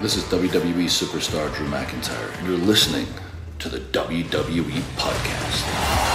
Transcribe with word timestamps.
This 0.00 0.16
is 0.16 0.22
WWE 0.24 0.84
superstar 0.84 1.52
Drew 1.56 1.66
McIntyre, 1.66 2.38
and 2.38 2.46
you're 2.46 2.56
listening 2.56 3.08
to 3.58 3.68
the 3.68 3.80
WWE 3.80 4.80
Podcast. 4.96 6.05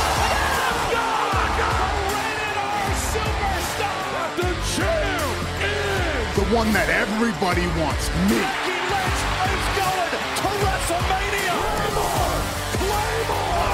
One 6.51 6.67
that 6.73 6.89
everybody 6.91 7.63
wants, 7.79 8.11
me. 8.27 8.35
Becky 8.35 8.75
Lynch 8.91 9.23
is 9.55 9.67
going 9.79 10.11
to 10.11 10.51
WrestleMania. 10.59 11.55
Claymore! 11.63 12.43
Claymore! 12.75 13.71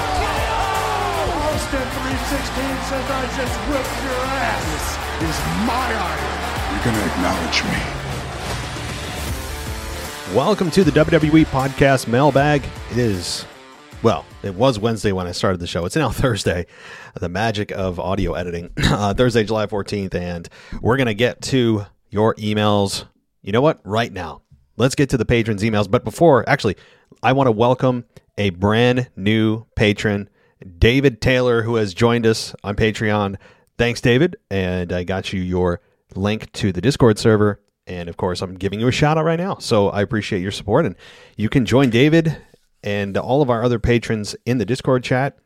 Austin 1.58 1.82
316 1.82 2.38
says 2.86 3.02
I 3.02 3.26
just 3.34 3.58
whipped 3.66 3.98
your 4.06 4.22
ass. 4.30 4.94
This 5.18 5.34
is 5.34 5.42
my 5.66 5.90
iron. 5.90 6.38
You're 6.70 6.86
going 6.86 6.94
to 6.94 7.02
acknowledge 7.10 7.66
me. 7.66 7.82
Welcome 10.36 10.70
to 10.70 10.84
the 10.84 10.92
WWE 10.92 11.46
Podcast 11.46 12.06
Mailbag. 12.06 12.62
It 12.92 12.98
is, 12.98 13.44
well, 14.04 14.24
it 14.44 14.54
was 14.54 14.78
Wednesday 14.78 15.10
when 15.10 15.26
I 15.26 15.32
started 15.32 15.58
the 15.58 15.66
show. 15.66 15.84
It's 15.84 15.96
now 15.96 16.10
Thursday. 16.14 16.66
The 17.16 17.28
magic 17.28 17.72
of 17.72 17.98
audio 17.98 18.34
editing. 18.34 18.70
Uh, 18.88 19.14
Thursday, 19.14 19.42
July 19.42 19.66
14th, 19.66 20.14
and 20.14 20.48
we're 20.80 20.96
going 20.96 21.08
to 21.08 21.14
get 21.14 21.42
to 21.42 21.84
your 22.10 22.34
emails. 22.36 23.06
You 23.42 23.52
know 23.52 23.60
what? 23.60 23.80
Right 23.84 24.12
now. 24.12 24.42
Let's 24.76 24.94
get 24.94 25.10
to 25.10 25.16
the 25.16 25.24
patrons' 25.24 25.62
emails. 25.62 25.90
But 25.90 26.04
before, 26.04 26.48
actually, 26.48 26.76
I 27.22 27.32
want 27.32 27.48
to 27.48 27.52
welcome 27.52 28.04
a 28.36 28.50
brand 28.50 29.10
new 29.16 29.66
patron, 29.74 30.28
David 30.78 31.20
Taylor, 31.20 31.62
who 31.62 31.74
has 31.76 31.94
joined 31.94 32.26
us 32.26 32.54
on 32.62 32.76
Patreon. 32.76 33.36
Thanks, 33.76 34.00
David. 34.00 34.36
And 34.50 34.92
I 34.92 35.04
got 35.04 35.32
you 35.32 35.40
your 35.40 35.80
link 36.14 36.52
to 36.52 36.72
the 36.72 36.80
Discord 36.80 37.18
server. 37.18 37.60
And 37.86 38.08
of 38.08 38.16
course, 38.16 38.42
I'm 38.42 38.54
giving 38.54 38.80
you 38.80 38.88
a 38.88 38.92
shout 38.92 39.18
out 39.18 39.24
right 39.24 39.38
now. 39.38 39.56
So 39.58 39.88
I 39.88 40.02
appreciate 40.02 40.42
your 40.42 40.52
support. 40.52 40.86
And 40.86 40.94
you 41.36 41.48
can 41.48 41.64
join 41.64 41.90
David 41.90 42.36
and 42.82 43.16
all 43.16 43.42
of 43.42 43.50
our 43.50 43.64
other 43.64 43.78
patrons 43.78 44.36
in 44.46 44.58
the 44.58 44.64
Discord 44.64 45.02
chat 45.02 45.38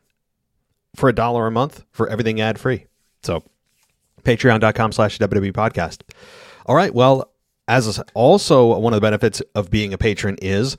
for 0.95 1.09
a 1.09 1.13
dollar 1.13 1.47
a 1.47 1.51
month 1.51 1.85
for 1.91 2.07
everything 2.09 2.39
ad 2.41 2.59
free. 2.59 2.85
So 3.23 3.43
patreon.com 4.23 4.91
slash 4.91 5.17
WWE 5.19 5.53
podcast. 5.53 6.01
All 6.65 6.75
right. 6.75 6.93
Well, 6.93 7.31
as 7.67 8.01
also 8.13 8.77
one 8.77 8.93
of 8.93 8.97
the 8.97 9.05
benefits 9.05 9.41
of 9.55 9.69
being 9.69 9.93
a 9.93 9.97
patron 9.97 10.37
is 10.41 10.77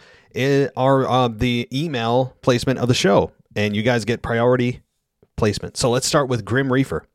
are 0.77 1.09
uh, 1.09 1.29
the 1.29 1.69
email 1.73 2.37
placement 2.43 2.79
of 2.79 2.89
the 2.89 2.95
show, 2.95 3.33
and 3.55 3.75
you 3.77 3.83
guys 3.83 4.05
get 4.05 4.23
priority 4.23 4.83
placement. 5.37 5.77
So 5.77 5.91
let's 5.91 6.07
start 6.07 6.29
with 6.29 6.45
Grim 6.45 6.73
Reefer. 6.73 7.07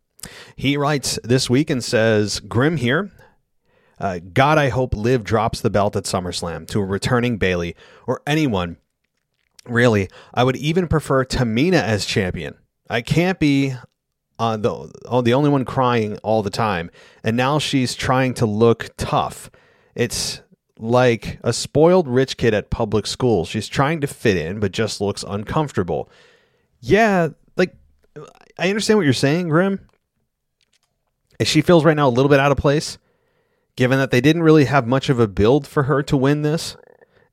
He 0.55 0.77
writes 0.77 1.19
this 1.23 1.49
week 1.49 1.69
and 1.69 1.83
says, 1.83 2.39
"Grim 2.39 2.77
here." 2.77 3.11
Uh, 3.99 4.19
God, 4.33 4.57
I 4.57 4.69
hope 4.69 4.95
Liv 4.95 5.25
drops 5.25 5.59
the 5.59 5.69
belt 5.69 5.95
at 5.97 6.05
SummerSlam 6.05 6.67
to 6.69 6.79
a 6.79 6.85
returning 6.85 7.37
Bayley 7.37 7.75
or 8.07 8.21
anyone. 8.25 8.77
Really, 9.65 10.09
I 10.33 10.45
would 10.45 10.55
even 10.55 10.87
prefer 10.87 11.25
Tamina 11.25 11.81
as 11.81 12.05
champion. 12.05 12.55
I 12.89 13.01
can't 13.01 13.39
be 13.39 13.73
uh, 14.39 14.55
the 14.57 14.91
oh, 15.05 15.21
the 15.21 15.33
only 15.33 15.49
one 15.49 15.65
crying 15.65 16.17
all 16.19 16.41
the 16.41 16.49
time, 16.49 16.89
and 17.23 17.35
now 17.35 17.59
she's 17.59 17.93
trying 17.93 18.33
to 18.35 18.45
look 18.45 18.89
tough. 18.97 19.51
It's 19.95 20.41
like 20.77 21.39
a 21.43 21.51
spoiled 21.51 22.07
rich 22.07 22.37
kid 22.37 22.53
at 22.53 22.69
public 22.69 23.05
school. 23.05 23.43
She's 23.43 23.67
trying 23.67 23.99
to 23.99 24.07
fit 24.07 24.37
in, 24.37 24.61
but 24.61 24.71
just 24.71 25.01
looks 25.01 25.23
uncomfortable. 25.27 26.09
Yeah, 26.79 27.29
like 27.57 27.75
I 28.57 28.69
understand 28.69 28.97
what 28.97 29.03
you're 29.03 29.13
saying, 29.13 29.49
Grim. 29.49 29.81
She 31.43 31.61
feels 31.61 31.83
right 31.83 31.95
now 31.95 32.07
a 32.07 32.09
little 32.09 32.29
bit 32.29 32.39
out 32.39 32.51
of 32.51 32.57
place, 32.57 32.97
given 33.75 33.99
that 33.99 34.11
they 34.11 34.21
didn't 34.21 34.43
really 34.43 34.65
have 34.65 34.87
much 34.87 35.09
of 35.09 35.19
a 35.19 35.27
build 35.27 35.67
for 35.67 35.83
her 35.83 36.01
to 36.03 36.15
win 36.15 36.43
this, 36.43 36.77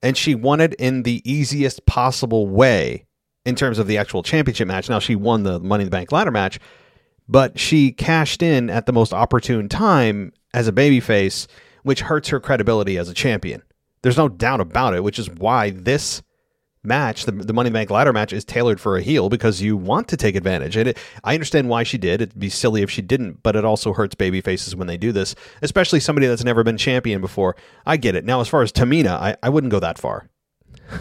and 0.02 0.16
she 0.16 0.34
won 0.34 0.60
it 0.60 0.74
in 0.74 1.04
the 1.04 1.22
easiest 1.24 1.86
possible 1.86 2.48
way 2.48 3.06
in 3.44 3.54
terms 3.54 3.78
of 3.78 3.86
the 3.86 3.96
actual 3.96 4.24
championship 4.24 4.66
match. 4.66 4.88
Now 4.88 4.98
she 4.98 5.14
won 5.14 5.44
the 5.44 5.60
Money 5.60 5.82
in 5.82 5.86
the 5.86 5.90
Bank 5.96 6.10
ladder 6.10 6.32
match, 6.32 6.58
but 7.28 7.58
she 7.58 7.92
cashed 7.92 8.42
in 8.42 8.70
at 8.70 8.86
the 8.86 8.92
most 8.92 9.12
opportune 9.12 9.68
time 9.68 10.32
as 10.54 10.68
a 10.68 10.72
babyface, 10.72 11.46
which 11.82 12.00
hurts 12.00 12.28
her 12.28 12.40
credibility 12.40 12.98
as 12.98 13.08
a 13.08 13.14
champion. 13.14 13.62
There's 14.02 14.16
no 14.16 14.28
doubt 14.28 14.60
about 14.60 14.94
it, 14.94 15.02
which 15.02 15.18
is 15.18 15.28
why 15.30 15.70
this 15.70 16.22
match, 16.86 17.24
the, 17.24 17.32
the 17.32 17.52
Money 17.52 17.70
Bank 17.70 17.90
ladder 17.90 18.12
match, 18.12 18.32
is 18.32 18.44
tailored 18.44 18.80
for 18.80 18.96
a 18.96 19.02
heel 19.02 19.28
because 19.28 19.60
you 19.60 19.76
want 19.76 20.08
to 20.08 20.16
take 20.16 20.36
advantage. 20.36 20.76
And 20.76 20.90
it, 20.90 20.98
I 21.24 21.34
understand 21.34 21.68
why 21.68 21.82
she 21.82 21.98
did. 21.98 22.22
It'd 22.22 22.38
be 22.38 22.48
silly 22.48 22.82
if 22.82 22.90
she 22.90 23.02
didn't, 23.02 23.42
but 23.42 23.56
it 23.56 23.64
also 23.64 23.92
hurts 23.92 24.14
baby 24.14 24.40
faces 24.40 24.76
when 24.76 24.86
they 24.86 24.96
do 24.96 25.12
this, 25.12 25.34
especially 25.62 26.00
somebody 26.00 26.28
that's 26.28 26.44
never 26.44 26.62
been 26.62 26.76
champion 26.78 27.20
before. 27.20 27.56
I 27.84 27.96
get 27.96 28.14
it. 28.14 28.24
Now, 28.24 28.40
as 28.40 28.48
far 28.48 28.62
as 28.62 28.72
Tamina, 28.72 29.10
I, 29.10 29.36
I 29.42 29.48
wouldn't 29.48 29.72
go 29.72 29.80
that 29.80 29.98
far. 29.98 30.28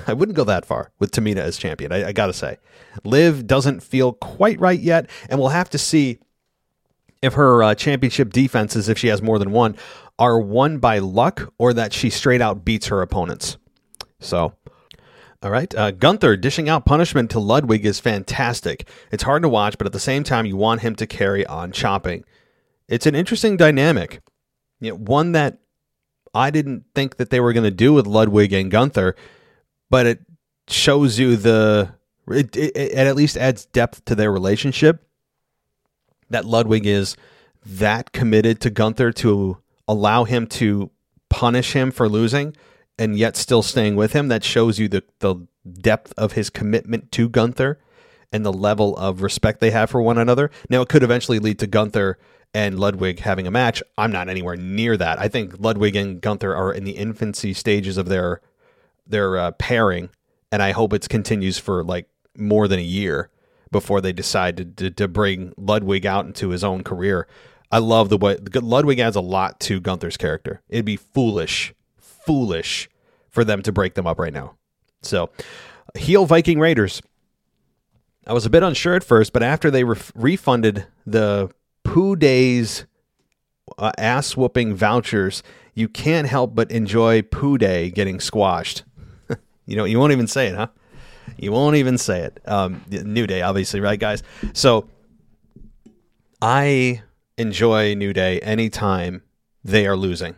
I 0.08 0.14
wouldn't 0.14 0.36
go 0.36 0.44
that 0.44 0.66
far 0.66 0.92
with 1.00 1.12
Tamina 1.12 1.38
as 1.38 1.58
champion. 1.58 1.92
I, 1.92 2.08
I 2.08 2.12
got 2.12 2.28
to 2.28 2.34
say, 2.34 2.58
Liv 3.04 3.46
doesn't 3.48 3.84
feel 3.84 4.14
quite 4.14 4.60
right 4.60 4.80
yet, 4.80 5.10
and 5.30 5.40
we'll 5.40 5.50
have 5.50 5.70
to 5.72 5.78
see 5.78 6.20
if 7.22 7.34
her 7.34 7.64
uh, 7.64 7.76
championship 7.76 8.32
defenses, 8.34 8.90
if 8.90 8.98
she 8.98 9.08
has 9.08 9.22
more 9.22 9.40
than 9.40 9.52
one, 9.52 9.76
are 10.20 10.40
won 10.40 10.78
by 10.78 11.00
luck 11.00 11.52
or 11.58 11.74
that 11.74 11.94
she 11.94 12.10
straight 12.10 12.42
out 12.42 12.64
beats 12.64 12.88
her 12.88 13.02
opponents. 13.02 13.58
So, 14.20 14.54
All 15.46 15.52
right. 15.52 15.74
Uh, 15.76 15.92
Gunther 15.92 16.38
dishing 16.38 16.70
out 16.70 16.86
punishment 16.86 17.30
to 17.32 17.40
Ludwig 17.40 17.86
is 17.86 18.00
fantastic. 18.00 18.88
It's 19.12 19.22
hard 19.22 19.44
to 19.44 19.50
watch, 19.50 19.78
but 19.78 19.86
at 19.86 19.94
the 19.94 20.00
same 20.00 20.24
time, 20.24 20.48
you 20.48 20.58
want 20.58 20.82
him 20.82 20.96
to 20.96 21.06
carry 21.06 21.46
on 21.46 21.72
chopping. 21.72 22.24
It's 22.88 23.06
an 23.06 23.14
interesting 23.14 23.56
dynamic. 23.56 24.22
You 24.80 24.92
know, 24.92 24.98
one 24.98 25.34
that 25.34 25.60
I 26.34 26.50
didn't 26.50 26.86
think 26.96 27.18
that 27.18 27.30
they 27.30 27.40
were 27.40 27.54
going 27.54 27.64
to 27.64 27.72
do 27.72 27.94
with 27.94 28.08
Ludwig 28.08 28.54
and 28.54 28.72
Gunther, 28.72 29.16
but 29.90 30.06
it 30.06 30.22
shows 30.68 31.20
you 31.20 31.36
the. 31.36 31.94
It, 32.28 32.56
it, 32.56 32.76
it 32.76 32.94
at 32.94 33.16
least 33.16 33.38
adds 33.38 33.66
depth 33.68 34.06
to 34.06 34.16
their 34.16 34.32
relationship. 34.32 35.08
That 36.32 36.46
Ludwig 36.46 36.88
is 36.88 37.16
that 37.66 38.12
committed 38.12 38.60
to 38.62 38.72
Gunther 38.72 39.12
to 39.14 39.58
allow 39.88 40.24
him 40.24 40.48
to 40.48 40.90
punish 41.30 41.74
him 41.74 41.92
for 41.92 42.10
losing 42.10 42.56
and 42.98 43.18
yet 43.18 43.36
still 43.36 43.62
staying 43.62 43.96
with 43.96 44.14
him. 44.14 44.28
That 44.28 44.44
shows 44.44 44.80
you 44.80 44.88
the, 44.88 45.04
the 45.20 45.36
depth 45.72 46.14
of 46.18 46.34
his 46.34 46.50
commitment 46.50 47.12
to 47.14 47.30
Gunther 47.30 47.80
and 48.32 48.46
the 48.46 48.54
level 48.54 48.96
of 48.98 49.22
respect 49.22 49.60
they 49.60 49.72
have 49.72 49.90
for 49.90 50.02
one 50.02 50.18
another. 50.18 50.50
Now, 50.70 50.82
it 50.82 50.90
could 50.90 51.04
eventually 51.04 51.40
lead 51.40 51.60
to 51.60 51.68
Gunther 51.68 52.18
and 52.54 52.80
Ludwig 52.80 53.20
having 53.20 53.48
a 53.48 53.52
match. 53.52 53.84
I'm 53.98 54.12
not 54.12 54.30
anywhere 54.30 54.56
near 54.56 54.98
that. 54.98 55.20
I 55.20 55.28
think 55.28 55.60
Ludwig 55.60 55.96
and 55.96 56.22
Gunther 56.22 56.56
are 56.56 56.74
in 56.74 56.86
the 56.86 56.98
infancy 56.98 57.54
stages 57.54 57.98
of 57.98 58.08
their 58.08 58.42
their 59.08 59.38
uh, 59.38 59.52
pairing, 59.52 60.10
and 60.52 60.62
I 60.62 60.72
hope 60.72 60.94
it 60.94 61.08
continues 61.10 61.58
for 61.58 61.84
like 61.84 62.08
more 62.38 62.68
than 62.68 62.80
a 62.80 62.84
year 62.84 63.30
before 63.72 64.02
they 64.02 64.14
decide 64.14 64.78
to, 64.78 64.92
to, 64.92 65.08
bring 65.08 65.54
Ludwig 65.58 66.06
out 66.06 66.26
into 66.26 66.50
his 66.50 66.64
own 66.64 66.84
career. 66.84 67.28
I 67.72 67.80
love 67.80 68.10
the 68.10 68.18
way 68.18 68.38
Ludwig 68.54 69.00
adds 69.00 69.16
a 69.16 69.22
lot 69.22 69.60
to 69.62 69.80
Gunther's 69.80 70.18
character. 70.18 70.62
It'd 70.70 70.86
be 70.86 70.98
foolish 70.98 71.74
foolish 72.26 72.90
for 73.30 73.44
them 73.44 73.62
to 73.62 73.72
break 73.72 73.94
them 73.94 74.08
up 74.08 74.20
right 74.20 74.34
now. 74.34 74.56
So, 75.02 75.30
heel 75.96 76.26
Viking 76.26 76.60
Raiders. 76.60 77.02
I 78.28 78.34
was 78.34 78.46
a 78.46 78.50
bit 78.50 78.64
unsure 78.64 78.96
at 78.96 79.04
first, 79.04 79.34
but 79.34 79.44
after 79.44 79.70
they 79.70 79.84
re- 79.84 79.98
refunded 80.16 80.88
the 81.06 81.52
Poo 81.84 82.16
Days 82.16 82.86
uh, 83.78 83.92
ass 83.98 84.36
whooping 84.36 84.74
vouchers, 84.74 85.44
you 85.76 85.88
can't 85.88 86.28
help 86.28 86.56
but 86.56 86.72
enjoy 86.72 87.22
Poo 87.22 87.58
Day 87.58 87.92
getting 87.92 88.20
squashed. 88.20 88.84
You 89.66 89.76
know, 89.76 89.86
you 89.86 90.00
won't 90.00 90.12
even 90.12 90.28
say 90.28 90.48
it, 90.48 90.56
huh? 90.56 90.68
You 91.38 91.52
won't 91.52 91.76
even 91.76 91.98
say 91.98 92.22
it. 92.22 92.40
Um, 92.46 92.84
New 92.90 93.28
Day, 93.28 93.42
obviously, 93.42 93.80
right, 93.82 94.00
guys? 94.00 94.24
So 94.54 94.90
I 96.42 97.02
enjoy 97.38 97.96
New 97.96 98.14
Day 98.14 98.40
anytime 98.42 99.24
they 99.64 99.88
are 99.88 99.98
losing. 99.98 100.36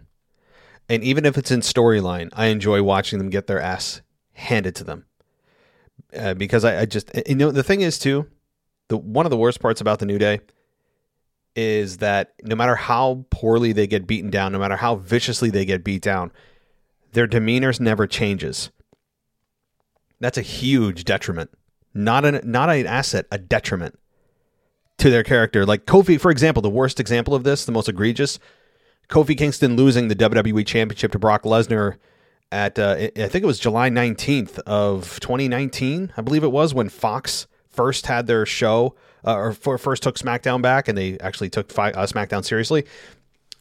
And 0.89 1.03
even 1.03 1.25
if 1.25 1.37
it's 1.37 1.51
in 1.51 1.59
storyline, 1.59 2.29
I 2.33 2.47
enjoy 2.47 2.81
watching 2.81 3.19
them 3.19 3.29
get 3.29 3.47
their 3.47 3.61
ass 3.61 4.01
handed 4.33 4.75
to 4.75 4.83
them. 4.83 5.05
Uh, 6.17 6.33
because 6.33 6.63
I, 6.63 6.81
I, 6.81 6.85
just, 6.85 7.11
you 7.27 7.35
know, 7.35 7.51
the 7.51 7.63
thing 7.63 7.81
is 7.81 7.99
too, 7.99 8.27
the 8.87 8.97
one 8.97 9.25
of 9.25 9.29
the 9.29 9.37
worst 9.37 9.59
parts 9.59 9.81
about 9.81 9.99
the 9.99 10.05
New 10.05 10.17
Day 10.17 10.39
is 11.55 11.97
that 11.97 12.33
no 12.43 12.55
matter 12.55 12.75
how 12.75 13.25
poorly 13.29 13.73
they 13.73 13.87
get 13.87 14.07
beaten 14.07 14.29
down, 14.29 14.53
no 14.53 14.59
matter 14.59 14.77
how 14.77 14.95
viciously 14.95 15.49
they 15.49 15.65
get 15.65 15.83
beat 15.83 16.01
down, 16.01 16.31
their 17.11 17.27
demeanors 17.27 17.79
never 17.79 18.07
changes. 18.07 18.71
That's 20.19 20.37
a 20.37 20.41
huge 20.41 21.03
detriment. 21.03 21.51
Not 21.93 22.25
an 22.25 22.41
not 22.43 22.69
an 22.69 22.85
asset, 22.85 23.25
a 23.31 23.37
detriment 23.37 23.97
to 24.97 25.09
their 25.09 25.23
character. 25.23 25.65
Like 25.65 25.85
Kofi, 25.85 26.19
for 26.19 26.31
example, 26.31 26.61
the 26.61 26.69
worst 26.69 26.99
example 26.99 27.33
of 27.33 27.43
this, 27.43 27.65
the 27.65 27.71
most 27.71 27.89
egregious, 27.89 28.39
Kofi 29.09 29.37
Kingston 29.37 29.75
losing 29.75 30.07
the 30.07 30.15
WWE 30.15 30.65
Championship 30.65 31.11
to 31.13 31.19
Brock 31.19 31.43
Lesnar 31.43 31.97
at 32.51 32.79
uh, 32.79 32.95
I 32.97 33.27
think 33.27 33.43
it 33.43 33.45
was 33.45 33.59
July 33.59 33.89
19th 33.89 34.59
of 34.59 35.19
2019, 35.19 36.13
I 36.15 36.21
believe 36.21 36.43
it 36.43 36.51
was 36.51 36.73
when 36.73 36.89
Fox 36.89 37.47
first 37.69 38.07
had 38.07 38.27
their 38.27 38.45
show 38.45 38.95
uh, 39.25 39.51
or 39.65 39.77
first 39.77 40.03
took 40.03 40.17
SmackDown 40.17 40.61
back 40.61 40.87
and 40.87 40.97
they 40.97 41.17
actually 41.19 41.49
took 41.49 41.71
fi- 41.71 41.91
uh, 41.91 42.07
SmackDown 42.07 42.43
seriously. 42.43 42.85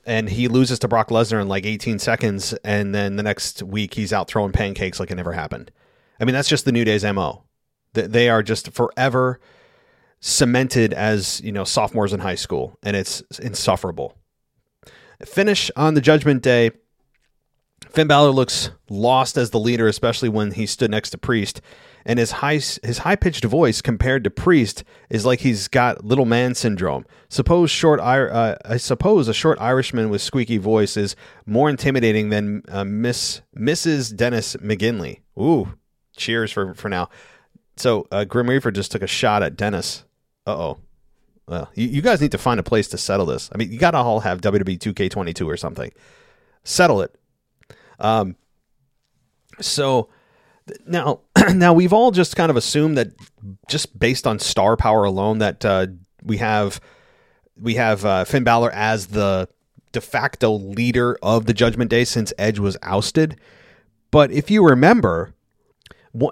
And 0.05 0.29
he 0.29 0.47
loses 0.47 0.79
to 0.81 0.89
Brock 0.89 1.09
Lesnar 1.09 1.43
in 1.43 1.49
like 1.49 1.67
18 1.67 1.99
seconds, 1.99 2.53
and 2.63 2.95
then 2.95 3.17
the 3.17 3.25
next 3.25 3.65
week 3.65 3.95
he's 3.95 4.13
out 4.13 4.29
throwing 4.29 4.53
pancakes 4.53 5.01
like 5.01 5.11
it 5.11 5.17
never 5.17 5.33
happened. 5.33 5.73
I 6.21 6.25
mean, 6.25 6.35
that's 6.35 6.49
just 6.49 6.65
the 6.65 6.73
New 6.73 6.85
Day's 6.85 7.05
mo. 7.05 7.45
They 7.93 8.29
are 8.29 8.43
just 8.43 8.73
forever 8.73 9.41
cemented 10.21 10.93
as 10.93 11.41
you 11.43 11.53
know 11.53 11.65
sophomores 11.65 12.13
in 12.13 12.21
high 12.21 12.35
school, 12.35 12.79
and 12.83 12.97
it's 12.97 13.23
insufferable. 13.41 14.17
Finish 15.25 15.71
on 15.77 15.95
the 15.95 16.01
Judgment 16.01 16.43
Day. 16.43 16.71
Finn 17.91 18.07
Balor 18.07 18.31
looks 18.31 18.71
lost 18.91 19.37
as 19.37 19.51
the 19.51 19.61
leader, 19.61 19.87
especially 19.87 20.29
when 20.29 20.53
he 20.53 20.67
stood 20.67 20.91
next 20.91 21.11
to 21.11 21.19
Priest. 21.19 21.61
And 22.05 22.19
his 22.19 22.33
high 22.33 22.55
his 22.55 22.99
high 22.99 23.17
pitched 23.17 23.45
voice 23.45 23.83
compared 23.83 24.25
to 24.25 24.31
Priest 24.31 24.85
is 25.11 25.27
like 25.27 25.41
he's 25.41 25.67
got 25.69 26.05
little 26.05 26.25
man 26.25 26.55
syndrome. 26.55 27.05
Suppose 27.29 27.71
short 27.71 28.01
uh, 28.01 28.57
I 28.65 28.77
suppose 28.77 29.29
a 29.29 29.35
short 29.35 29.61
Irishman 29.61 30.09
with 30.11 30.23
squeaky 30.23 30.59
voice 30.59 30.97
is 30.97 31.17
more 31.47 31.69
intimidating 31.69 32.29
than 32.29 32.63
uh, 32.69 32.85
Miss 32.85 33.41
Mrs. 33.57 34.15
Dennis 34.15 34.57
McGinley. 34.57 35.21
Ooh, 35.39 35.75
cheers 36.17 36.53
for 36.53 36.75
for 36.75 36.89
now. 36.89 37.09
So 37.77 38.07
uh, 38.11 38.25
Grim 38.25 38.49
Reaper 38.49 38.71
just 38.71 38.93
took 38.93 39.03
a 39.03 39.07
shot 39.07 39.43
at 39.43 39.57
Dennis. 39.57 40.05
Uh 40.47 40.57
oh. 40.57 40.79
Well, 41.49 41.71
you, 41.75 41.87
you 41.87 42.03
guys 42.03 42.21
need 42.21 42.33
to 42.33 42.39
find 42.39 42.59
a 42.59 42.65
place 42.65 42.89
to 42.89 42.99
settle 42.99 43.27
this. 43.27 43.49
I 43.55 43.59
mean, 43.59 43.71
you 43.71 43.79
got 43.79 43.93
to 43.93 43.99
all 43.99 44.21
have 44.21 44.41
WWE 44.41 44.79
2K22 44.79 45.47
or 45.47 45.57
something. 45.57 45.93
Settle 46.65 47.03
it. 47.03 47.15
Um, 48.01 48.35
so 49.61 50.09
now, 50.87 51.21
now 51.55 51.73
we've 51.73 51.93
all 51.93 52.11
just 52.11 52.35
kind 52.35 52.51
of 52.51 52.57
assumed 52.57 52.99
that 52.99 53.13
just 53.69 53.97
based 53.97 54.27
on 54.27 54.41
star 54.41 54.77
power 54.77 55.05
alone 55.05 55.39
that 55.39 55.65
uh, 55.65 55.87
we 56.23 56.39
have 56.39 56.81
we 57.61 57.77
have 57.77 58.05
uh, 58.05 58.25
Finn 58.25 58.45
Balor 58.45 58.71
as 58.73 59.09
the 59.09 59.49
de 59.93 60.01
facto 60.01 60.53
leader 60.53 61.17
of 61.23 61.47
the 61.47 61.55
Judgment 61.55 61.91
Day 61.91 62.05
since 62.05 62.33
Edge 62.39 62.59
was 62.59 62.77
ousted. 62.83 63.41
But 64.11 64.31
if 64.31 64.51
you 64.51 64.67
remember, 64.67 65.35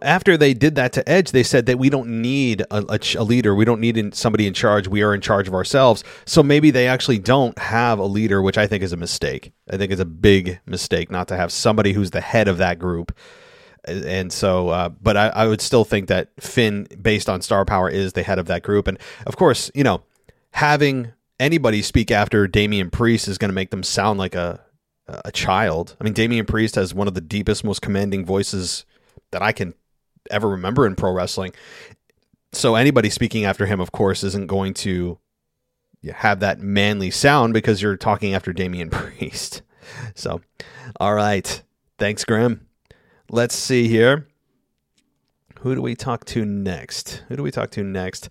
after 0.02 0.36
they 0.36 0.54
did 0.54 0.74
that 0.76 0.92
to 0.94 1.08
Edge, 1.08 1.32
they 1.32 1.42
said 1.42 1.66
that 1.66 1.78
we 1.78 1.90
don't 1.90 2.22
need 2.22 2.62
a, 2.70 2.98
a, 3.16 3.24
leader. 3.24 3.54
We 3.54 3.64
don't 3.64 3.80
need 3.80 4.14
somebody 4.14 4.46
in 4.46 4.54
charge. 4.54 4.88
We 4.88 5.02
are 5.02 5.14
in 5.14 5.20
charge 5.20 5.48
of 5.48 5.54
ourselves. 5.54 6.04
So 6.24 6.42
maybe 6.42 6.70
they 6.70 6.86
actually 6.86 7.18
don't 7.18 7.58
have 7.58 7.98
a 7.98 8.04
leader, 8.04 8.42
which 8.42 8.58
I 8.58 8.66
think 8.66 8.82
is 8.82 8.92
a 8.92 8.96
mistake. 8.96 9.52
I 9.70 9.76
think 9.76 9.92
it's 9.92 10.00
a 10.00 10.06
big 10.06 10.60
mistake 10.66 11.10
not 11.10 11.28
to 11.28 11.36
have 11.36 11.52
somebody 11.52 11.92
who's 11.92 12.10
the 12.10 12.20
head 12.20 12.48
of 12.48 12.58
that 12.58 12.78
group. 12.78 13.16
And 13.86 14.32
so, 14.32 14.68
uh, 14.68 14.88
but 14.88 15.16
I, 15.16 15.28
I 15.28 15.46
would 15.46 15.60
still 15.60 15.84
think 15.84 16.08
that 16.08 16.30
Finn, 16.40 16.86
based 17.02 17.28
on 17.28 17.42
star 17.42 17.64
power, 17.64 17.88
is 17.90 18.14
the 18.14 18.22
head 18.22 18.38
of 18.38 18.46
that 18.46 18.62
group. 18.62 18.88
And 18.88 18.98
of 19.26 19.36
course, 19.36 19.70
you 19.74 19.84
know, 19.84 20.02
having 20.52 21.12
anybody 21.38 21.82
speak 21.82 22.10
after 22.10 22.46
Damian 22.46 22.90
Priest 22.90 23.28
is 23.28 23.38
going 23.38 23.50
to 23.50 23.54
make 23.54 23.70
them 23.70 23.82
sound 23.82 24.18
like 24.18 24.34
a 24.34 24.60
a 25.06 25.30
child. 25.30 25.96
I 26.00 26.04
mean, 26.04 26.14
Damian 26.14 26.46
Priest 26.46 26.76
has 26.76 26.94
one 26.94 27.08
of 27.08 27.12
the 27.12 27.20
deepest, 27.20 27.62
most 27.62 27.82
commanding 27.82 28.24
voices 28.24 28.86
that 29.32 29.42
I 29.42 29.52
can 29.52 29.74
ever 30.30 30.48
remember 30.48 30.86
in 30.86 30.94
pro 30.94 31.12
wrestling. 31.12 31.52
So 32.52 32.74
anybody 32.74 33.10
speaking 33.10 33.44
after 33.44 33.66
him, 33.66 33.80
of 33.80 33.92
course, 33.92 34.22
isn't 34.22 34.46
going 34.46 34.74
to 34.74 35.18
have 36.12 36.40
that 36.40 36.60
manly 36.60 37.10
sound 37.10 37.54
because 37.54 37.80
you're 37.82 37.96
talking 37.96 38.34
after 38.34 38.52
Damian 38.52 38.90
Priest. 38.90 39.62
So, 40.14 40.40
all 41.00 41.14
right. 41.14 41.62
Thanks, 41.98 42.24
Grim. 42.24 42.66
Let's 43.30 43.54
see 43.54 43.88
here. 43.88 44.28
Who 45.60 45.74
do 45.74 45.80
we 45.80 45.94
talk 45.94 46.24
to 46.26 46.44
next? 46.44 47.22
Who 47.28 47.36
do 47.36 47.42
we 47.42 47.50
talk 47.50 47.70
to 47.70 47.82
next? 47.82 48.28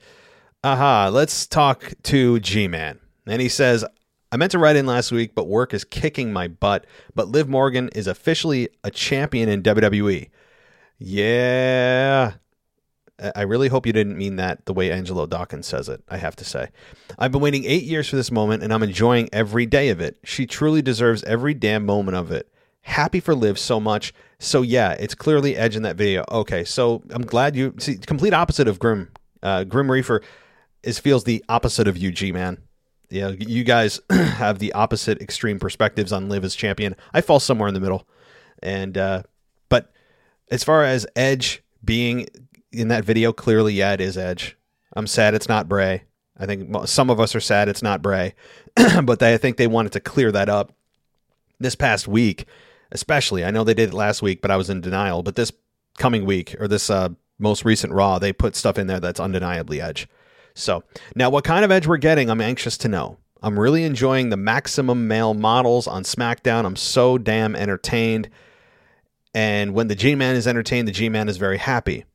Aha, 0.64 1.10
let's 1.12 1.48
talk 1.48 1.94
to 2.04 2.40
G 2.40 2.68
Man. 2.68 3.00
And 3.26 3.42
he 3.42 3.50
says, 3.50 3.84
I 4.32 4.38
meant 4.38 4.52
to 4.52 4.60
write 4.60 4.76
in 4.76 4.86
last 4.86 5.12
week, 5.12 5.36
but 5.36 5.48
work 5.48 5.74
is 5.74 5.84
kicking 5.84 6.32
my 6.32 6.48
butt. 6.48 6.86
But 7.16 7.30
Liv 7.30 7.50
Morgan 7.50 7.90
is 7.96 8.08
officially 8.08 8.70
a 8.84 8.92
champion 8.92 9.50
in 9.50 9.64
WWE. 9.64 10.30
Yeah. 11.06 12.32
I 13.36 13.42
really 13.42 13.68
hope 13.68 13.86
you 13.86 13.92
didn't 13.92 14.18
mean 14.18 14.38
that 14.38 14.66
the 14.66 14.74
way 14.74 14.90
Angelo 14.90 15.26
Dawkins 15.26 15.68
says 15.68 15.90
it, 15.90 16.02
I 16.08 16.16
have 16.16 16.36
to 16.38 16.46
say. 16.46 16.70
I've 17.20 17.32
been 17.32 17.42
waiting 17.42 17.66
eight 17.66 17.84
years 17.84 18.10
for 18.10 18.16
this 18.16 18.32
moment, 18.32 18.64
and 18.64 18.74
I'm 18.74 18.84
enjoying 18.84 19.30
every 19.34 19.66
day 19.66 19.90
of 19.90 20.00
it. 20.00 20.18
She 20.24 20.46
truly 20.46 20.82
deserves 20.82 21.22
every 21.26 21.54
damn 21.54 21.86
moment 21.86 22.16
of 22.16 22.32
it. 22.32 22.50
Happy 22.82 23.20
for 23.20 23.36
Liv 23.36 23.60
so 23.60 23.82
much. 23.82 24.14
So, 24.40 24.62
yeah, 24.62 24.94
it's 24.94 25.14
clearly 25.14 25.58
Edge 25.58 25.76
in 25.76 25.84
that 25.84 25.98
video. 25.98 26.24
Okay, 26.32 26.64
so 26.64 27.04
I'm 27.12 27.26
glad 27.26 27.56
you 27.56 27.76
see, 27.80 27.98
complete 27.98 28.34
opposite 28.34 28.70
of 28.70 28.80
Grim. 28.80 29.12
Uh, 29.42 29.66
Grim 29.66 29.92
Reaper 29.92 30.22
is 30.84 31.00
feels 31.00 31.26
the 31.26 31.44
opposite 31.50 31.88
of 31.88 31.98
you, 31.98 32.12
G 32.12 32.32
Man. 32.32 32.60
Yeah, 33.10 33.30
you 33.38 33.66
guys 33.66 34.00
have 34.10 34.60
the 34.60 34.72
opposite 34.72 35.22
extreme 35.22 35.60
perspectives 35.60 36.14
on 36.14 36.30
Liv 36.30 36.46
as 36.46 36.56
champion. 36.56 36.96
I 37.14 37.20
fall 37.20 37.42
somewhere 37.42 37.68
in 37.68 37.74
the 37.74 37.82
middle. 37.82 38.08
And, 38.62 38.98
uh, 38.98 39.24
as 40.54 40.64
far 40.64 40.84
as 40.84 41.08
Edge 41.16 41.64
being 41.84 42.28
in 42.72 42.90
that 42.90 43.04
video, 43.04 43.34
clearly, 43.34 43.74
yeah, 43.74 43.94
it 43.94 44.02
is 44.02 44.20
Edge. 44.20 44.56
I'm 44.96 45.08
sad 45.08 45.34
it's 45.34 45.50
not 45.50 45.68
Bray. 45.68 46.04
I 46.38 46.46
think 46.46 46.88
some 46.88 47.10
of 47.10 47.20
us 47.20 47.34
are 47.34 47.40
sad 47.40 47.70
it's 47.70 47.82
not 47.82 48.04
Bray, 48.04 48.36
but 49.04 49.18
they, 49.18 49.34
I 49.34 49.38
think 49.38 49.58
they 49.58 49.66
wanted 49.66 49.94
to 49.94 50.00
clear 50.00 50.32
that 50.32 50.50
up 50.50 50.72
this 51.60 51.74
past 51.74 52.08
week, 52.08 52.46
especially. 52.92 53.44
I 53.44 53.50
know 53.50 53.64
they 53.64 53.74
did 53.74 53.90
it 53.90 53.96
last 53.96 54.22
week, 54.22 54.42
but 54.42 54.52
I 54.52 54.56
was 54.58 54.70
in 54.70 54.80
denial. 54.80 55.24
But 55.24 55.36
this 55.36 55.52
coming 55.98 56.24
week 56.24 56.56
or 56.60 56.68
this 56.68 56.88
uh, 56.88 57.10
most 57.40 57.66
recent 57.66 57.92
Raw, 57.92 58.20
they 58.20 58.32
put 58.32 58.56
stuff 58.56 58.78
in 58.78 58.86
there 58.86 59.00
that's 59.00 59.20
undeniably 59.20 59.82
Edge. 59.82 60.08
So 60.54 60.84
now, 61.16 61.32
what 61.32 61.44
kind 61.44 61.66
of 61.66 61.72
Edge 61.72 61.88
we're 61.88 61.98
getting, 61.98 62.30
I'm 62.30 62.42
anxious 62.42 62.78
to 62.80 62.88
know. 62.88 63.18
I'm 63.42 63.60
really 63.60 63.86
enjoying 63.86 64.30
the 64.30 64.38
maximum 64.38 65.08
male 65.08 65.34
models 65.34 65.88
on 65.88 66.04
SmackDown. 66.04 66.64
I'm 66.64 66.76
so 66.76 67.18
damn 67.18 67.56
entertained. 67.56 68.30
And 69.34 69.74
when 69.74 69.88
the 69.88 69.96
G 69.96 70.16
Man 70.16 70.36
is 70.36 70.48
entertained, 70.48 70.88
the 70.88 70.92
G 70.92 71.10
Man 71.10 71.30
is 71.30 71.38
very 71.38 71.58
happy. 71.58 72.06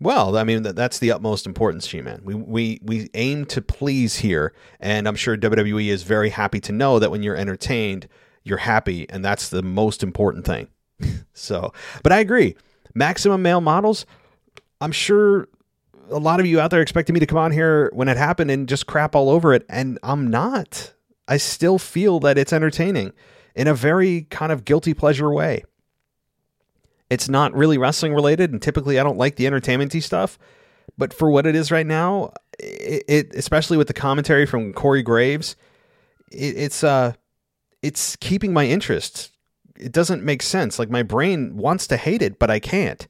Well, 0.00 0.36
I 0.36 0.44
mean 0.44 0.62
that's 0.62 0.98
the 0.98 1.12
utmost 1.12 1.46
importance, 1.46 1.86
G-Man. 1.86 2.22
We 2.24 2.34
we 2.34 2.80
we 2.82 3.10
aim 3.14 3.46
to 3.46 3.62
please 3.62 4.16
here, 4.16 4.52
and 4.80 5.06
I'm 5.06 5.14
sure 5.14 5.36
WWE 5.36 5.86
is 5.86 6.02
very 6.02 6.30
happy 6.30 6.60
to 6.60 6.72
know 6.72 6.98
that 6.98 7.10
when 7.10 7.22
you're 7.22 7.36
entertained, 7.36 8.08
you're 8.42 8.58
happy, 8.58 9.08
and 9.08 9.24
that's 9.24 9.48
the 9.48 9.62
most 9.62 10.02
important 10.02 10.44
thing. 10.44 10.68
so, 11.32 11.72
but 12.02 12.12
I 12.12 12.18
agree. 12.18 12.56
Maximum 12.94 13.42
male 13.42 13.60
models. 13.60 14.04
I'm 14.80 14.92
sure 14.92 15.48
a 16.10 16.18
lot 16.18 16.40
of 16.40 16.46
you 16.46 16.60
out 16.60 16.70
there 16.70 16.82
expected 16.82 17.12
me 17.12 17.20
to 17.20 17.26
come 17.26 17.38
on 17.38 17.52
here 17.52 17.90
when 17.94 18.08
it 18.08 18.16
happened 18.16 18.50
and 18.50 18.68
just 18.68 18.86
crap 18.86 19.14
all 19.14 19.30
over 19.30 19.54
it, 19.54 19.64
and 19.68 19.98
I'm 20.02 20.28
not. 20.28 20.92
I 21.28 21.38
still 21.38 21.78
feel 21.78 22.20
that 22.20 22.36
it's 22.36 22.52
entertaining 22.52 23.12
in 23.54 23.68
a 23.68 23.74
very 23.74 24.22
kind 24.22 24.52
of 24.52 24.64
guilty 24.64 24.92
pleasure 24.92 25.32
way. 25.32 25.64
It's 27.14 27.28
not 27.28 27.54
really 27.54 27.78
wrestling 27.78 28.12
related, 28.12 28.50
and 28.50 28.60
typically 28.60 28.98
I 28.98 29.04
don't 29.04 29.16
like 29.16 29.36
the 29.36 29.46
entertainmenty 29.46 30.00
stuff. 30.00 30.36
But 30.98 31.14
for 31.14 31.30
what 31.30 31.46
it 31.46 31.54
is 31.54 31.70
right 31.70 31.86
now, 31.86 32.32
it, 32.58 33.04
it 33.08 33.34
especially 33.34 33.76
with 33.76 33.86
the 33.86 33.94
commentary 33.94 34.46
from 34.46 34.72
Corey 34.72 35.02
Graves, 35.02 35.54
it, 36.32 36.56
it's 36.56 36.82
uh, 36.82 37.12
it's 37.82 38.16
keeping 38.16 38.52
my 38.52 38.66
interest. 38.66 39.30
It 39.76 39.92
doesn't 39.92 40.24
make 40.24 40.42
sense. 40.42 40.78
Like 40.78 40.90
my 40.90 41.02
brain 41.04 41.56
wants 41.56 41.86
to 41.86 41.96
hate 41.96 42.20
it, 42.20 42.38
but 42.38 42.50
I 42.50 42.58
can't. 42.58 43.06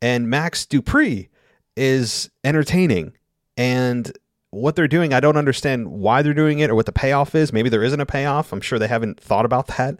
And 0.00 0.28
Max 0.28 0.66
Dupri 0.66 1.28
is 1.74 2.30
entertaining, 2.44 3.14
and 3.56 4.12
what 4.50 4.76
they're 4.76 4.88
doing, 4.88 5.12
I 5.12 5.20
don't 5.20 5.36
understand 5.36 5.88
why 5.88 6.22
they're 6.22 6.34
doing 6.34 6.58
it 6.58 6.70
or 6.70 6.74
what 6.74 6.86
the 6.86 6.92
payoff 6.92 7.34
is. 7.34 7.52
Maybe 7.52 7.68
there 7.68 7.82
isn't 7.82 8.00
a 8.00 8.06
payoff. 8.06 8.52
I'm 8.52 8.60
sure 8.60 8.78
they 8.78 8.88
haven't 8.88 9.20
thought 9.20 9.44
about 9.44 9.66
that, 9.78 9.98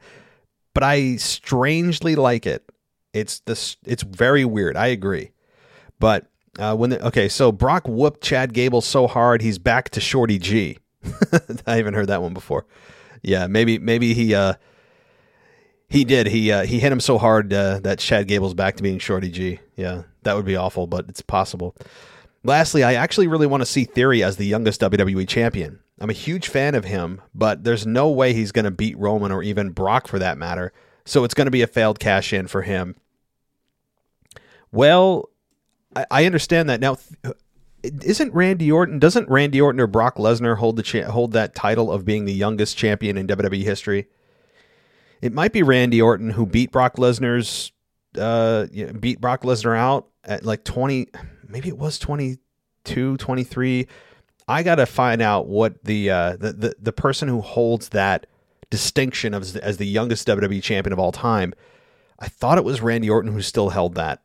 but 0.74 0.82
I 0.82 1.16
strangely 1.16 2.14
like 2.14 2.46
it. 2.46 2.67
It's 3.12 3.40
this. 3.40 3.76
It's 3.84 4.02
very 4.02 4.44
weird. 4.44 4.76
I 4.76 4.88
agree, 4.88 5.32
but 5.98 6.26
uh, 6.58 6.76
when 6.76 6.90
the, 6.90 7.06
okay, 7.06 7.28
so 7.28 7.52
Brock 7.52 7.88
whooped 7.88 8.22
Chad 8.22 8.52
Gable 8.52 8.80
so 8.80 9.06
hard 9.06 9.42
he's 9.42 9.58
back 9.58 9.90
to 9.90 10.00
Shorty 10.00 10.38
G. 10.38 10.78
I 11.66 11.76
haven't 11.76 11.94
heard 11.94 12.08
that 12.08 12.22
one 12.22 12.34
before. 12.34 12.66
Yeah, 13.22 13.46
maybe 13.46 13.78
maybe 13.78 14.14
he 14.14 14.34
uh 14.34 14.54
he 15.88 16.04
did. 16.04 16.26
He 16.26 16.52
uh, 16.52 16.64
he 16.64 16.80
hit 16.80 16.92
him 16.92 17.00
so 17.00 17.18
hard 17.18 17.52
uh, 17.52 17.80
that 17.80 17.98
Chad 17.98 18.28
Gable's 18.28 18.54
back 18.54 18.76
to 18.76 18.82
being 18.82 18.98
Shorty 18.98 19.30
G. 19.30 19.60
Yeah, 19.76 20.02
that 20.22 20.36
would 20.36 20.44
be 20.44 20.56
awful, 20.56 20.86
but 20.86 21.06
it's 21.08 21.22
possible. 21.22 21.74
Lastly, 22.44 22.84
I 22.84 22.94
actually 22.94 23.26
really 23.26 23.46
want 23.46 23.62
to 23.62 23.66
see 23.66 23.84
Theory 23.84 24.22
as 24.22 24.36
the 24.36 24.46
youngest 24.46 24.80
WWE 24.80 25.26
champion. 25.26 25.80
I'm 26.00 26.10
a 26.10 26.14
huge 26.14 26.48
fan 26.48 26.74
of 26.74 26.84
him, 26.84 27.20
but 27.34 27.64
there's 27.64 27.86
no 27.86 28.10
way 28.10 28.32
he's 28.32 28.52
going 28.52 28.64
to 28.64 28.70
beat 28.70 28.96
Roman 28.96 29.32
or 29.32 29.42
even 29.42 29.70
Brock 29.70 30.06
for 30.06 30.18
that 30.20 30.38
matter. 30.38 30.72
So 31.08 31.24
it's 31.24 31.34
going 31.34 31.46
to 31.46 31.50
be 31.50 31.62
a 31.62 31.66
failed 31.66 31.98
cash 31.98 32.34
in 32.34 32.48
for 32.48 32.62
him. 32.62 32.94
Well, 34.70 35.30
I, 35.96 36.06
I 36.10 36.26
understand 36.26 36.68
that 36.68 36.80
now. 36.80 36.98
Isn't 37.82 38.34
Randy 38.34 38.70
Orton? 38.70 38.98
Doesn't 38.98 39.28
Randy 39.30 39.60
Orton 39.60 39.80
or 39.80 39.86
Brock 39.86 40.16
Lesnar 40.16 40.58
hold 40.58 40.76
the 40.76 40.82
cha- 40.82 41.10
hold 41.10 41.32
that 41.32 41.54
title 41.54 41.90
of 41.90 42.04
being 42.04 42.26
the 42.26 42.34
youngest 42.34 42.76
champion 42.76 43.16
in 43.16 43.26
WWE 43.26 43.62
history? 43.62 44.08
It 45.22 45.32
might 45.32 45.52
be 45.52 45.62
Randy 45.62 46.02
Orton 46.02 46.30
who 46.30 46.44
beat 46.44 46.72
Brock 46.72 46.96
Lesnar's 46.96 47.72
uh, 48.18 48.66
beat 49.00 49.20
Brock 49.20 49.42
Lesnar 49.42 49.76
out 49.76 50.08
at 50.24 50.44
like 50.44 50.64
20 50.64 51.08
maybe 51.46 51.68
it 51.68 51.78
was 51.78 51.98
22 51.98 53.16
23 53.16 53.86
I 54.46 54.62
got 54.62 54.76
to 54.76 54.86
find 54.86 55.22
out 55.22 55.46
what 55.46 55.84
the, 55.84 56.10
uh, 56.10 56.36
the 56.36 56.52
the 56.52 56.74
the 56.80 56.92
person 56.92 57.28
who 57.28 57.40
holds 57.40 57.90
that 57.90 58.26
distinction 58.70 59.34
of, 59.34 59.56
as 59.56 59.76
the 59.76 59.86
youngest 59.86 60.26
WWE 60.28 60.62
champion 60.62 60.92
of 60.92 60.98
all 60.98 61.12
time. 61.12 61.54
I 62.18 62.28
thought 62.28 62.58
it 62.58 62.64
was 62.64 62.80
Randy 62.80 63.08
Orton 63.08 63.32
who 63.32 63.42
still 63.42 63.70
held 63.70 63.94
that. 63.94 64.22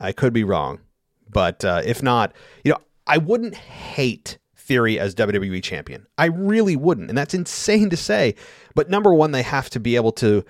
I 0.00 0.12
could 0.12 0.32
be 0.32 0.44
wrong, 0.44 0.80
but 1.28 1.64
uh, 1.64 1.82
if 1.84 2.02
not, 2.02 2.32
you 2.64 2.72
know, 2.72 2.78
I 3.06 3.18
wouldn't 3.18 3.54
hate 3.54 4.38
Theory 4.56 4.98
as 4.98 5.14
WWE 5.14 5.62
champion. 5.62 6.06
I 6.16 6.26
really 6.26 6.74
wouldn't, 6.74 7.10
and 7.10 7.18
that's 7.18 7.34
insane 7.34 7.90
to 7.90 7.96
say. 7.96 8.34
But 8.74 8.88
number 8.88 9.12
one, 9.12 9.32
they 9.32 9.42
have 9.42 9.68
to 9.70 9.80
be 9.80 9.94
able 9.96 10.12
to 10.12 10.44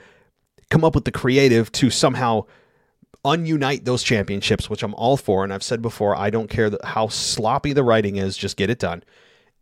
come 0.71 0.85
up 0.85 0.95
with 0.95 1.05
the 1.05 1.13
creative 1.13 1.73
to 1.73 1.91
somehow 1.91 2.45
unite 3.25 3.85
those 3.85 4.03
championships, 4.03 4.69
which 4.69 4.83
I'm 4.83 4.95
all 4.95 5.17
for. 5.17 5.45
And 5.45 5.53
I've 5.53 5.63
said 5.63 5.83
before, 5.83 6.15
I 6.15 6.31
don't 6.31 6.49
care 6.49 6.71
how 6.85 7.09
sloppy 7.09 7.73
the 7.73 7.83
writing 7.83 8.17
is, 8.17 8.37
just 8.37 8.57
get 8.57 8.71
it 8.71 8.79
done. 8.79 9.03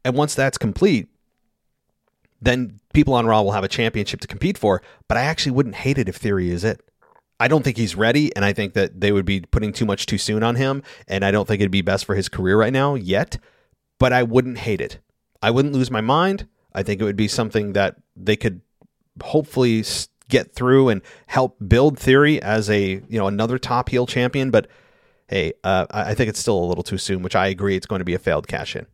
And 0.05 0.17
once 0.17 0.35
that's 0.35 0.59
complete, 0.59 1.09
then 2.43 2.81
people 2.93 3.15
on 3.15 3.27
Raw 3.27 3.43
will 3.43 3.53
have 3.53 3.65
a 3.65 3.69
championship 3.69 4.21
to 4.21 4.29
compete 4.29 4.59
for. 4.59 4.83
But 5.09 5.17
I 5.17 5.23
actually 5.23 5.53
wouldn't 5.53 5.77
hate 5.77 5.97
it 5.97 6.09
if 6.09 6.17
Theory 6.17 6.51
is 6.51 6.65
it. 6.65 6.81
I 7.41 7.49
don't 7.49 7.65
think 7.65 7.77
he's 7.77 7.97
ready, 7.97 8.35
and 8.37 8.45
I 8.45 8.53
think 8.53 8.75
that 8.75 9.01
they 9.01 9.11
would 9.11 9.25
be 9.25 9.41
putting 9.41 9.73
too 9.73 9.87
much 9.87 10.07
too 10.07 10.19
soon 10.19 10.43
on 10.43 10.57
him, 10.57 10.83
and 11.09 11.25
I 11.25 11.31
don't 11.31 11.49
think 11.49 11.61
it'd 11.61 11.73
be 11.73 11.83
best 11.83 12.05
for 12.05 12.15
his 12.15 12.29
career 12.29 12.57
right 12.57 12.73
now 12.73 12.95
yet. 12.95 13.39
But 13.99 14.13
I 14.13 14.23
wouldn't 14.23 14.59
hate 14.59 14.81
it. 14.81 14.99
I 15.41 15.51
wouldn't 15.51 15.75
lose 15.75 15.91
my 15.91 16.01
mind. 16.01 16.47
I 16.75 16.83
think 16.83 17.01
it 17.01 17.05
would 17.05 17.17
be 17.17 17.29
something 17.29 17.73
that 17.73 17.97
they 18.17 18.37
could 18.37 18.61
hopefully 19.23 19.85
get 20.29 20.53
through 20.53 20.89
and 20.89 21.03
help 21.27 21.57
build 21.67 21.99
Theory 21.99 22.41
as 22.41 22.71
a 22.71 22.81
you 23.09 23.19
know 23.19 23.27
another 23.27 23.59
top 23.59 23.89
heel 23.89 24.07
champion. 24.07 24.51
But 24.51 24.69
hey, 25.29 25.53
uh, 25.65 25.87
I 25.91 26.15
think 26.15 26.29
it's 26.29 26.39
still 26.39 26.59
a 26.59 26.67
little 26.67 26.85
too 26.85 26.99
soon, 26.99 27.23
which 27.23 27.37
I 27.37 27.49
agree. 27.49 27.77
It's 27.77 27.87
going 27.87 28.01
to 28.01 28.05
be 28.05 28.15
a 28.15 28.19
failed 28.19 28.47
cash 28.47 28.77
in. 28.77 28.87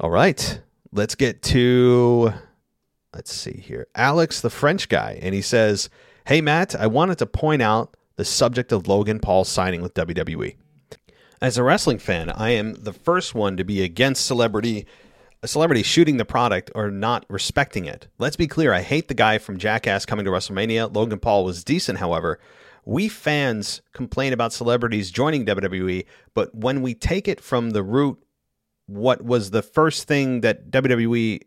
All 0.00 0.10
right, 0.10 0.60
let's 0.92 1.16
get 1.16 1.42
to 1.42 2.32
let's 3.14 3.32
see 3.32 3.58
here, 3.58 3.86
Alex, 3.94 4.40
the 4.40 4.50
French 4.50 4.88
guy, 4.88 5.18
and 5.22 5.34
he 5.34 5.42
says, 5.42 5.88
"Hey 6.26 6.40
Matt, 6.40 6.74
I 6.74 6.86
wanted 6.86 7.18
to 7.18 7.26
point 7.26 7.62
out 7.62 7.96
the 8.16 8.24
subject 8.24 8.72
of 8.72 8.88
Logan 8.88 9.20
Paul 9.20 9.44
signing 9.44 9.82
with 9.82 9.94
WWE." 9.94 10.56
As 11.40 11.56
a 11.56 11.62
wrestling 11.62 11.98
fan, 11.98 12.30
I 12.30 12.50
am 12.50 12.74
the 12.74 12.92
first 12.92 13.34
one 13.34 13.56
to 13.56 13.64
be 13.64 13.82
against 13.82 14.26
celebrity 14.26 14.86
a 15.42 15.48
celebrity 15.48 15.82
shooting 15.82 16.16
the 16.16 16.24
product 16.24 16.70
or 16.74 16.90
not 16.90 17.24
respecting 17.28 17.84
it. 17.84 18.08
Let's 18.18 18.36
be 18.36 18.48
clear, 18.48 18.72
I 18.72 18.82
hate 18.82 19.08
the 19.08 19.14
guy 19.14 19.38
from 19.38 19.58
Jackass 19.58 20.04
coming 20.04 20.24
to 20.24 20.30
WrestleMania. 20.30 20.94
Logan 20.94 21.20
Paul 21.20 21.44
was 21.44 21.64
decent, 21.64 21.98
however. 21.98 22.40
We 22.84 23.08
fans 23.08 23.82
complain 23.92 24.32
about 24.32 24.52
celebrities 24.52 25.10
joining 25.10 25.44
WWE, 25.44 26.06
but 26.34 26.54
when 26.54 26.82
we 26.82 26.94
take 26.94 27.28
it 27.28 27.40
from 27.40 27.70
the 27.70 27.82
root, 27.82 28.18
what 28.86 29.22
was 29.22 29.50
the 29.50 29.62
first 29.62 30.08
thing 30.08 30.40
that 30.40 30.70
WWE? 30.70 31.42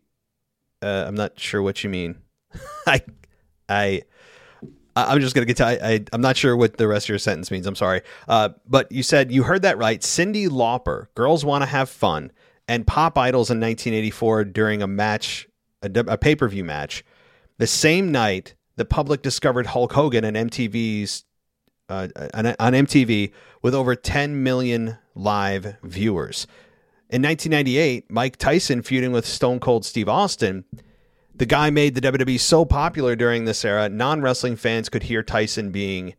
Uh, 0.81 1.05
I'm 1.07 1.15
not 1.15 1.39
sure 1.39 1.61
what 1.61 1.83
you 1.83 1.89
mean. 1.89 2.17
I, 2.87 3.01
I, 3.69 4.01
I'm 4.95 5.21
just 5.21 5.35
gonna 5.35 5.45
get 5.45 5.57
to. 5.57 5.65
I, 5.65 5.71
I, 5.83 6.05
am 6.13 6.21
not 6.21 6.35
sure 6.35 6.55
what 6.55 6.77
the 6.77 6.87
rest 6.87 7.05
of 7.05 7.09
your 7.09 7.19
sentence 7.19 7.51
means. 7.51 7.65
I'm 7.65 7.75
sorry. 7.75 8.01
Uh, 8.27 8.49
but 8.67 8.91
you 8.91 9.03
said 9.03 9.31
you 9.31 9.43
heard 9.43 9.61
that 9.61 9.77
right. 9.77 10.01
Cyndi 10.01 10.47
Lauper. 10.47 11.07
Girls 11.15 11.45
want 11.45 11.61
to 11.61 11.65
have 11.65 11.89
fun 11.89 12.31
and 12.67 12.87
Pop 12.87 13.17
Idols 13.17 13.49
in 13.49 13.59
1984 13.59 14.45
during 14.45 14.81
a 14.81 14.87
match, 14.87 15.47
a, 15.81 15.91
a 16.07 16.17
pay 16.17 16.35
per 16.35 16.47
view 16.47 16.63
match. 16.63 17.03
The 17.57 17.67
same 17.67 18.11
night, 18.11 18.55
the 18.75 18.85
public 18.85 19.21
discovered 19.21 19.67
Hulk 19.67 19.93
Hogan 19.93 20.23
and 20.23 20.49
MTV's 20.49 21.25
uh, 21.89 22.07
on, 22.33 22.47
on 22.47 22.73
MTV 22.73 23.33
with 23.61 23.75
over 23.75 23.95
10 23.95 24.41
million 24.43 24.97
live 25.15 25.75
viewers. 25.83 26.47
In 27.11 27.21
1998, 27.23 28.09
Mike 28.09 28.37
Tyson 28.37 28.81
feuding 28.81 29.11
with 29.11 29.25
Stone 29.25 29.59
Cold 29.59 29.83
Steve 29.83 30.07
Austin. 30.07 30.63
The 31.35 31.45
guy 31.45 31.69
made 31.69 31.93
the 31.93 31.99
WWE 31.99 32.39
so 32.39 32.63
popular 32.63 33.17
during 33.17 33.43
this 33.43 33.65
era, 33.65 33.89
non 33.89 34.21
wrestling 34.21 34.55
fans 34.55 34.87
could 34.87 35.03
hear 35.03 35.21
Tyson 35.21 35.71
being, 35.71 36.15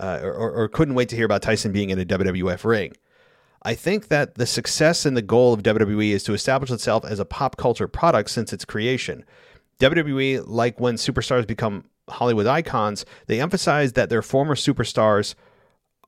uh, 0.00 0.18
or, 0.20 0.50
or 0.50 0.68
couldn't 0.68 0.96
wait 0.96 1.08
to 1.10 1.16
hear 1.16 1.26
about 1.26 1.42
Tyson 1.42 1.70
being 1.70 1.90
in 1.90 2.00
a 2.00 2.04
WWF 2.04 2.64
ring. 2.64 2.92
I 3.62 3.74
think 3.76 4.08
that 4.08 4.34
the 4.34 4.46
success 4.46 5.06
and 5.06 5.16
the 5.16 5.22
goal 5.22 5.52
of 5.52 5.62
WWE 5.62 6.10
is 6.10 6.24
to 6.24 6.34
establish 6.34 6.72
itself 6.72 7.04
as 7.04 7.20
a 7.20 7.24
pop 7.24 7.56
culture 7.56 7.86
product 7.86 8.28
since 8.28 8.52
its 8.52 8.64
creation. 8.64 9.24
WWE, 9.78 10.42
like 10.44 10.80
when 10.80 10.96
superstars 10.96 11.46
become 11.46 11.84
Hollywood 12.08 12.48
icons, 12.48 13.06
they 13.28 13.40
emphasize 13.40 13.92
that 13.92 14.10
their 14.10 14.22
former 14.22 14.56
superstars 14.56 15.36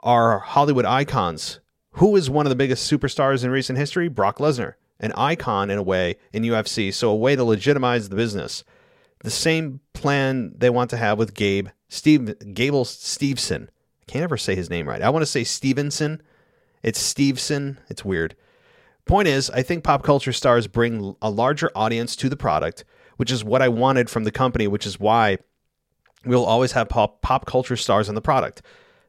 are 0.01 0.41
Hollywood 0.41 0.87
icons. 0.87 1.61
Who 1.95 2.17
is 2.17 2.31
one 2.31 2.47
of 2.47 2.51
the 2.51 2.57
biggest 2.57 2.91
superstars 2.91 3.45
in 3.45 3.51
recent 3.51 3.79
history? 3.79 4.09
Brock 4.09 4.39
Lesnar, 4.39 4.75
an 5.01 5.13
icon 5.13 5.71
in 5.71 5.79
a 5.79 5.83
way 5.83 6.17
in 6.33 6.43
UFC, 6.43 6.93
so 6.93 7.11
a 7.11 7.17
way 7.17 7.37
to 7.37 7.45
legitimize 7.45 8.09
the 8.09 8.17
business. 8.17 8.65
The 9.21 9.31
same 9.31 9.81
plan 9.93 10.55
they 10.57 10.71
want 10.71 10.91
to 10.91 10.97
have 10.97 11.19
with 11.19 11.35
Gabe 11.35 11.69
Steve 11.89 12.35
Gable 12.53 12.85
Steveson. 12.85 13.69
I 13.69 14.05
can't 14.07 14.25
ever 14.25 14.37
say 14.37 14.55
his 14.55 14.69
name 14.69 14.89
right. 14.89 15.03
I 15.03 15.11
want 15.11 15.23
to 15.23 15.27
say 15.27 15.45
Stevenson 15.45 16.21
it's 16.85 17.01
Steveson. 17.01 17.79
It's 17.89 18.05
weird. 18.05 18.37
Point 19.07 19.27
is, 19.27 19.51
I 19.51 19.63
think 19.63 19.83
pop 19.83 20.03
culture 20.05 20.33
stars 20.33 20.67
bring 20.67 21.17
a 21.21 21.31
larger 21.31 21.71
audience 21.75 22.15
to 22.17 22.29
the 22.29 22.37
product, 22.37 22.85
which 23.17 23.33
is 23.33 23.43
what 23.43 23.63
I 23.63 23.69
wanted 23.69 24.11
from 24.11 24.25
the 24.25 24.31
company, 24.31 24.67
which 24.67 24.87
is 24.87 25.01
why 25.01 25.39
we'll 26.25 26.45
always 26.45 26.73
have 26.73 26.91
pop, 26.91 27.23
pop 27.23 27.47
culture 27.47 27.77
stars 27.77 28.09
on 28.09 28.15
the 28.15 28.21
product. 28.21 28.63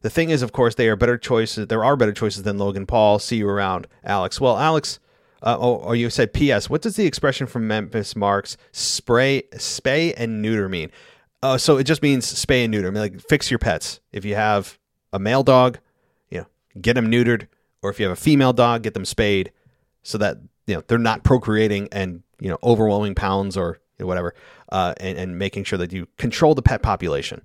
The 0.06 0.12
thing 0.12 0.30
is, 0.30 0.44
of 0.44 0.52
course, 0.52 0.76
they 0.76 0.88
are 0.88 0.96
better 0.96 1.18
choices. 1.18 1.66
There 1.66 1.84
are 1.84 1.96
better 1.96 2.14
choices 2.14 2.44
than 2.44 2.60
Logan 2.60 2.86
Paul. 2.86 3.18
See 3.18 3.38
you 3.38 3.50
around, 3.50 3.88
Alex. 4.04 4.40
Well, 4.40 4.56
Alex, 4.56 5.00
uh, 5.42 5.58
oh, 5.60 5.78
or 5.78 5.96
you 5.96 6.12
said 6.12 6.32
P.S. 6.32 6.70
What 6.70 6.84
does 6.84 6.96
the 6.96 7.08
expression 7.08 7.48
from 7.48 7.68
Memphis 7.68 8.16
Marks 8.16 8.56
spray, 8.72 9.46
spay 9.56 10.14
and 10.16 10.44
neuter 10.44 10.70
mean? 10.70 10.92
Uh, 11.42 11.58
so 11.58 11.78
it 11.78 11.86
just 11.86 12.04
means 12.04 12.32
spay 12.32 12.66
and 12.66 12.72
neuter. 12.72 12.90
I 12.90 12.92
mean, 12.92 13.02
like 13.02 13.20
fix 13.20 13.50
your 13.50 13.58
pets. 13.58 14.00
If 14.12 14.26
you 14.26 14.36
have 14.36 14.78
a 15.12 15.18
male 15.18 15.42
dog, 15.42 15.80
you 16.30 16.42
know, 16.42 16.46
get 16.80 16.94
them 16.94 17.10
neutered, 17.10 17.48
or 17.82 17.90
if 17.90 18.00
you 18.00 18.06
have 18.06 18.16
a 18.16 18.22
female 18.22 18.54
dog, 18.54 18.84
get 18.84 18.94
them 18.94 19.06
spayed, 19.06 19.52
so 20.04 20.20
that 20.20 20.38
you 20.68 20.76
know 20.76 20.84
they're 20.86 21.00
not 21.00 21.24
procreating 21.24 21.90
and 21.92 22.22
you 22.40 22.52
know 22.52 22.60
overwhelming 22.62 23.16
pounds 23.16 23.58
or 23.58 23.80
whatever, 23.98 24.36
uh, 24.72 24.94
and, 24.98 25.18
and 25.18 25.40
making 25.40 25.64
sure 25.64 25.80
that 25.80 25.92
you 25.92 26.08
control 26.20 26.54
the 26.54 26.62
pet 26.62 26.84
population. 26.84 27.42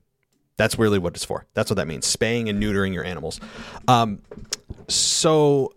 That's 0.60 0.78
really 0.78 0.98
what 0.98 1.14
it's 1.14 1.24
for. 1.24 1.46
That's 1.54 1.70
what 1.70 1.76
that 1.76 1.88
means. 1.88 2.04
Spaying 2.04 2.50
and 2.50 2.62
neutering 2.62 2.92
your 2.92 3.02
animals. 3.02 3.40
Um, 3.88 4.20
so 4.88 5.72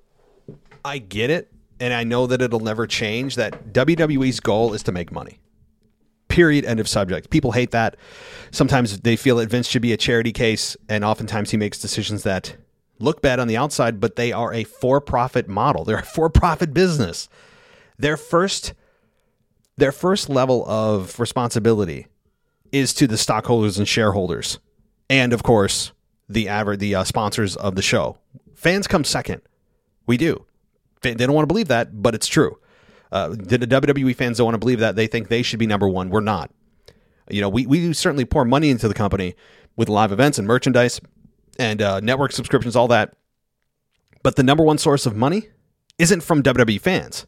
I 0.83 0.97
get 0.97 1.29
it, 1.29 1.49
and 1.79 1.93
I 1.93 2.03
know 2.03 2.27
that 2.27 2.41
it'll 2.41 2.59
never 2.59 2.85
change. 2.85 3.37
That 3.37 3.71
WWE's 3.71 4.41
goal 4.41 4.73
is 4.73 4.83
to 4.83 4.91
make 4.91 5.09
money. 5.09 5.39
Period. 6.27 6.65
End 6.65 6.81
of 6.81 6.89
subject. 6.89 7.29
People 7.29 7.53
hate 7.53 7.71
that. 7.71 7.95
Sometimes 8.51 8.99
they 8.99 9.15
feel 9.15 9.37
that 9.37 9.47
Vince 9.47 9.69
should 9.69 9.81
be 9.81 9.93
a 9.93 9.97
charity 9.97 10.33
case, 10.33 10.75
and 10.89 11.05
oftentimes 11.05 11.51
he 11.51 11.55
makes 11.55 11.79
decisions 11.79 12.23
that 12.23 12.57
look 12.99 13.21
bad 13.21 13.39
on 13.39 13.47
the 13.47 13.55
outside, 13.55 14.01
but 14.01 14.17
they 14.17 14.33
are 14.33 14.53
a 14.53 14.65
for-profit 14.65 15.47
model. 15.47 15.85
They're 15.85 15.99
a 15.99 16.03
for-profit 16.03 16.73
business. 16.73 17.29
Their 17.97 18.17
first, 18.17 18.73
their 19.77 19.93
first 19.93 20.27
level 20.27 20.65
of 20.67 21.21
responsibility 21.21 22.07
is 22.73 22.93
to 22.95 23.07
the 23.07 23.17
stockholders 23.17 23.77
and 23.77 23.87
shareholders 23.87 24.59
and 25.09 25.33
of 25.33 25.43
course 25.43 25.91
the 26.29 26.47
average 26.47 26.79
the 26.79 26.95
uh, 26.95 27.03
sponsors 27.03 27.55
of 27.55 27.75
the 27.75 27.81
show. 27.81 28.17
Fans 28.55 28.87
come 28.87 29.03
second. 29.03 29.41
We 30.05 30.17
do. 30.17 30.45
They 31.01 31.13
don't 31.13 31.33
want 31.33 31.43
to 31.43 31.53
believe 31.53 31.67
that, 31.67 32.01
but 32.01 32.15
it's 32.15 32.27
true. 32.27 32.57
Uh, 33.11 33.29
the 33.29 33.59
WWE 33.59 34.15
fans 34.15 34.37
don't 34.37 34.45
want 34.45 34.55
to 34.55 34.59
believe 34.59 34.79
that. 34.79 34.95
They 34.95 35.07
think 35.07 35.27
they 35.27 35.43
should 35.43 35.59
be 35.59 35.67
number 35.67 35.87
one. 35.87 36.09
We're 36.09 36.21
not. 36.21 36.49
You 37.29 37.41
know, 37.41 37.49
we, 37.49 37.65
we 37.65 37.93
certainly 37.93 38.25
pour 38.25 38.45
money 38.45 38.69
into 38.69 38.87
the 38.87 38.93
company 38.93 39.35
with 39.75 39.89
live 39.89 40.11
events 40.11 40.39
and 40.39 40.47
merchandise 40.47 40.99
and 41.59 41.81
uh, 41.81 41.99
network 41.99 42.31
subscriptions, 42.31 42.75
all 42.75 42.87
that. 42.87 43.13
But 44.23 44.35
the 44.35 44.43
number 44.43 44.63
one 44.63 44.77
source 44.77 45.05
of 45.05 45.15
money 45.15 45.49
isn't 45.99 46.21
from 46.21 46.41
WWE 46.41 46.79
fans. 46.79 47.27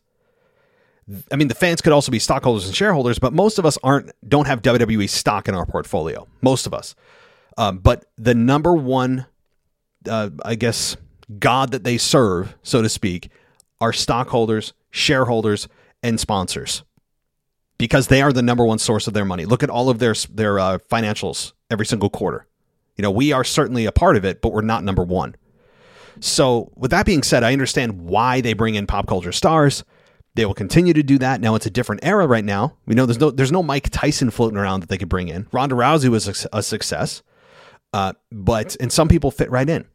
I 1.32 1.36
mean, 1.36 1.50
the 1.50 1.56
fans 1.56 1.82
could 1.82 1.94
also 1.94 2.12
be 2.12 2.18
stockholders 2.18 2.66
and 2.66 2.76
shareholders, 2.76 3.20
but 3.20 3.32
most 3.32 3.60
of 3.60 3.66
us 3.66 3.78
aren't 3.84 4.12
don't 4.28 4.48
have 4.48 4.64
WWE 4.64 5.08
stock 5.08 5.48
in 5.48 5.54
our 5.54 5.66
portfolio. 5.66 6.28
Most 6.42 6.66
of 6.66 6.74
us. 6.74 6.96
Um, 7.58 7.78
but 7.80 8.06
the 8.18 8.36
number 8.36 8.74
one, 8.74 9.26
uh, 10.10 10.30
I 10.44 10.56
guess, 10.56 10.98
God 11.40 11.72
that 11.72 11.84
they 11.84 11.98
serve, 11.98 12.56
so 12.64 12.82
to 12.82 12.90
speak, 12.90 13.30
are 13.80 13.94
stockholders, 13.94 14.74
shareholders, 14.92 15.68
and 16.04 16.20
sponsors 16.20 16.84
because 17.78 18.08
they 18.08 18.22
are 18.22 18.32
the 18.32 18.42
number 18.42 18.66
one 18.66 18.80
source 18.80 19.08
of 19.08 19.14
their 19.14 19.26
money. 19.26 19.46
Look 19.46 19.64
at 19.64 19.70
all 19.70 19.90
of 19.90 20.00
their 20.00 20.14
their 20.30 20.60
uh, 20.60 20.78
financials 20.90 21.54
every 21.70 21.86
single 21.86 22.10
quarter. 22.10 22.48
You 22.96 23.02
know, 23.02 23.12
we 23.12 23.32
are 23.32 23.44
certainly 23.44 23.86
a 23.86 23.92
part 23.92 24.16
of 24.16 24.24
it, 24.24 24.42
but 24.42 24.54
we're 24.54 24.62
not 24.62 24.84
number 24.84 25.04
one. 25.04 25.36
So, 26.22 26.72
with 26.76 26.92
that 26.92 27.06
being 27.06 27.24
said, 27.24 27.44
I 27.44 27.52
understand 27.52 28.02
why 28.04 28.40
they 28.40 28.54
bring 28.54 28.76
in 28.76 28.88
pop 28.88 29.08
culture 29.08 29.34
stars. 29.34 29.84
They 30.36 30.46
will 30.46 30.54
continue 30.54 30.94
to 30.94 31.04
do 31.04 31.18
that. 31.20 31.42
Now 31.42 31.56
it's 31.56 31.66
a 31.66 31.70
different 31.70 32.04
era 32.04 32.28
right 32.28 32.44
now. 32.44 32.76
We 32.86 32.96
know 32.96 33.06
there's 33.06 33.20
no 33.20 33.32
there's 33.32 33.52
no 33.52 33.64
Mike 33.64 33.90
Tyson 33.90 34.32
floating 34.32 34.58
around 34.58 34.82
that 34.82 34.90
they 34.90 34.98
could 34.98 35.10
bring 35.10 35.28
in. 35.28 35.48
Ronda 35.52 35.76
Rousey 35.76 36.10
was 36.10 36.28
a, 36.28 36.58
a 36.58 36.64
success. 36.64 37.24
Uh, 37.96 38.12
but 38.30 38.76
and 38.82 38.92
some 38.92 39.08
people 39.08 39.32
fit 39.32 39.50
right 39.50 39.70
in. 39.70 39.86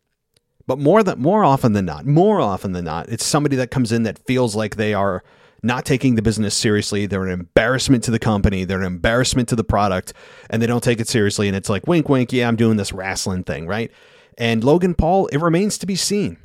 But 0.66 0.78
more 0.78 1.02
than 1.02 1.20
more 1.20 1.44
often 1.44 1.74
than 1.74 1.84
not, 1.84 2.06
more 2.06 2.40
often 2.40 2.72
than 2.72 2.86
not, 2.86 3.10
it's 3.10 3.26
somebody 3.26 3.56
that 3.56 3.70
comes 3.70 3.92
in 3.92 4.04
that 4.04 4.18
feels 4.26 4.56
like 4.56 4.76
they 4.76 4.94
are 4.94 5.22
not 5.62 5.84
taking 5.84 6.14
the 6.14 6.22
business 6.22 6.56
seriously. 6.56 7.04
They're 7.04 7.26
an 7.26 7.30
embarrassment 7.30 8.02
to 8.04 8.10
the 8.10 8.18
company. 8.18 8.64
They're 8.64 8.80
an 8.80 8.86
embarrassment 8.86 9.50
to 9.50 9.56
the 9.56 9.64
product, 9.64 10.14
and 10.48 10.62
they 10.62 10.66
don't 10.66 10.82
take 10.82 10.98
it 10.98 11.08
seriously. 11.08 11.46
And 11.46 11.54
it's 11.54 11.68
like 11.68 11.86
wink, 11.86 12.08
wink. 12.08 12.32
Yeah, 12.32 12.48
I'm 12.48 12.56
doing 12.56 12.78
this 12.78 12.90
wrestling 12.90 13.44
thing, 13.44 13.66
right? 13.66 13.90
And 14.38 14.64
Logan 14.64 14.94
Paul, 14.94 15.26
it 15.26 15.36
remains 15.36 15.76
to 15.76 15.86
be 15.86 15.96
seen. 15.96 16.38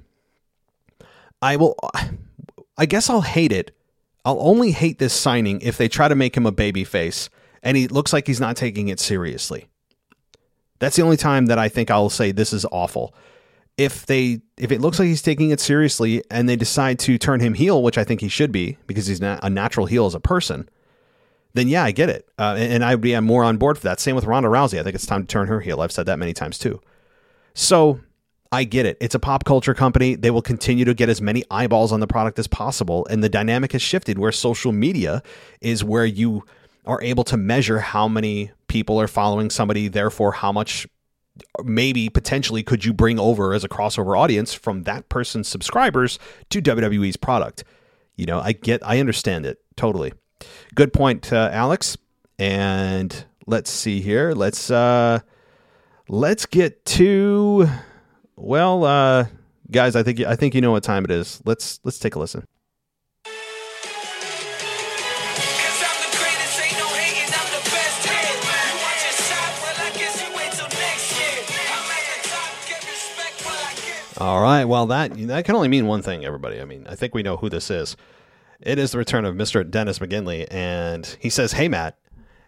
I 1.42 1.56
will. 1.56 1.78
I 2.78 2.86
guess 2.86 3.10
I'll 3.10 3.22
hate 3.22 3.54
it. 3.54 3.72
I'll 4.26 4.42
only 4.42 4.72
hate 4.72 5.00
this 5.00 5.14
signing 5.14 5.62
if 5.62 5.78
they 5.78 5.88
try 5.88 6.10
to 6.10 6.16
make 6.16 6.36
him 6.36 6.46
a 6.46 6.52
baby 6.52 6.84
face, 6.84 7.30
and 7.64 7.78
he 7.78 7.88
looks 7.88 8.12
like 8.12 8.28
he's 8.28 8.42
not 8.42 8.58
taking 8.58 8.90
it 8.90 9.00
seriously. 9.00 9.70
That's 10.86 10.98
the 10.98 11.02
only 11.02 11.18
time 11.18 11.48
that 11.48 11.58
I 11.58 11.68
think 11.68 11.90
I'll 11.90 12.12
say 12.12 12.32
this 12.32 12.54
is 12.54 12.64
awful. 12.72 13.16
If 13.76 14.06
they 14.06 14.42
if 14.56 14.72
it 14.72 14.82
looks 14.82 15.00
like 15.00 15.08
he's 15.08 15.24
taking 15.24 15.50
it 15.50 15.60
seriously 15.60 16.24
and 16.30 16.48
they 16.48 16.56
decide 16.56 17.00
to 17.00 17.18
turn 17.18 17.40
him 17.40 17.56
heel, 17.56 17.82
which 17.82 17.98
I 17.98 18.04
think 18.04 18.22
he 18.22 18.28
should 18.28 18.52
be 18.52 18.78
because 18.86 19.08
he's 19.08 19.20
not 19.20 19.40
a 19.42 19.50
natural 19.50 19.88
heel 19.88 20.06
as 20.06 20.14
a 20.14 20.20
person, 20.20 20.70
then 21.56 21.70
yeah, 21.70 21.84
I 21.84 21.90
get 21.90 22.10
it, 22.10 22.30
uh, 22.38 22.54
and, 22.56 22.72
and 22.72 22.86
I'd 22.86 23.02
be 23.02 23.20
more 23.20 23.44
on 23.44 23.58
board 23.58 23.80
for 23.80 23.86
that. 23.86 24.00
Same 24.00 24.16
with 24.16 24.26
Ronda 24.26 24.48
Rousey. 24.48 24.80
I 24.80 24.84
think 24.84 24.94
it's 24.94 25.08
time 25.08 25.24
to 25.24 25.28
turn 25.28 25.48
her 25.48 25.60
heel. 25.60 25.82
I've 25.82 25.92
said 25.92 26.06
that 26.06 26.20
many 26.20 26.34
times 26.34 26.60
too. 26.60 26.80
So 27.56 28.00
I 28.52 28.64
get 28.64 28.86
it. 28.86 28.96
It's 29.02 29.16
a 29.16 29.20
pop 29.20 29.44
culture 29.44 29.74
company. 29.74 30.14
They 30.14 30.30
will 30.30 30.44
continue 30.44 30.86
to 30.86 30.94
get 30.94 31.10
as 31.10 31.20
many 31.20 31.44
eyeballs 31.50 31.94
on 31.94 32.00
the 32.00 32.06
product 32.06 32.38
as 32.38 32.46
possible, 32.46 33.08
and 33.10 33.24
the 33.24 33.30
dynamic 33.30 33.72
has 33.72 33.82
shifted 33.82 34.20
where 34.20 34.32
social 34.32 34.72
media 34.72 35.24
is 35.62 35.84
where 35.84 36.06
you 36.06 36.44
are 36.86 37.02
able 37.02 37.24
to 37.26 37.38
measure 37.38 37.80
how 37.80 38.08
many 38.08 38.52
people 38.68 39.00
are 39.00 39.08
following 39.08 39.50
somebody, 39.50 39.88
therefore, 39.88 40.34
how 40.34 40.52
much 40.52 40.88
maybe 41.64 42.10
potentially 42.10 42.64
could 42.64 42.86
you 42.86 42.94
bring 42.94 43.20
over 43.20 43.54
as 43.54 43.64
a 43.64 43.70
crossover 43.70 44.18
audience 44.18 44.54
from 44.54 44.84
that 44.84 45.10
person's 45.10 45.48
subscribers 45.48 46.18
to 46.50 46.62
WWE's 46.62 47.18
product. 47.18 47.64
You 48.16 48.26
know, 48.26 48.40
I 48.40 48.54
get, 48.54 48.86
I 48.86 49.00
understand 49.00 49.46
it 49.46 49.60
totally. 49.76 50.14
Good 50.74 50.94
point, 50.94 51.32
uh, 51.34 51.50
Alex. 51.52 51.98
And 52.38 53.26
let's 53.48 53.70
see 53.70 54.02
here. 54.02 54.34
Let's 54.34 54.70
uh, 54.70 55.20
let's 56.10 56.46
get 56.46 56.86
to 56.86 57.68
well, 58.36 58.84
uh, 58.84 59.26
guys. 59.72 59.96
I 59.96 60.04
think 60.04 60.20
I 60.22 60.36
think 60.36 60.54
you 60.54 60.62
know 60.62 60.72
what 60.72 60.84
time 60.84 61.06
it 61.06 61.12
is. 61.12 61.42
Let's 61.46 61.80
let's 61.84 62.00
take 62.00 62.16
a 62.16 62.20
listen. 62.20 62.46
All 74.18 74.42
right. 74.42 74.64
Well, 74.64 74.86
that 74.88 75.14
that 75.28 75.44
can 75.44 75.56
only 75.56 75.68
mean 75.68 75.88
one 75.88 76.02
thing, 76.02 76.24
everybody. 76.24 76.62
I 76.62 76.66
mean, 76.66 76.88
I 76.88 76.96
think 76.96 77.14
we 77.14 77.24
know 77.24 77.36
who 77.38 77.50
this 77.50 77.70
is. 77.70 77.98
It 78.62 78.80
is 78.80 78.92
the 78.92 78.98
return 78.98 79.26
of 79.26 79.36
Mr. 79.36 79.70
Dennis 79.70 80.00
McGinley, 80.00 80.48
and 80.50 81.18
he 81.20 81.30
says, 81.30 81.54
"Hey, 81.54 81.68
Matt, 81.68 81.98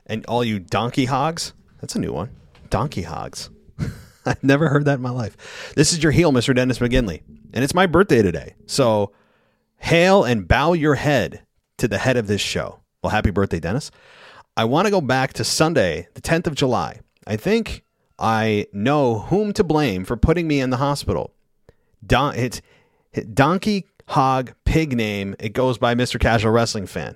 and 0.05 0.25
all 0.27 0.45
you 0.45 0.59
donkey 0.59 1.05
hogs." 1.05 1.53
That's 1.81 1.95
a 1.95 1.99
new 1.99 2.13
one. 2.13 2.29
Donkey 2.69 3.01
hogs. 3.01 3.49
I've 4.25 4.43
never 4.43 4.69
heard 4.69 4.85
that 4.85 4.95
in 4.95 5.01
my 5.01 5.09
life. 5.09 5.73
This 5.75 5.91
is 5.91 6.01
your 6.01 6.13
heel, 6.13 6.31
Mr. 6.31 6.55
Dennis 6.55 6.79
McGinley, 6.79 7.21
and 7.53 7.63
it's 7.63 7.73
my 7.73 7.85
birthday 7.85 8.21
today. 8.21 8.55
So, 8.65 9.11
hail 9.77 10.23
and 10.23 10.47
bow 10.47 10.71
your 10.71 10.95
head 10.95 11.43
to 11.79 11.87
the 11.89 11.97
head 11.97 12.15
of 12.15 12.27
this 12.27 12.41
show. 12.41 12.79
Well, 13.03 13.11
happy 13.11 13.31
birthday, 13.31 13.59
Dennis. 13.59 13.91
I 14.55 14.63
want 14.63 14.85
to 14.85 14.91
go 14.91 15.01
back 15.01 15.33
to 15.33 15.43
Sunday, 15.43 16.07
the 16.13 16.21
10th 16.21 16.47
of 16.47 16.55
July. 16.55 17.01
I 17.27 17.35
think 17.35 17.83
I 18.17 18.67
know 18.73 19.19
whom 19.19 19.53
to 19.53 19.63
blame 19.63 20.03
for 20.05 20.17
putting 20.17 20.47
me 20.47 20.61
in 20.61 20.71
the 20.71 20.77
hospital. 20.77 21.33
Don, 22.07 22.35
it's 22.35 22.61
Donkey 23.33 23.85
Hog 24.07 24.53
Pig 24.65 24.95
name. 24.95 25.35
It 25.39 25.49
goes 25.49 25.77
by 25.77 25.93
Mr. 25.95 26.19
Casual 26.19 26.51
Wrestling 26.51 26.87
Fan. 26.87 27.15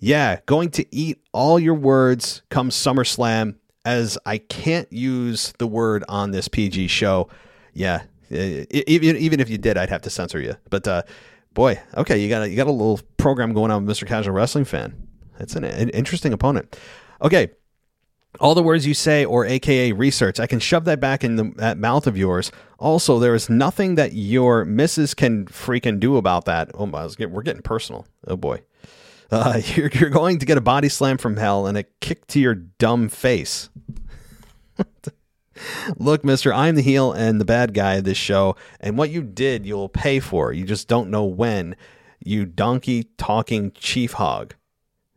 Yeah, 0.00 0.40
going 0.46 0.70
to 0.70 0.86
eat 0.94 1.18
all 1.32 1.58
your 1.58 1.74
words 1.74 2.42
come 2.50 2.70
SummerSlam. 2.70 3.56
As 3.84 4.18
I 4.26 4.38
can't 4.38 4.92
use 4.92 5.54
the 5.58 5.66
word 5.66 6.04
on 6.08 6.30
this 6.30 6.46
PG 6.46 6.88
show. 6.88 7.28
Yeah, 7.72 8.02
even 8.30 9.16
even 9.16 9.40
if 9.40 9.48
you 9.48 9.56
did, 9.56 9.78
I'd 9.78 9.88
have 9.88 10.02
to 10.02 10.10
censor 10.10 10.40
you. 10.40 10.56
But 10.68 10.86
uh, 10.86 11.02
boy, 11.54 11.80
okay, 11.96 12.18
you 12.18 12.28
got 12.28 12.42
a, 12.42 12.50
you 12.50 12.56
got 12.56 12.66
a 12.66 12.72
little 12.72 13.00
program 13.16 13.54
going 13.54 13.70
on 13.70 13.86
with 13.86 13.96
Mr. 13.96 14.06
Casual 14.06 14.34
Wrestling 14.34 14.66
Fan. 14.66 15.08
It's 15.40 15.56
an, 15.56 15.64
an 15.64 15.88
interesting 15.90 16.32
opponent. 16.34 16.78
Okay, 17.22 17.50
all 18.40 18.54
the 18.54 18.62
words 18.62 18.86
you 18.86 18.94
say 18.94 19.24
or 19.24 19.46
aka 19.46 19.92
research 19.92 20.38
i 20.38 20.46
can 20.46 20.60
shove 20.60 20.84
that 20.84 21.00
back 21.00 21.24
in 21.24 21.36
the, 21.36 21.52
that 21.56 21.78
mouth 21.78 22.06
of 22.06 22.16
yours 22.16 22.52
also 22.78 23.18
there 23.18 23.34
is 23.34 23.50
nothing 23.50 23.96
that 23.96 24.12
your 24.12 24.64
missus 24.64 25.14
can 25.14 25.46
freaking 25.46 26.00
do 26.00 26.16
about 26.16 26.44
that. 26.46 26.70
Oh 26.74 26.86
my 26.86 27.08
we're 27.26 27.42
getting 27.42 27.62
personal. 27.62 28.06
Oh 28.26 28.36
boy. 28.36 28.62
Uh, 29.30 29.60
you're, 29.74 29.88
you're 29.88 30.10
going 30.10 30.38
to 30.38 30.46
get 30.46 30.56
a 30.56 30.62
body 30.62 30.88
slam 30.88 31.18
from 31.18 31.36
hell 31.36 31.66
and 31.66 31.76
a 31.76 31.82
kick 32.00 32.26
to 32.28 32.40
your 32.40 32.54
dumb 32.54 33.08
face. 33.08 33.68
Look 35.96 36.24
mister 36.24 36.54
i'm 36.54 36.76
the 36.76 36.82
heel 36.82 37.12
and 37.12 37.40
the 37.40 37.44
bad 37.44 37.74
guy 37.74 37.94
of 37.94 38.04
this 38.04 38.16
show 38.16 38.54
and 38.78 38.96
what 38.96 39.10
you 39.10 39.22
did 39.22 39.66
you'll 39.66 39.88
pay 39.88 40.20
for. 40.20 40.52
You 40.52 40.64
just 40.64 40.86
don't 40.86 41.10
know 41.10 41.24
when. 41.24 41.74
You 42.24 42.46
donkey 42.46 43.08
talking 43.16 43.72
chief 43.72 44.12
hog. 44.12 44.54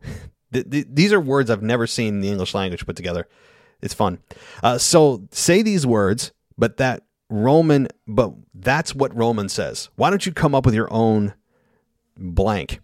Th- 0.52 0.68
th- 0.68 0.86
these 0.90 1.14
are 1.14 1.20
words 1.20 1.48
I've 1.48 1.62
never 1.62 1.86
seen 1.86 2.16
in 2.16 2.20
the 2.20 2.28
English 2.28 2.54
language 2.54 2.84
put 2.84 2.94
together. 2.94 3.26
It's 3.80 3.94
fun. 3.94 4.18
Uh, 4.62 4.76
so 4.76 5.26
say 5.30 5.62
these 5.62 5.86
words, 5.86 6.32
but 6.58 6.76
that 6.76 7.04
Roman, 7.32 7.88
but 8.06 8.32
that's 8.54 8.94
what 8.94 9.16
Roman 9.16 9.48
says. 9.48 9.88
Why 9.96 10.10
don't 10.10 10.24
you 10.24 10.32
come 10.32 10.54
up 10.54 10.66
with 10.66 10.74
your 10.74 10.92
own 10.92 11.34
blank? 12.16 12.80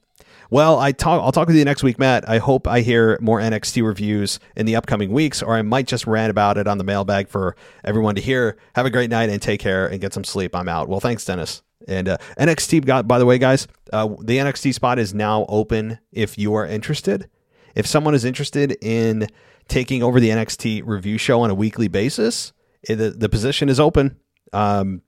Well, 0.50 0.78
I 0.78 0.92
talk. 0.92 1.22
I'll 1.22 1.32
talk 1.32 1.46
with 1.46 1.56
you 1.56 1.64
next 1.64 1.82
week, 1.82 1.98
Matt. 1.98 2.26
I 2.26 2.38
hope 2.38 2.66
I 2.66 2.80
hear 2.80 3.18
more 3.20 3.38
NXT 3.38 3.84
reviews 3.84 4.40
in 4.56 4.64
the 4.64 4.76
upcoming 4.76 5.12
weeks, 5.12 5.42
or 5.42 5.54
I 5.54 5.62
might 5.62 5.86
just 5.86 6.06
rant 6.06 6.30
about 6.30 6.56
it 6.56 6.66
on 6.66 6.78
the 6.78 6.84
mailbag 6.84 7.28
for 7.28 7.54
everyone 7.84 8.14
to 8.14 8.22
hear. 8.22 8.56
Have 8.74 8.86
a 8.86 8.90
great 8.90 9.10
night 9.10 9.28
and 9.28 9.42
take 9.42 9.60
care 9.60 9.86
and 9.86 10.00
get 10.00 10.14
some 10.14 10.24
sleep. 10.24 10.56
I'm 10.56 10.68
out. 10.68 10.88
Well, 10.88 11.00
thanks, 11.00 11.26
Dennis. 11.26 11.62
And 11.86 12.08
uh, 12.08 12.16
NXT 12.38 12.86
got. 12.86 13.06
By 13.06 13.18
the 13.18 13.26
way, 13.26 13.36
guys, 13.36 13.68
uh, 13.92 14.08
the 14.22 14.38
NXT 14.38 14.72
spot 14.72 14.98
is 14.98 15.12
now 15.12 15.44
open. 15.50 15.98
If 16.12 16.38
you 16.38 16.54
are 16.54 16.66
interested, 16.66 17.28
if 17.74 17.86
someone 17.86 18.14
is 18.14 18.24
interested 18.24 18.78
in 18.80 19.28
taking 19.68 20.02
over 20.02 20.18
the 20.18 20.30
NXT 20.30 20.82
review 20.86 21.18
show 21.18 21.42
on 21.42 21.50
a 21.50 21.54
weekly 21.54 21.88
basis, 21.88 22.54
the 22.86 23.10
the 23.10 23.28
position 23.28 23.68
is 23.68 23.78
open. 23.78 24.16
Um, 24.52 25.02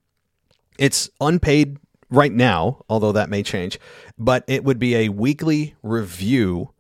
it's 0.79 1.11
unpaid 1.21 1.79
right 2.11 2.33
now, 2.33 2.85
although 2.89 3.13
that 3.13 3.31
may 3.31 3.43
change. 3.43 3.79
But 4.19 4.45
it 4.47 4.65
would 4.65 4.79
be 4.79 4.97
a 4.97 5.09
weekly 5.09 5.75
review 5.83 6.71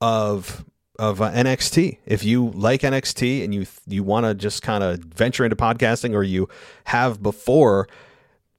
of 0.00 0.64
of 0.98 1.22
uh, 1.22 1.30
NXT. 1.32 1.98
If 2.04 2.24
you 2.24 2.50
like 2.50 2.82
NXT 2.82 3.44
and 3.44 3.54
you 3.54 3.66
you 3.86 4.02
want 4.02 4.26
to 4.26 4.34
just 4.34 4.62
kind 4.62 4.84
of 4.84 4.98
venture 4.98 5.44
into 5.44 5.56
podcasting, 5.56 6.14
or 6.14 6.22
you 6.22 6.48
have 6.84 7.22
before, 7.22 7.88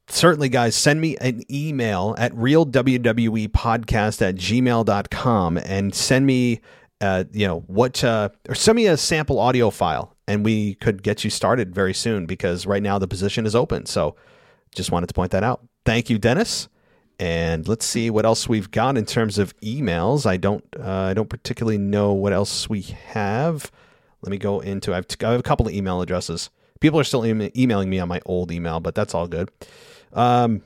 certainly, 0.08 0.50
guys, 0.50 0.76
send 0.76 1.02
me 1.02 1.18
an 1.18 1.44
email 1.52 2.16
at 2.18 2.34
realwwepodcast 2.34 4.22
at 4.22 4.36
gmail.com 4.36 5.58
and 5.58 5.94
send 5.94 6.26
me. 6.26 6.62
Uh, 7.00 7.24
you 7.32 7.48
know 7.48 7.62
what 7.62 8.04
uh, 8.04 8.30
or 8.48 8.54
send 8.54 8.76
me 8.76 8.86
a 8.86 8.96
sample 8.96 9.40
audio 9.40 9.72
file 9.72 10.16
and 10.32 10.46
we 10.46 10.76
could 10.76 11.04
get 11.04 11.24
you 11.24 11.30
started 11.30 11.76
very 11.76 11.94
soon 11.94 12.26
because 12.26 12.66
right 12.66 12.84
now 12.84 12.98
the 12.98 13.08
position 13.08 13.46
is 13.46 13.56
open 13.56 13.86
so 13.86 14.16
just 14.74 14.92
wanted 14.92 15.08
to 15.08 15.14
point 15.14 15.32
that 15.32 15.44
out 15.44 15.66
thank 15.86 16.10
you, 16.10 16.18
Dennis. 16.18 16.68
And 17.20 17.68
let's 17.68 17.86
see 17.86 18.10
what 18.10 18.26
else 18.26 18.50
we've 18.50 18.72
got 18.72 18.98
in 18.98 19.06
terms 19.06 19.38
of 19.38 19.56
emails. 19.60 20.26
I 20.26 20.38
don't, 20.38 20.64
uh, 20.80 20.90
I 20.90 21.14
don't 21.14 21.30
particularly 21.30 21.78
know 21.78 22.14
what 22.14 22.34
else 22.34 22.68
we 22.68 22.82
have. 22.82 23.72
Let 24.22 24.32
me 24.32 24.38
go 24.38 24.60
into. 24.60 24.92
I 24.92 24.96
have, 24.96 25.06
a 25.22 25.44
couple 25.44 25.68
of 25.68 25.74
email 25.74 26.02
addresses. 26.02 26.50
People 26.80 27.00
are 27.00 27.04
still 27.04 27.24
emailing 27.26 27.90
me 27.90 28.00
on 28.00 28.08
my 28.08 28.22
old 28.26 28.52
email, 28.52 28.80
but 28.80 28.96
that's 28.96 29.14
all 29.14 29.28
good. 29.28 29.52
Um, 30.14 30.64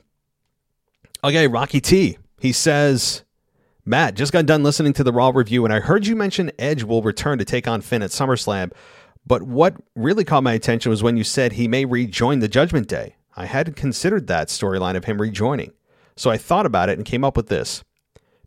okay, 1.22 1.46
Rocky 1.46 1.80
T. 1.80 2.16
He 2.40 2.52
says, 2.52 3.22
Matt, 3.84 4.14
just 4.14 4.32
got 4.32 4.46
done 4.46 4.62
listening 4.62 4.94
to 4.94 5.04
the 5.04 5.12
Raw 5.12 5.30
review, 5.34 5.64
and 5.64 5.74
I 5.74 5.80
heard 5.80 6.06
you 6.06 6.16
mention 6.16 6.52
Edge 6.58 6.84
will 6.84 7.02
return 7.02 7.38
to 7.38 7.44
take 7.44 7.68
on 7.68 7.82
Finn 7.82 8.02
at 8.02 8.10
SummerSlam. 8.10 8.72
But 9.26 9.42
what 9.42 9.76
really 9.94 10.24
caught 10.24 10.44
my 10.44 10.52
attention 10.52 10.90
was 10.90 11.02
when 11.02 11.16
you 11.16 11.24
said 11.24 11.52
he 11.52 11.66
may 11.66 11.84
rejoin 11.84 12.38
the 12.38 12.48
Judgment 12.48 12.86
Day. 12.86 13.16
I 13.36 13.46
hadn't 13.46 13.74
considered 13.74 14.26
that 14.26 14.48
storyline 14.48 14.96
of 14.96 15.04
him 15.04 15.20
rejoining. 15.20 15.72
So 16.16 16.30
I 16.30 16.38
thought 16.38 16.64
about 16.64 16.88
it 16.88 16.96
and 16.96 17.04
came 17.04 17.24
up 17.24 17.36
with 17.36 17.48
this. 17.48 17.82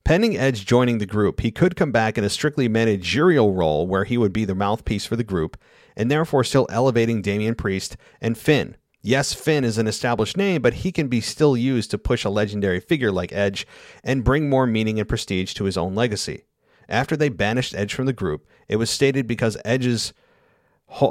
Pending 0.06 0.38
Edge 0.38 0.66
joining 0.66 0.98
the 0.98 1.06
group, 1.06 1.42
he 1.42 1.52
could 1.52 1.76
come 1.76 1.92
back 1.92 2.18
in 2.18 2.24
a 2.24 2.30
strictly 2.30 2.68
managerial 2.68 3.54
role 3.54 3.86
where 3.86 4.06
he 4.06 4.18
would 4.18 4.34
be 4.34 4.46
the 4.46 4.56
mouthpiece 4.56 5.06
for 5.06 5.16
the 5.16 5.24
group, 5.24 5.56
and 5.96 6.10
therefore 6.10 6.44
still 6.44 6.66
elevating 6.70 7.22
Damian 7.22 7.54
Priest 7.54 7.96
and 8.20 8.38
Finn. 8.38 8.76
Yes, 9.02 9.34
Finn 9.34 9.64
is 9.64 9.78
an 9.78 9.88
established 9.88 10.36
name, 10.36 10.62
but 10.62 10.76
he 10.76 10.92
can 10.92 11.10
be 11.10 11.22
still 11.22 11.56
used 11.56 11.92
to 11.92 11.98
push 11.98 12.26
a 12.26 12.30
legendary 12.30 12.80
figure 12.80 13.12
like 13.12 13.32
Edge 13.32 13.68
and 14.04 14.24
bring 14.24 14.50
more 14.50 14.66
meaning 14.66 15.00
and 15.00 15.08
prestige 15.08 15.54
to 15.54 15.66
his 15.66 15.78
own 15.78 15.94
legacy. 15.94 16.46
After 16.88 17.16
they 17.16 17.30
banished 17.30 17.76
Edge 17.76 17.94
from 17.94 18.08
the 18.08 18.14
group, 18.14 18.48
it 18.68 18.78
was 18.78 18.90
stated 18.90 19.28
because 19.28 19.58
Edge's 19.64 20.14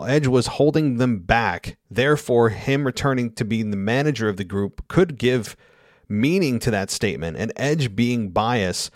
Edge 0.07 0.27
was 0.27 0.47
holding 0.47 0.97
them 0.97 1.21
back. 1.21 1.77
Therefore, 1.91 2.51
him 2.51 2.85
returning 2.85 3.33
to 3.33 3.45
being 3.45 3.71
the 3.71 3.77
manager 3.77 4.29
of 4.29 4.37
the 4.37 4.45
group 4.45 4.87
could 4.89 5.19
give 5.19 5.57
meaning 6.09 6.59
to 6.61 6.71
that 6.71 6.91
statement. 6.91 7.37
And 7.37 7.53
Edge 7.57 7.95
being 7.95 8.31
biased 8.31 8.91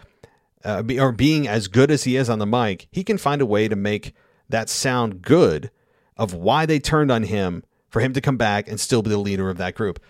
uh, 0.65 0.83
or 0.99 1.13
being 1.13 1.47
as 1.49 1.69
good 1.69 1.91
as 1.91 2.05
he 2.05 2.17
is 2.17 2.29
on 2.29 2.39
the 2.39 2.47
mic, 2.47 2.89
he 2.91 3.05
can 3.05 3.19
find 3.19 3.41
a 3.41 3.47
way 3.47 3.69
to 3.69 3.77
make 3.77 4.15
that 4.49 4.69
sound 4.69 5.23
good 5.23 5.71
of 6.17 6.35
why 6.35 6.67
they 6.67 6.79
turned 6.79 7.11
on 7.11 7.25
him 7.25 7.65
for 7.89 8.01
him 8.01 8.13
to 8.13 8.21
come 8.21 8.37
back 8.37 8.69
and 8.69 8.79
still 8.81 9.03
be 9.03 9.11
the 9.11 9.19
leader 9.19 9.51
of 9.51 9.59
that 9.59 9.75
group. 9.75 10.01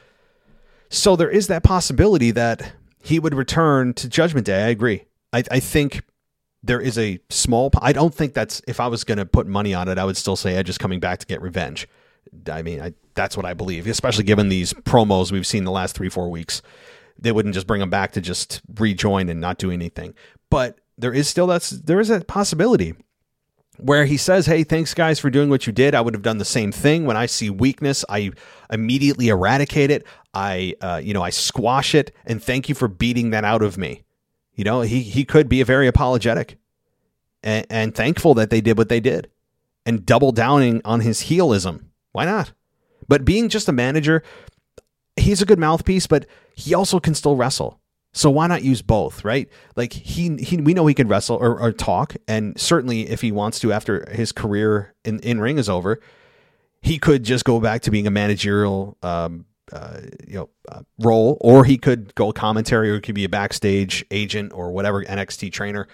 So 0.88 1.16
there 1.16 1.30
is 1.30 1.46
that 1.46 1.62
possibility 1.62 2.30
that 2.32 2.72
he 3.02 3.18
would 3.18 3.34
return 3.34 3.94
to 3.94 4.08
Judgment 4.08 4.46
Day. 4.46 4.64
I 4.64 4.68
agree. 4.68 5.04
I, 5.32 5.42
I 5.50 5.60
think 5.60 6.02
there 6.62 6.80
is 6.80 6.98
a 6.98 7.18
small. 7.28 7.70
I 7.80 7.92
don't 7.92 8.14
think 8.14 8.34
that's. 8.34 8.62
If 8.66 8.80
I 8.80 8.86
was 8.86 9.04
going 9.04 9.18
to 9.18 9.26
put 9.26 9.46
money 9.46 9.74
on 9.74 9.88
it, 9.88 9.98
I 9.98 10.04
would 10.04 10.16
still 10.16 10.36
say 10.36 10.54
Edge 10.54 10.68
is 10.68 10.78
coming 10.78 11.00
back 11.00 11.18
to 11.18 11.26
get 11.26 11.42
revenge. 11.42 11.88
I 12.50 12.62
mean, 12.62 12.80
I, 12.80 12.94
that's 13.14 13.36
what 13.36 13.44
I 13.44 13.54
believe, 13.54 13.86
especially 13.86 14.24
given 14.24 14.48
these 14.48 14.72
promos 14.72 15.32
we've 15.32 15.46
seen 15.46 15.64
the 15.64 15.70
last 15.70 15.94
three, 15.94 16.08
four 16.08 16.30
weeks. 16.30 16.62
They 17.18 17.32
wouldn't 17.32 17.54
just 17.54 17.66
bring 17.66 17.82
him 17.82 17.90
back 17.90 18.12
to 18.12 18.20
just 18.20 18.62
rejoin 18.76 19.28
and 19.28 19.40
not 19.40 19.58
do 19.58 19.70
anything. 19.70 20.14
But 20.50 20.78
there 20.96 21.12
is 21.12 21.28
still 21.28 21.46
that's 21.46 21.70
there 21.70 22.00
is 22.00 22.10
a 22.10 22.20
possibility 22.20 22.94
where 23.78 24.04
he 24.04 24.16
says, 24.16 24.46
"Hey, 24.46 24.64
thanks 24.64 24.94
guys 24.94 25.18
for 25.18 25.30
doing 25.30 25.50
what 25.50 25.66
you 25.66 25.72
did. 25.72 25.94
I 25.94 26.00
would 26.00 26.14
have 26.14 26.22
done 26.22 26.38
the 26.38 26.44
same 26.44 26.72
thing. 26.72 27.04
When 27.04 27.16
I 27.16 27.26
see 27.26 27.50
weakness, 27.50 28.04
I 28.08 28.30
immediately 28.70 29.28
eradicate 29.28 29.90
it. 29.90 30.06
I, 30.32 30.74
uh, 30.80 31.00
you 31.02 31.12
know, 31.12 31.22
I 31.22 31.30
squash 31.30 31.94
it, 31.94 32.14
and 32.24 32.42
thank 32.42 32.68
you 32.68 32.74
for 32.74 32.88
beating 32.88 33.30
that 33.30 33.44
out 33.44 33.62
of 33.62 33.76
me." 33.76 34.04
You 34.54 34.64
know, 34.64 34.82
he 34.82 35.02
he 35.02 35.24
could 35.24 35.48
be 35.48 35.62
very 35.62 35.86
apologetic 35.86 36.58
and, 37.42 37.66
and 37.70 37.94
thankful 37.94 38.34
that 38.34 38.50
they 38.50 38.60
did 38.60 38.78
what 38.78 38.88
they 38.88 39.00
did 39.00 39.30
and 39.86 40.06
double 40.06 40.32
downing 40.32 40.80
on 40.84 41.00
his 41.00 41.22
heelism. 41.22 41.86
Why 42.12 42.24
not? 42.24 42.52
But 43.08 43.24
being 43.24 43.48
just 43.48 43.68
a 43.68 43.72
manager, 43.72 44.22
he's 45.16 45.42
a 45.42 45.46
good 45.46 45.58
mouthpiece, 45.58 46.06
but 46.06 46.26
he 46.54 46.74
also 46.74 47.00
can 47.00 47.14
still 47.14 47.36
wrestle. 47.36 47.80
So 48.12 48.30
why 48.30 48.46
not 48.46 48.62
use 48.62 48.82
both, 48.82 49.24
right? 49.24 49.48
Like 49.74 49.94
he, 49.94 50.36
he 50.36 50.58
we 50.58 50.74
know 50.74 50.86
he 50.86 50.94
can 50.94 51.08
wrestle 51.08 51.36
or, 51.36 51.58
or 51.58 51.72
talk, 51.72 52.14
and 52.28 52.58
certainly 52.60 53.08
if 53.08 53.22
he 53.22 53.32
wants 53.32 53.58
to 53.60 53.72
after 53.72 54.06
his 54.10 54.32
career 54.32 54.94
in 55.04 55.18
in 55.20 55.40
ring 55.40 55.56
is 55.56 55.68
over, 55.68 55.98
he 56.82 56.98
could 56.98 57.22
just 57.22 57.46
go 57.46 57.58
back 57.58 57.80
to 57.82 57.90
being 57.90 58.06
a 58.06 58.10
managerial 58.10 58.98
um, 59.02 59.46
uh, 59.72 60.00
you 60.26 60.34
know 60.34 60.48
uh, 60.70 60.82
role, 60.98 61.38
or 61.40 61.64
he 61.64 61.78
could 61.78 62.14
go 62.14 62.32
commentary, 62.32 62.90
or 62.90 62.94
he 62.96 63.00
could 63.00 63.14
be 63.14 63.24
a 63.24 63.28
backstage 63.28 64.04
agent 64.10 64.52
or 64.52 64.72
whatever 64.72 65.04
NXT 65.04 65.52
trainer. 65.52 65.86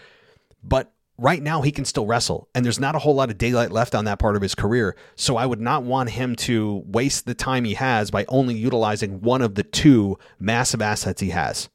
But 0.62 0.92
right 1.18 1.42
now, 1.42 1.62
he 1.62 1.70
can 1.70 1.84
still 1.84 2.06
wrestle, 2.06 2.48
and 2.54 2.64
there's 2.64 2.80
not 2.80 2.94
a 2.94 3.00
whole 3.00 3.14
lot 3.14 3.30
of 3.30 3.38
daylight 3.38 3.70
left 3.70 3.94
on 3.94 4.04
that 4.06 4.18
part 4.18 4.36
of 4.36 4.42
his 4.42 4.54
career. 4.54 4.96
So 5.16 5.36
I 5.36 5.46
would 5.46 5.60
not 5.60 5.82
want 5.82 6.10
him 6.10 6.36
to 6.36 6.82
waste 6.86 7.26
the 7.26 7.34
time 7.34 7.64
he 7.64 7.74
has 7.74 8.10
by 8.10 8.24
only 8.28 8.54
utilizing 8.54 9.20
one 9.20 9.42
of 9.42 9.54
the 9.54 9.64
two 9.64 10.18
massive 10.38 10.80
assets 10.80 11.20
he 11.20 11.30
has. 11.30 11.68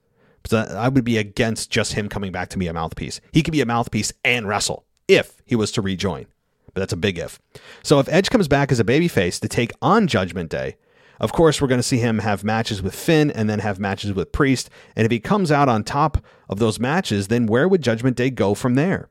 So 0.46 0.58
I 0.58 0.90
would 0.90 1.06
be 1.06 1.18
against 1.18 1.70
just 1.70 1.94
him 1.94 2.10
coming 2.10 2.32
back 2.32 2.50
to 2.50 2.58
be 2.58 2.68
a 2.68 2.74
mouthpiece. 2.74 3.22
He 3.32 3.44
could 3.44 3.54
be 3.54 3.62
a 3.62 3.66
mouthpiece 3.66 4.12
and 4.26 4.48
wrestle 4.48 4.86
if 5.08 5.42
he 5.46 5.56
was 5.56 5.72
to 5.74 5.82
rejoin. 5.82 6.26
But 6.74 6.82
that's 6.82 6.94
a 6.94 6.98
big 6.98 7.18
if. 7.18 7.40
So 7.84 8.00
if 8.00 8.10
Edge 8.10 8.30
comes 8.30 8.48
back 8.48 8.72
as 8.72 8.80
a 8.80 8.84
babyface 8.84 9.40
to 9.42 9.48
take 9.48 9.72
on 9.82 10.08
Judgment 10.08 10.50
Day, 10.50 10.76
of 11.24 11.32
course, 11.32 11.62
we're 11.62 11.70
going 11.70 11.80
to 11.80 11.84
see 11.84 12.00
him 12.00 12.20
have 12.20 12.44
matches 12.44 12.82
with 12.82 12.94
Finn 12.94 13.32
and 13.32 13.50
then 13.50 13.60
have 13.60 13.80
matches 13.80 14.12
with 14.12 14.34
Priest. 14.34 14.70
And 14.94 15.06
if 15.06 15.12
he 15.12 15.22
comes 15.22 15.54
out 15.54 15.70
on 15.70 15.86
top 15.86 16.18
of 16.50 16.60
those 16.60 16.82
matches, 16.82 17.30
then 17.30 17.46
where 17.46 17.66
would 17.66 17.82
Judgment 17.82 18.18
Day 18.18 18.30
go 18.30 18.54
from 18.54 18.76
there? 18.76 19.10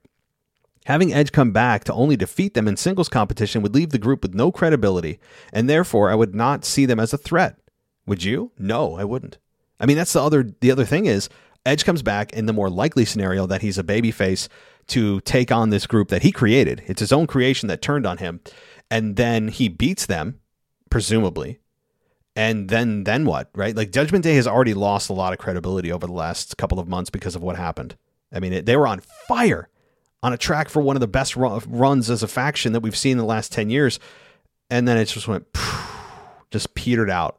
Having 0.85 1.15
Edge 1.15 1.33
come 1.33 1.53
back 1.53 1.85
to 1.85 1.95
only 1.95 2.15
defeat 2.15 2.53
them 2.53 2.69
in 2.69 2.77
singles 2.77 3.09
competition 3.09 3.63
would 3.63 3.75
leave 3.75 3.91
the 3.91 3.99
group 3.99 4.21
with 4.21 4.35
no 4.35 4.53
credibility, 4.53 5.21
and 5.55 5.71
therefore 5.71 6.11
I 6.11 6.15
would 6.15 6.35
not 6.35 6.67
see 6.67 6.85
them 6.85 7.01
as 7.01 7.15
a 7.15 7.19
threat. 7.19 7.57
Would 8.05 8.23
you? 8.23 8.53
No, 8.59 8.97
I 8.97 9.05
wouldn't. 9.05 9.39
I 9.81 9.87
mean, 9.87 9.97
that's 9.97 10.13
the 10.13 10.23
other 10.23 10.43
the 10.61 10.71
other 10.71 10.85
thing 10.85 11.07
is 11.07 11.31
Edge 11.65 11.87
comes 11.87 12.03
back 12.03 12.35
in 12.35 12.45
the 12.45 12.53
more 12.53 12.69
likely 12.69 13.07
scenario 13.07 13.47
that 13.47 13.63
he's 13.63 13.79
a 13.79 13.85
babyface 13.85 14.49
to 14.89 15.21
take 15.21 15.51
on 15.51 15.71
this 15.71 15.87
group 15.87 16.09
that 16.09 16.25
he 16.25 16.31
created. 16.31 16.83
It's 16.87 17.01
his 17.01 17.13
own 17.13 17.27
creation 17.27 17.69
that 17.69 17.81
turned 17.81 18.05
on 18.05 18.19
him, 18.19 18.41
and 18.91 19.17
then 19.17 19.49
he 19.49 19.71
beats 19.71 20.05
them, 20.05 20.41
presumably, 20.91 21.61
and 22.35 22.69
then 22.69 23.05
then 23.05 23.25
what 23.25 23.51
right? 23.55 23.77
Like 23.77 23.93
judgment 23.93 24.25
day 24.25 24.35
has 24.37 24.47
already 24.47 24.75
lost 24.75 25.11
a 25.11 25.13
lot 25.13 25.33
of 25.33 25.39
credibility 25.39 25.93
over 25.93 26.07
the 26.07 26.13
last 26.13 26.57
couple 26.57 26.79
of 26.79 26.89
months 26.89 27.11
because 27.11 27.37
of 27.37 27.43
what 27.43 27.57
happened. 27.57 27.97
I 28.33 28.41
mean 28.41 28.53
it, 28.53 28.67
they 28.67 28.77
were 28.77 28.87
on 28.87 29.01
fire 29.01 29.69
on 30.23 30.33
a 30.33 30.39
track 30.39 30.69
for 30.69 30.81
one 30.81 30.97
of 30.97 31.01
the 31.01 31.09
best 31.09 31.37
runs 31.37 32.09
as 32.09 32.23
a 32.23 32.29
faction 32.29 32.73
that 32.73 32.81
we've 32.81 32.97
seen 32.97 33.13
in 33.13 33.19
the 33.19 33.25
last 33.25 33.53
10 33.53 33.71
years. 33.71 33.99
And 34.71 34.87
then 34.87 34.97
it 34.97 35.07
just 35.07 35.29
went 35.29 35.47
just 36.51 36.75
petered 36.75 37.11
out. 37.11 37.39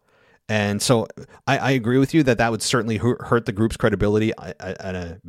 And 0.50 0.82
so 0.82 1.08
I, 1.48 1.58
I 1.58 1.72
agree 1.72 1.98
with 1.98 2.14
you 2.14 2.22
that 2.24 2.38
that 2.38 2.52
would 2.52 2.62
certainly 2.62 2.98
hurt 2.98 3.46
the 3.46 3.54
group's 3.54 3.78
credibility 3.78 4.34
at 4.38 4.96
a 4.96 5.22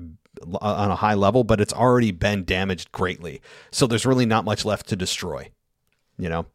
on 0.61 0.91
a 0.91 0.97
high 0.97 1.15
level 1.15 1.45
but 1.45 1.61
it's 1.61 1.73
already 1.73 2.11
been 2.11 2.45
damaged 2.45 2.93
greatly. 2.93 3.41
So 3.71 3.87
there's 3.87 4.05
really 4.05 4.27
not 4.27 4.45
much 4.45 4.65
left 4.65 4.89
to 4.89 4.97
destroy 4.97 5.51
you 6.19 6.29
know 6.29 6.47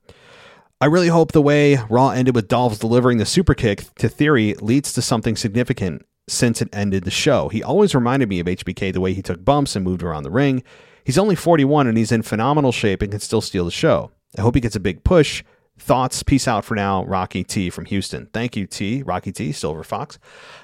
I 0.81 0.85
really 0.85 1.09
hope 1.09 1.33
the 1.33 1.41
way 1.41 1.77
Raw 1.89 2.11
ended 2.11 2.35
with 2.35 2.47
Dolph's 2.47 2.79
delivering 2.79 3.17
the 3.17 3.25
super 3.25 3.53
kick 3.53 3.93
to 3.95 4.07
Theory 4.07 4.53
leads 4.55 4.93
to 4.93 5.01
something 5.01 5.35
significant 5.35 6.05
since 6.29 6.61
it 6.61 6.69
ended 6.71 7.03
the 7.03 7.11
show. 7.11 7.49
He 7.49 7.61
always 7.61 7.93
reminded 7.93 8.29
me 8.29 8.39
of 8.39 8.47
HBK 8.47 8.93
the 8.93 9.01
way 9.01 9.13
he 9.13 9.21
took 9.21 9.43
bumps 9.43 9.75
and 9.75 9.83
moved 9.83 10.03
around 10.03 10.23
the 10.23 10.31
ring. 10.31 10.63
He's 11.03 11.17
only 11.17 11.35
41 11.35 11.87
and 11.87 11.97
he's 11.97 12.13
in 12.13 12.21
phenomenal 12.21 12.71
shape 12.71 13.01
and 13.01 13.11
can 13.11 13.19
still 13.19 13.41
steal 13.41 13.65
the 13.65 13.71
show. 13.71 14.11
I 14.37 14.41
hope 14.41 14.55
he 14.55 14.61
gets 14.61 14.75
a 14.75 14.79
big 14.79 15.03
push. 15.03 15.43
thoughts. 15.77 16.23
Peace 16.23 16.47
out 16.47 16.63
for 16.63 16.75
now, 16.75 17.03
Rocky 17.05 17.43
T 17.43 17.69
from 17.69 17.85
Houston. 17.85 18.27
Thank 18.33 18.55
you, 18.55 18.65
T. 18.65 19.01
Rocky 19.03 19.31
T, 19.31 19.51
Silver 19.51 19.83
Fox. 19.83 20.19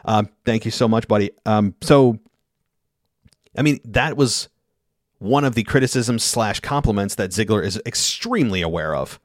Um, 0.05 0.29
thank 0.45 0.65
you 0.65 0.71
so 0.71 0.87
much, 0.87 1.07
buddy. 1.07 1.31
Um, 1.45 1.73
so, 1.81 2.19
I 3.57 3.61
mean, 3.61 3.79
that 3.85 4.15
was 4.15 4.49
one 5.19 5.43
of 5.43 5.55
the 5.55 5.63
criticisms 5.63 6.23
slash 6.23 6.59
compliments 6.59 7.15
that 7.15 7.31
Ziggler 7.31 7.63
is 7.63 7.81
extremely 7.85 8.61
aware 8.61 8.93
of 8.95 9.19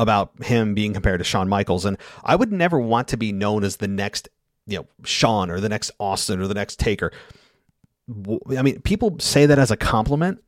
about 0.00 0.32
him 0.42 0.74
being 0.74 0.94
compared 0.94 1.20
to 1.20 1.24
Shawn 1.24 1.48
Michaels. 1.48 1.84
And 1.84 1.98
I 2.24 2.34
would 2.34 2.50
never 2.50 2.80
want 2.80 3.08
to 3.08 3.16
be 3.16 3.32
known 3.32 3.64
as 3.64 3.76
the 3.76 3.88
next, 3.88 4.28
you 4.66 4.78
know, 4.78 4.86
Shawn 5.04 5.50
or 5.50 5.60
the 5.60 5.68
next 5.68 5.90
Austin 6.00 6.40
or 6.40 6.46
the 6.46 6.54
next 6.54 6.78
Taker. 6.80 7.12
I 8.56 8.62
mean, 8.62 8.80
people 8.80 9.16
say 9.20 9.46
that 9.46 9.58
as 9.58 9.70
a 9.70 9.76
compliment. 9.76 10.42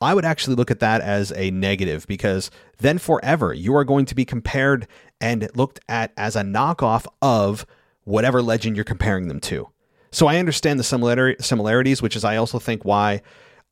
I 0.00 0.14
would 0.14 0.24
actually 0.24 0.56
look 0.56 0.70
at 0.70 0.80
that 0.80 1.00
as 1.00 1.32
a 1.32 1.50
negative 1.50 2.06
because 2.06 2.50
then 2.78 2.98
forever 2.98 3.52
you 3.52 3.74
are 3.74 3.84
going 3.84 4.06
to 4.06 4.14
be 4.14 4.24
compared 4.24 4.86
and 5.20 5.48
looked 5.54 5.80
at 5.88 6.12
as 6.16 6.36
a 6.36 6.42
knockoff 6.42 7.06
of 7.20 7.66
whatever 8.04 8.42
legend 8.42 8.76
you're 8.76 8.84
comparing 8.84 9.28
them 9.28 9.40
to. 9.40 9.68
So 10.10 10.26
I 10.28 10.36
understand 10.36 10.78
the 10.78 11.36
similarities, 11.40 12.00
which 12.00 12.16
is 12.16 12.24
I 12.24 12.36
also 12.36 12.58
think 12.58 12.84
why, 12.84 13.22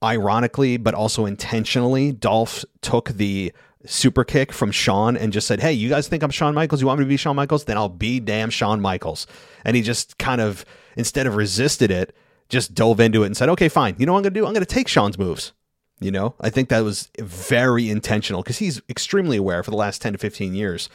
ironically, 0.03 0.77
but 0.77 0.95
also 0.95 1.27
intentionally, 1.27 2.13
Dolph 2.13 2.65
took 2.81 3.11
the 3.11 3.53
super 3.85 4.25
kick 4.25 4.53
from 4.53 4.71
Shawn 4.71 5.16
and 5.16 5.33
just 5.33 5.47
said, 5.47 5.61
Hey, 5.61 5.73
you 5.73 5.88
guys 5.88 6.09
think 6.09 6.23
I'm 6.23 6.31
Shawn 6.31 6.55
Michaels? 6.55 6.81
You 6.81 6.87
want 6.87 7.01
me 7.01 7.05
to 7.05 7.09
be 7.09 7.16
Shawn 7.16 7.37
Michaels? 7.37 7.64
Then 7.64 7.77
I'll 7.77 7.88
be 7.88 8.21
damn 8.21 8.51
Shawn 8.51 8.81
Michaels. 8.81 9.27
And 9.64 9.77
he 9.77 9.83
just 9.83 10.18
kind 10.18 10.40
of, 10.40 10.64
instead 10.97 11.27
of 11.27 11.37
resisted 11.37 11.90
it, 11.90 12.14
just 12.49 12.75
dove 12.75 13.01
into 13.01 13.23
it 13.23 13.27
and 13.27 13.37
said, 13.37 13.49
Okay, 13.51 13.68
fine. 13.68 13.97
You 13.99 14.07
know 14.07 14.12
what 14.12 14.18
I'm 14.18 14.25
going 14.25 14.35
to 14.35 14.40
do? 14.40 14.47
I'm 14.47 14.53
going 14.53 14.64
to 14.64 14.75
take 14.75 14.88
Shawn's 14.88 15.18
moves. 15.18 15.53
You 16.01 16.11
know, 16.11 16.35
I 16.40 16.51
think 16.51 16.68
that 16.68 16.81
was 16.81 17.11
very 17.18 17.88
intentional 17.88 18.42
because 18.42 18.59
he's 18.59 18.83
extremely 18.88 19.37
aware 19.37 19.62
for 19.62 19.71
the 19.71 19.77
last 19.77 20.03
10 20.03 20.14
to 20.14 20.18
15 20.18 20.53
years 20.53 20.88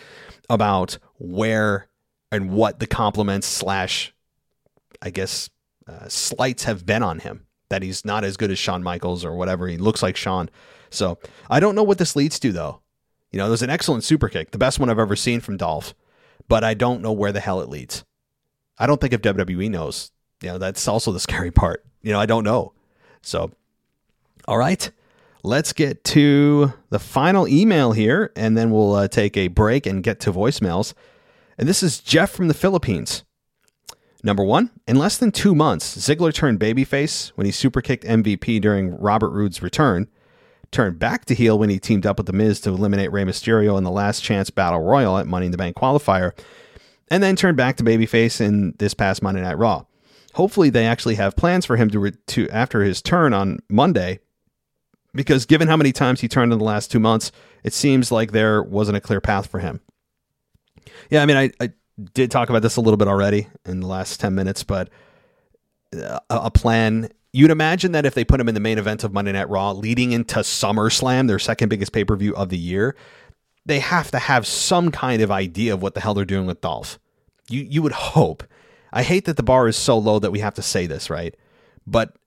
about 0.49 0.97
where 1.17 1.87
and 2.29 2.51
what 2.51 2.79
the 2.79 2.87
compliments 2.87 3.47
slash, 3.47 4.13
I 5.01 5.09
guess, 5.09 5.49
uh, 5.87 6.09
slights 6.09 6.65
have 6.65 6.85
been 6.85 7.03
on 7.03 7.19
him. 7.19 7.45
That 7.69 7.83
he's 7.83 8.05
not 8.05 8.23
as 8.23 8.37
good 8.37 8.51
as 8.51 8.59
Shawn 8.59 8.83
Michaels 8.83 9.25
or 9.25 9.35
whatever. 9.35 9.67
He 9.67 9.77
looks 9.77 10.01
like 10.03 10.15
Shawn. 10.15 10.49
So 10.89 11.19
I 11.49 11.59
don't 11.59 11.75
know 11.75 11.83
what 11.83 11.97
this 11.97 12.15
leads 12.15 12.39
to, 12.39 12.51
though. 12.51 12.81
You 13.31 13.39
know, 13.39 13.47
there's 13.47 13.61
an 13.61 13.69
excellent 13.69 14.03
super 14.03 14.29
kick, 14.29 14.51
the 14.51 14.57
best 14.57 14.79
one 14.79 14.89
I've 14.89 14.99
ever 14.99 15.15
seen 15.15 15.41
from 15.41 15.57
Dolph, 15.57 15.93
but 16.47 16.63
I 16.63 16.73
don't 16.73 17.01
know 17.01 17.11
where 17.11 17.31
the 17.31 17.39
hell 17.39 17.61
it 17.61 17.69
leads. 17.69 18.05
I 18.77 18.87
don't 18.87 19.01
think 19.01 19.13
if 19.13 19.21
WWE 19.21 19.69
knows. 19.69 20.11
You 20.41 20.49
know, 20.49 20.57
that's 20.57 20.87
also 20.87 21.11
the 21.11 21.19
scary 21.27 21.51
part. 21.51 21.85
You 22.01 22.13
know, 22.13 22.19
I 22.19 22.25
don't 22.25 22.43
know. 22.43 22.73
So, 23.21 23.51
all 24.47 24.57
right, 24.57 24.89
let's 25.43 25.73
get 25.73 26.03
to 26.05 26.73
the 26.89 26.99
final 26.99 27.47
email 27.47 27.91
here, 27.91 28.31
and 28.35 28.57
then 28.57 28.71
we'll 28.71 28.93
uh, 28.93 29.07
take 29.07 29.35
a 29.35 29.49
break 29.49 29.85
and 29.85 30.03
get 30.03 30.19
to 30.21 30.31
voicemails. 30.31 30.93
And 31.57 31.67
this 31.67 31.83
is 31.83 31.99
Jeff 31.99 32.29
from 32.29 32.47
the 32.47 32.53
Philippines. 32.53 33.23
Number 34.23 34.43
one, 34.43 34.71
in 34.87 34.97
less 34.97 35.17
than 35.17 35.31
two 35.31 35.53
months, 35.53 35.97
Ziggler 35.97 36.33
turned 36.33 36.59
babyface 36.59 37.29
when 37.35 37.45
he 37.45 37.51
super 37.51 37.81
kicked 37.81 38.03
MVP 38.03 38.61
during 38.61 38.95
Robert 38.97 39.29
Roode's 39.29 39.61
return 39.61 40.07
turned 40.71 40.99
back 40.99 41.25
to 41.25 41.35
heel 41.35 41.57
when 41.57 41.69
he 41.69 41.79
teamed 41.79 42.05
up 42.05 42.17
with 42.17 42.25
The 42.25 42.33
Miz 42.33 42.59
to 42.61 42.69
eliminate 42.69 43.11
Rey 43.11 43.23
Mysterio 43.23 43.77
in 43.77 43.83
the 43.83 43.91
last 43.91 44.23
chance 44.23 44.49
battle 44.49 44.81
royal 44.81 45.17
at 45.17 45.27
Money 45.27 45.47
in 45.47 45.51
the 45.51 45.57
Bank 45.57 45.75
qualifier, 45.75 46.37
and 47.09 47.23
then 47.23 47.35
turned 47.35 47.57
back 47.57 47.77
to 47.77 47.83
babyface 47.83 48.41
in 48.41 48.73
this 48.79 48.93
past 48.93 49.21
Monday 49.21 49.41
Night 49.41 49.57
Raw. 49.57 49.85
Hopefully, 50.33 50.69
they 50.69 50.85
actually 50.85 51.15
have 51.15 51.35
plans 51.35 51.65
for 51.65 51.77
him 51.77 51.89
to, 51.89 51.99
re- 51.99 52.13
to 52.27 52.49
after 52.49 52.83
his 52.83 53.01
turn 53.01 53.33
on 53.33 53.59
Monday, 53.69 54.19
because 55.13 55.45
given 55.45 55.67
how 55.67 55.77
many 55.77 55.91
times 55.91 56.21
he 56.21 56.27
turned 56.27 56.51
in 56.53 56.59
the 56.59 56.65
last 56.65 56.91
two 56.91 56.99
months, 56.99 57.31
it 57.63 57.73
seems 57.73 58.11
like 58.11 58.31
there 58.31 58.61
wasn't 58.61 58.97
a 58.97 59.01
clear 59.01 59.21
path 59.21 59.47
for 59.47 59.59
him. 59.59 59.79
Yeah, 61.09 61.23
I 61.23 61.25
mean, 61.25 61.37
I, 61.37 61.51
I 61.59 61.71
did 62.13 62.29
talk 62.29 62.49
about 62.49 62.61
this 62.61 62.75
a 62.75 62.81
little 62.81 62.97
bit 62.97 63.07
already 63.07 63.47
in 63.65 63.79
the 63.79 63.87
last 63.87 64.19
10 64.19 64.35
minutes, 64.35 64.63
but 64.63 64.89
uh, 65.95 66.19
a, 66.29 66.35
a 66.35 66.51
plan 66.51 67.09
You'd 67.37 67.51
imagine 67.51 67.91
that 67.91 68.03
if 68.03 68.15
they 68.15 68.25
put 68.25 68.39
him 68.39 68.49
in 68.49 68.55
the 68.55 68.59
main 68.59 68.79
event 68.79 69.03
of 69.03 69.13
Monday 69.13 69.31
Night 69.31 69.47
Raw 69.47 69.71
leading 69.71 70.11
into 70.11 70.39
SummerSlam, 70.39 71.27
their 71.27 71.37
second 71.37 71.69
biggest 71.69 71.91
pay 71.91 72.03
per 72.03 72.15
view 72.15 72.35
of 72.35 72.49
the 72.49 72.57
year, 72.57 72.95
they 73.63 73.77
have 73.77 74.09
to 74.09 74.17
have 74.17 74.47
some 74.47 74.89
kind 74.89 75.21
of 75.21 75.29
idea 75.29 75.75
of 75.75 75.83
what 75.83 75.93
the 75.93 75.99
hell 75.99 76.15
they're 76.15 76.25
doing 76.25 76.47
with 76.47 76.61
Dolph. 76.61 76.97
You 77.47 77.61
you 77.61 77.83
would 77.83 77.91
hope. 77.91 78.43
I 78.91 79.03
hate 79.03 79.25
that 79.25 79.37
the 79.37 79.43
bar 79.43 79.67
is 79.67 79.77
so 79.77 79.99
low 79.99 80.17
that 80.17 80.31
we 80.31 80.39
have 80.39 80.55
to 80.55 80.63
say 80.63 80.87
this, 80.87 81.11
right? 81.11 81.35
But 81.85 82.17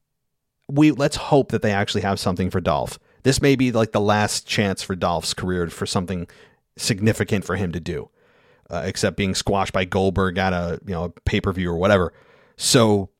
we 0.69 0.93
let's 0.93 1.17
hope 1.17 1.51
that 1.51 1.63
they 1.63 1.73
actually 1.73 2.03
have 2.03 2.21
something 2.21 2.49
for 2.49 2.61
Dolph. 2.61 2.97
This 3.25 3.43
may 3.43 3.57
be 3.57 3.73
like 3.73 3.91
the 3.91 4.01
last 4.01 4.47
chance 4.47 4.81
for 4.81 4.95
Dolph's 4.95 5.35
career 5.35 5.67
for 5.71 5.87
something 5.87 6.29
significant 6.77 7.45
for 7.45 7.57
him 7.57 7.73
to 7.73 7.81
do, 7.81 8.11
uh, 8.71 8.83
except 8.85 9.17
being 9.17 9.35
squashed 9.35 9.73
by 9.73 9.87
Goldberg 9.87 10.39
at 10.39 10.53
a 10.53 10.79
you 10.87 10.95
know 10.95 11.13
pay 11.25 11.41
per 11.41 11.53
view 11.53 11.69
or 11.69 11.77
whatever. 11.79 12.13
So 12.57 13.11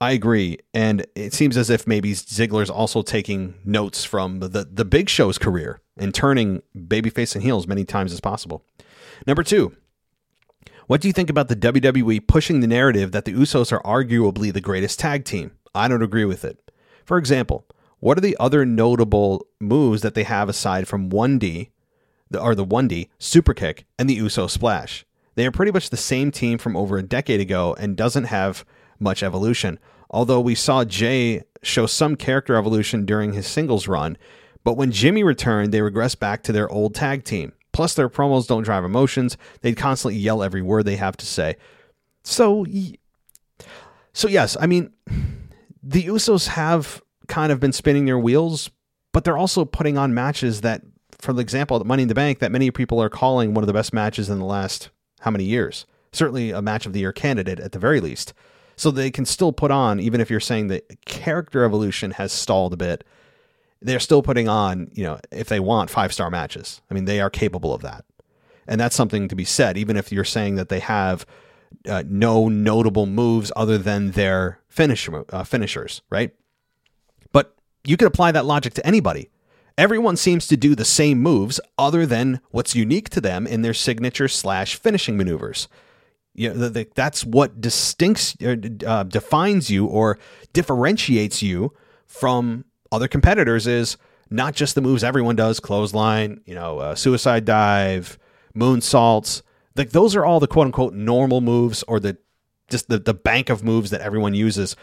I 0.00 0.12
agree, 0.12 0.58
and 0.74 1.06
it 1.14 1.32
seems 1.32 1.56
as 1.56 1.70
if 1.70 1.86
maybe 1.86 2.12
Ziggler's 2.12 2.68
also 2.68 3.02
taking 3.02 3.54
notes 3.64 4.04
from 4.04 4.40
the 4.40 4.48
the 4.48 4.84
Big 4.84 5.08
Show's 5.08 5.38
career 5.38 5.80
and 5.96 6.14
turning 6.14 6.62
babyface 6.76 7.34
and 7.34 7.42
heel 7.42 7.56
as 7.56 7.66
many 7.66 7.84
times 7.84 8.12
as 8.12 8.20
possible. 8.20 8.64
Number 9.26 9.42
two, 9.42 9.74
what 10.86 11.00
do 11.00 11.08
you 11.08 11.12
think 11.12 11.30
about 11.30 11.48
the 11.48 11.56
WWE 11.56 12.26
pushing 12.26 12.60
the 12.60 12.66
narrative 12.66 13.12
that 13.12 13.24
the 13.24 13.32
Usos 13.32 13.72
are 13.72 13.82
arguably 13.82 14.52
the 14.52 14.60
greatest 14.60 14.98
tag 14.98 15.24
team? 15.24 15.52
I 15.74 15.88
don't 15.88 16.02
agree 16.02 16.24
with 16.24 16.44
it. 16.44 16.70
For 17.04 17.16
example, 17.16 17.64
what 18.00 18.18
are 18.18 18.22
the 18.22 18.36
other 18.38 18.66
notable 18.66 19.46
moves 19.60 20.02
that 20.02 20.14
they 20.14 20.24
have 20.24 20.48
aside 20.48 20.86
from 20.86 21.08
1D, 21.08 21.70
or 22.38 22.54
the 22.54 22.66
1D 22.66 23.08
super 23.18 23.54
kick 23.54 23.86
and 23.98 24.10
the 24.10 24.14
Uso 24.14 24.46
splash? 24.46 25.06
They 25.36 25.46
are 25.46 25.50
pretty 25.50 25.72
much 25.72 25.90
the 25.90 25.96
same 25.96 26.30
team 26.30 26.58
from 26.58 26.76
over 26.76 26.98
a 26.98 27.02
decade 27.02 27.40
ago 27.40 27.74
and 27.78 27.96
doesn't 27.96 28.24
have 28.24 28.64
much 28.98 29.22
evolution. 29.22 29.78
Although 30.10 30.40
we 30.40 30.54
saw 30.54 30.84
Jay 30.84 31.42
show 31.62 31.86
some 31.86 32.16
character 32.16 32.56
evolution 32.56 33.04
during 33.04 33.32
his 33.32 33.46
singles 33.46 33.88
run, 33.88 34.16
but 34.64 34.76
when 34.76 34.92
Jimmy 34.92 35.22
returned, 35.22 35.72
they 35.72 35.80
regressed 35.80 36.18
back 36.18 36.42
to 36.44 36.52
their 36.52 36.68
old 36.70 36.94
tag 36.94 37.24
team. 37.24 37.52
Plus, 37.72 37.94
their 37.94 38.08
promos 38.08 38.46
don't 38.46 38.62
drive 38.62 38.84
emotions; 38.84 39.36
they 39.62 39.72
constantly 39.72 40.18
yell 40.18 40.42
every 40.42 40.62
word 40.62 40.84
they 40.84 40.96
have 40.96 41.16
to 41.16 41.26
say. 41.26 41.56
So, 42.22 42.64
so 44.12 44.28
yes, 44.28 44.56
I 44.60 44.66
mean, 44.66 44.92
the 45.82 46.04
Usos 46.04 46.48
have 46.48 47.02
kind 47.26 47.52
of 47.52 47.60
been 47.60 47.72
spinning 47.72 48.06
their 48.06 48.18
wheels, 48.18 48.70
but 49.12 49.24
they're 49.24 49.36
also 49.36 49.64
putting 49.64 49.98
on 49.98 50.14
matches 50.14 50.60
that, 50.62 50.82
for 51.18 51.38
example, 51.38 51.82
Money 51.84 52.02
in 52.02 52.08
the 52.08 52.14
Bank, 52.14 52.38
that 52.38 52.52
many 52.52 52.70
people 52.70 53.02
are 53.02 53.10
calling 53.10 53.52
one 53.52 53.62
of 53.62 53.66
the 53.66 53.72
best 53.72 53.92
matches 53.92 54.30
in 54.30 54.38
the 54.38 54.44
last 54.44 54.90
how 55.20 55.30
many 55.30 55.44
years? 55.44 55.86
Certainly 56.12 56.50
a 56.52 56.62
match 56.62 56.86
of 56.86 56.92
the 56.92 57.00
year 57.00 57.12
candidate 57.12 57.58
at 57.58 57.72
the 57.72 57.78
very 57.78 58.00
least. 58.00 58.34
So 58.76 58.90
they 58.90 59.10
can 59.10 59.24
still 59.24 59.52
put 59.52 59.70
on, 59.70 60.00
even 60.00 60.20
if 60.20 60.30
you're 60.30 60.40
saying 60.40 60.68
that 60.68 61.04
character 61.04 61.64
evolution 61.64 62.12
has 62.12 62.32
stalled 62.32 62.72
a 62.72 62.76
bit, 62.76 63.04
they're 63.80 64.00
still 64.00 64.22
putting 64.22 64.48
on, 64.48 64.90
you 64.94 65.04
know, 65.04 65.18
if 65.30 65.48
they 65.48 65.60
want 65.60 65.90
five 65.90 66.12
star 66.12 66.30
matches. 66.30 66.80
I 66.90 66.94
mean, 66.94 67.04
they 67.04 67.20
are 67.20 67.30
capable 67.30 67.74
of 67.74 67.82
that. 67.82 68.04
And 68.66 68.80
that's 68.80 68.96
something 68.96 69.28
to 69.28 69.36
be 69.36 69.44
said, 69.44 69.76
even 69.76 69.96
if 69.96 70.10
you're 70.10 70.24
saying 70.24 70.56
that 70.56 70.70
they 70.70 70.80
have 70.80 71.26
uh, 71.88 72.02
no 72.06 72.48
notable 72.48 73.06
moves 73.06 73.52
other 73.54 73.76
than 73.76 74.12
their 74.12 74.60
finish, 74.68 75.08
uh, 75.08 75.44
finishers, 75.44 76.02
right? 76.10 76.34
But 77.32 77.54
you 77.84 77.96
could 77.96 78.08
apply 78.08 78.32
that 78.32 78.46
logic 78.46 78.74
to 78.74 78.86
anybody. 78.86 79.30
Everyone 79.76 80.16
seems 80.16 80.46
to 80.48 80.56
do 80.56 80.74
the 80.74 80.84
same 80.84 81.20
moves 81.20 81.60
other 81.76 82.06
than 82.06 82.40
what's 82.50 82.74
unique 82.76 83.10
to 83.10 83.20
them 83.20 83.46
in 83.46 83.62
their 83.62 83.74
signature 83.74 84.28
slash 84.28 84.76
finishing 84.76 85.16
maneuvers. 85.16 85.68
You 86.34 86.48
know, 86.48 86.54
the, 86.54 86.70
the, 86.70 86.88
that's 86.94 87.24
what 87.24 87.60
distincts, 87.60 88.36
uh, 88.42 88.56
uh, 88.86 89.04
defines 89.04 89.70
you 89.70 89.86
or 89.86 90.18
differentiates 90.52 91.42
you 91.42 91.72
from 92.06 92.64
other 92.90 93.08
competitors 93.08 93.66
is 93.66 93.96
not 94.30 94.54
just 94.54 94.74
the 94.74 94.80
moves 94.80 95.04
everyone 95.04 95.36
does, 95.36 95.60
clothesline, 95.60 96.40
you 96.44 96.54
know, 96.54 96.78
uh, 96.78 96.94
suicide 96.94 97.44
dive, 97.44 98.18
moonsaults. 98.56 99.42
Like 99.76 99.90
those 99.90 100.16
are 100.16 100.24
all 100.24 100.40
the 100.40 100.46
quote 100.46 100.66
unquote 100.66 100.94
normal 100.94 101.40
moves 101.40 101.82
or 101.84 102.00
the 102.00 102.16
just 102.68 102.88
the, 102.88 102.98
the 102.98 103.14
bank 103.14 103.50
of 103.50 103.62
moves 103.62 103.90
that 103.90 104.00
everyone 104.00 104.34
uses. 104.34 104.74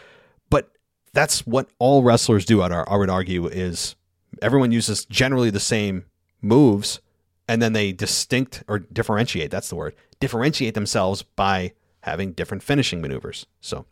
But 0.50 0.70
that's 1.12 1.46
what 1.46 1.68
all 1.78 2.02
wrestlers 2.02 2.44
do. 2.44 2.62
I 2.62 2.96
would 2.96 3.10
argue 3.10 3.46
is 3.46 3.96
everyone 4.40 4.72
uses 4.72 5.04
generally 5.04 5.50
the 5.50 5.60
same 5.60 6.06
moves 6.40 7.00
and 7.48 7.60
then 7.60 7.72
they 7.72 7.92
distinct 7.92 8.62
or 8.68 8.78
differentiate 8.78 9.50
that's 9.50 9.68
the 9.68 9.76
word 9.76 9.94
differentiate 10.22 10.74
themselves 10.74 11.22
by 11.22 11.72
having 12.00 12.32
different 12.32 12.62
finishing 12.62 13.00
maneuvers. 13.00 13.46
So 13.60 13.84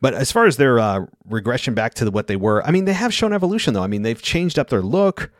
but 0.00 0.14
as 0.14 0.30
far 0.30 0.46
as 0.46 0.56
their 0.56 0.78
uh, 0.78 1.06
regression 1.28 1.74
back 1.74 1.94
to 1.94 2.04
the, 2.04 2.12
what 2.12 2.28
they 2.28 2.36
were 2.36 2.64
i 2.64 2.70
mean 2.70 2.84
they 2.84 2.92
have 2.92 3.12
shown 3.12 3.32
evolution 3.32 3.74
though. 3.74 3.82
I 3.82 3.88
mean 3.88 4.02
they've 4.02 4.22
changed 4.22 4.58
up 4.58 4.70
their 4.70 4.82
look. 4.82 5.30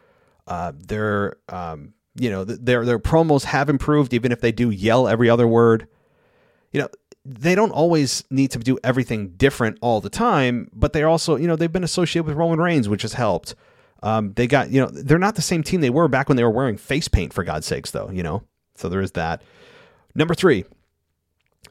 Uh, 0.47 0.73
their 0.77 1.37
um, 1.49 1.95
you 2.15 2.31
know 2.31 2.45
their 2.45 2.85
their 2.85 2.99
promos 2.99 3.45
have 3.45 3.69
improved 3.69 4.13
even 4.13 4.33
if 4.33 4.41
they 4.41 4.53
do 4.53 4.71
yell 4.71 5.09
every 5.09 5.31
other 5.31 5.47
word. 5.47 5.87
You 6.73 6.83
know 6.83 6.89
they 7.25 7.55
don't 7.55 7.73
always 7.73 8.25
need 8.31 8.51
to 8.51 8.59
do 8.59 8.79
everything 8.83 9.29
different 9.37 9.77
all 9.83 10.01
the 10.01 10.09
time 10.09 10.71
but 10.73 10.95
they're 10.95 11.09
also 11.09 11.37
you 11.37 11.47
know 11.47 11.57
they've 11.57 11.73
been 11.73 11.85
associated 11.85 12.27
with 12.27 12.37
roman 12.37 12.59
reigns 12.59 12.89
which 12.89 13.03
has 13.03 13.15
helped. 13.15 13.55
Um, 14.03 14.33
they 14.35 14.47
got, 14.47 14.71
you 14.71 14.81
know, 14.81 14.89
they're 14.93 15.19
not 15.19 15.35
the 15.35 15.43
same 15.43 15.63
team 15.63 15.81
they 15.81 15.91
were 15.91 16.09
back 16.09 16.29
when 16.29 16.37
they 16.37 16.45
were 16.45 16.51
wearing 16.51 16.77
face 16.77 17.09
paint, 17.09 17.33
for 17.33 17.43
God's 17.43 17.67
sakes, 17.67 17.91
though, 17.91 18.11
you 18.11 18.23
know? 18.23 18.43
So 18.77 18.89
there 18.89 19.01
is 19.01 19.13
that. 19.13 19.43
Number 20.19 20.35
three. 20.35 20.65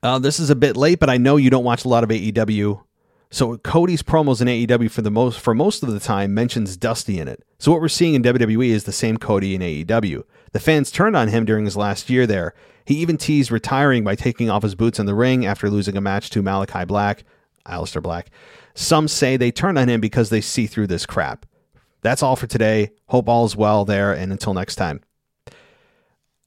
Uh, 0.02 0.20
this 0.20 0.40
is 0.40 0.50
a 0.50 0.56
bit 0.56 0.78
late, 0.78 1.00
but 1.00 1.10
I 1.10 1.18
know 1.18 1.36
you 1.36 1.50
don't 1.50 1.66
watch 1.66 1.84
a 1.84 1.90
lot 1.90 2.06
of 2.06 2.10
AEW. 2.10 2.82
So 3.30 3.58
Cody's 3.58 4.02
promos 4.02 4.42
in 4.42 4.48
AEW 4.48 4.90
for 4.90 5.02
the 5.02 5.12
most 5.12 5.38
for 5.38 5.54
most 5.54 5.84
of 5.84 5.92
the 5.92 6.00
time 6.00 6.34
mentions 6.34 6.78
Dusty 6.78 7.20
in 7.20 7.28
it. 7.28 7.44
So 7.60 7.74
what 7.74 7.82
we're 7.82 7.90
seeing 7.90 8.14
in 8.14 8.24
WWE 8.24 8.70
is 8.70 8.86
the 8.86 8.94
same 8.94 9.18
Cody 9.18 9.54
in 9.54 9.62
AEW. 9.62 10.24
The 10.54 10.62
fans 10.62 10.92
turned 10.92 11.18
on 11.18 11.28
him 11.28 11.44
during 11.44 11.66
his 11.66 11.76
last 11.76 12.10
year 12.10 12.26
there. 12.26 12.54
He 12.86 12.96
even 12.96 13.18
teased 13.18 13.52
retiring 13.52 14.06
by 14.06 14.16
taking 14.16 14.50
off 14.50 14.64
his 14.64 14.76
boots 14.76 14.98
in 14.98 15.08
the 15.08 15.16
ring 15.16 15.46
after 15.46 15.70
losing 15.70 15.98
a 15.98 16.02
match 16.02 16.30
to 16.30 16.42
Malachi 16.42 16.86
Black, 16.86 17.26
Aleister 17.66 18.02
Black. 18.02 18.30
Some 18.76 19.10
say 19.10 19.36
they 19.36 19.52
turned 19.52 19.78
on 19.78 19.90
him 19.90 20.00
because 20.00 20.30
they 20.30 20.40
see 20.40 20.68
through 20.68 20.88
this 20.88 21.06
crap. 21.06 21.46
That's 22.02 22.24
all 22.24 22.38
for 22.38 22.48
today. 22.48 22.92
Hope 23.08 23.28
all 23.28 23.44
is 23.44 23.58
well 23.58 23.84
there, 23.84 24.14
and 24.14 24.32
until 24.32 24.54
next 24.54 24.78
time. 24.78 25.02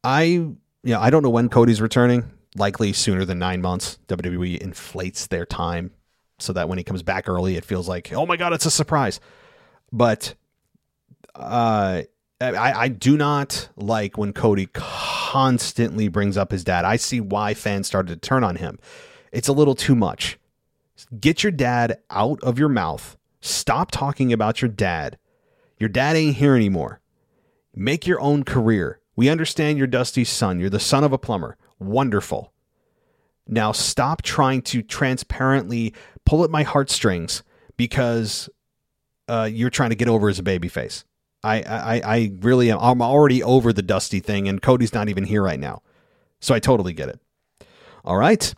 I 0.03 0.55
you 0.83 0.95
know, 0.95 1.01
I 1.01 1.11
don't 1.11 1.23
know 1.23 1.31
when 1.31 1.49
Cody's 1.49 1.81
returning. 1.81 2.31
Likely 2.57 2.93
sooner 2.93 3.25
than 3.25 3.39
nine 3.39 3.61
months. 3.61 3.99
WWE 4.09 4.59
inflates 4.59 5.29
their 5.29 5.47
time 5.47 5.93
so 6.39 6.53
that 6.53 6.69
when 6.69 6.79
he 6.79 6.85
comes 6.85 7.03
back 7.03 7.29
early, 7.29 7.57
it 7.57 7.65
feels 7.65 7.89
like, 7.89 8.13
oh 8.13 8.27
my 8.27 8.37
god, 8.37 8.53
it's 8.53 8.67
a 8.67 8.71
surprise. 8.71 9.21
But 9.93 10.35
uh, 11.35 12.03
I, 12.41 12.73
I 12.73 12.89
do 12.89 13.17
not 13.17 13.69
like 13.77 14.17
when 14.17 14.33
Cody 14.33 14.69
constantly 14.73 16.09
brings 16.09 16.37
up 16.37 16.51
his 16.51 16.65
dad. 16.65 16.85
I 16.85 16.97
see 16.97 17.21
why 17.21 17.55
fans 17.55 17.87
started 17.87 18.21
to 18.21 18.29
turn 18.29 18.43
on 18.43 18.57
him. 18.57 18.79
It's 19.31 19.49
a 19.49 19.53
little 19.53 19.75
too 19.75 19.95
much. 19.95 20.39
Get 21.19 21.43
your 21.43 21.53
dad 21.53 21.99
out 22.11 22.41
of 22.43 22.59
your 22.59 22.69
mouth. 22.69 23.17
Stop 23.41 23.91
talking 23.91 24.33
about 24.33 24.61
your 24.61 24.69
dad. 24.69 25.19
Your 25.79 25.89
dad 25.89 26.17
ain't 26.17 26.37
here 26.37 26.55
anymore. 26.55 27.01
Make 27.75 28.07
your 28.07 28.21
own 28.21 28.45
career. 28.45 29.00
We 29.17 29.29
understand 29.29 29.79
you're 29.79 29.87
Dusty's 29.87 30.29
son. 30.29 30.61
You're 30.61 30.71
the 30.71 30.81
son 30.81 31.05
of 31.05 31.13
a 31.13 31.19
plumber. 31.19 31.57
Wonderful. 31.79 32.53
Now 33.47 33.73
stop 33.73 34.23
trying 34.23 34.63
to 34.63 34.83
transparently 34.83 35.95
pull 36.25 36.45
at 36.45 36.51
my 36.51 36.63
heartstrings 36.63 37.43
because 37.77 38.49
uh, 39.29 39.49
you're 39.51 39.71
trying 39.71 39.91
to 39.91 39.97
get 39.97 40.09
over 40.09 40.29
as 40.29 40.39
a 40.39 40.43
babyface. 40.43 41.05
I, 41.43 41.63
I, 41.63 42.03
I 42.05 42.33
really 42.41 42.71
am. 42.71 42.79
I'm 42.81 43.01
already 43.01 43.43
over 43.43 43.73
the 43.73 43.83
Dusty 43.83 44.21
thing, 44.21 44.47
and 44.49 44.61
Cody's 44.61 44.93
not 44.93 45.09
even 45.09 45.25
here 45.25 45.43
right 45.43 45.59
now. 45.59 45.83
So 46.39 46.55
I 46.55 46.59
totally 46.59 46.93
get 46.93 47.09
it. 47.09 47.21
All 48.05 48.17
right. 48.17 48.55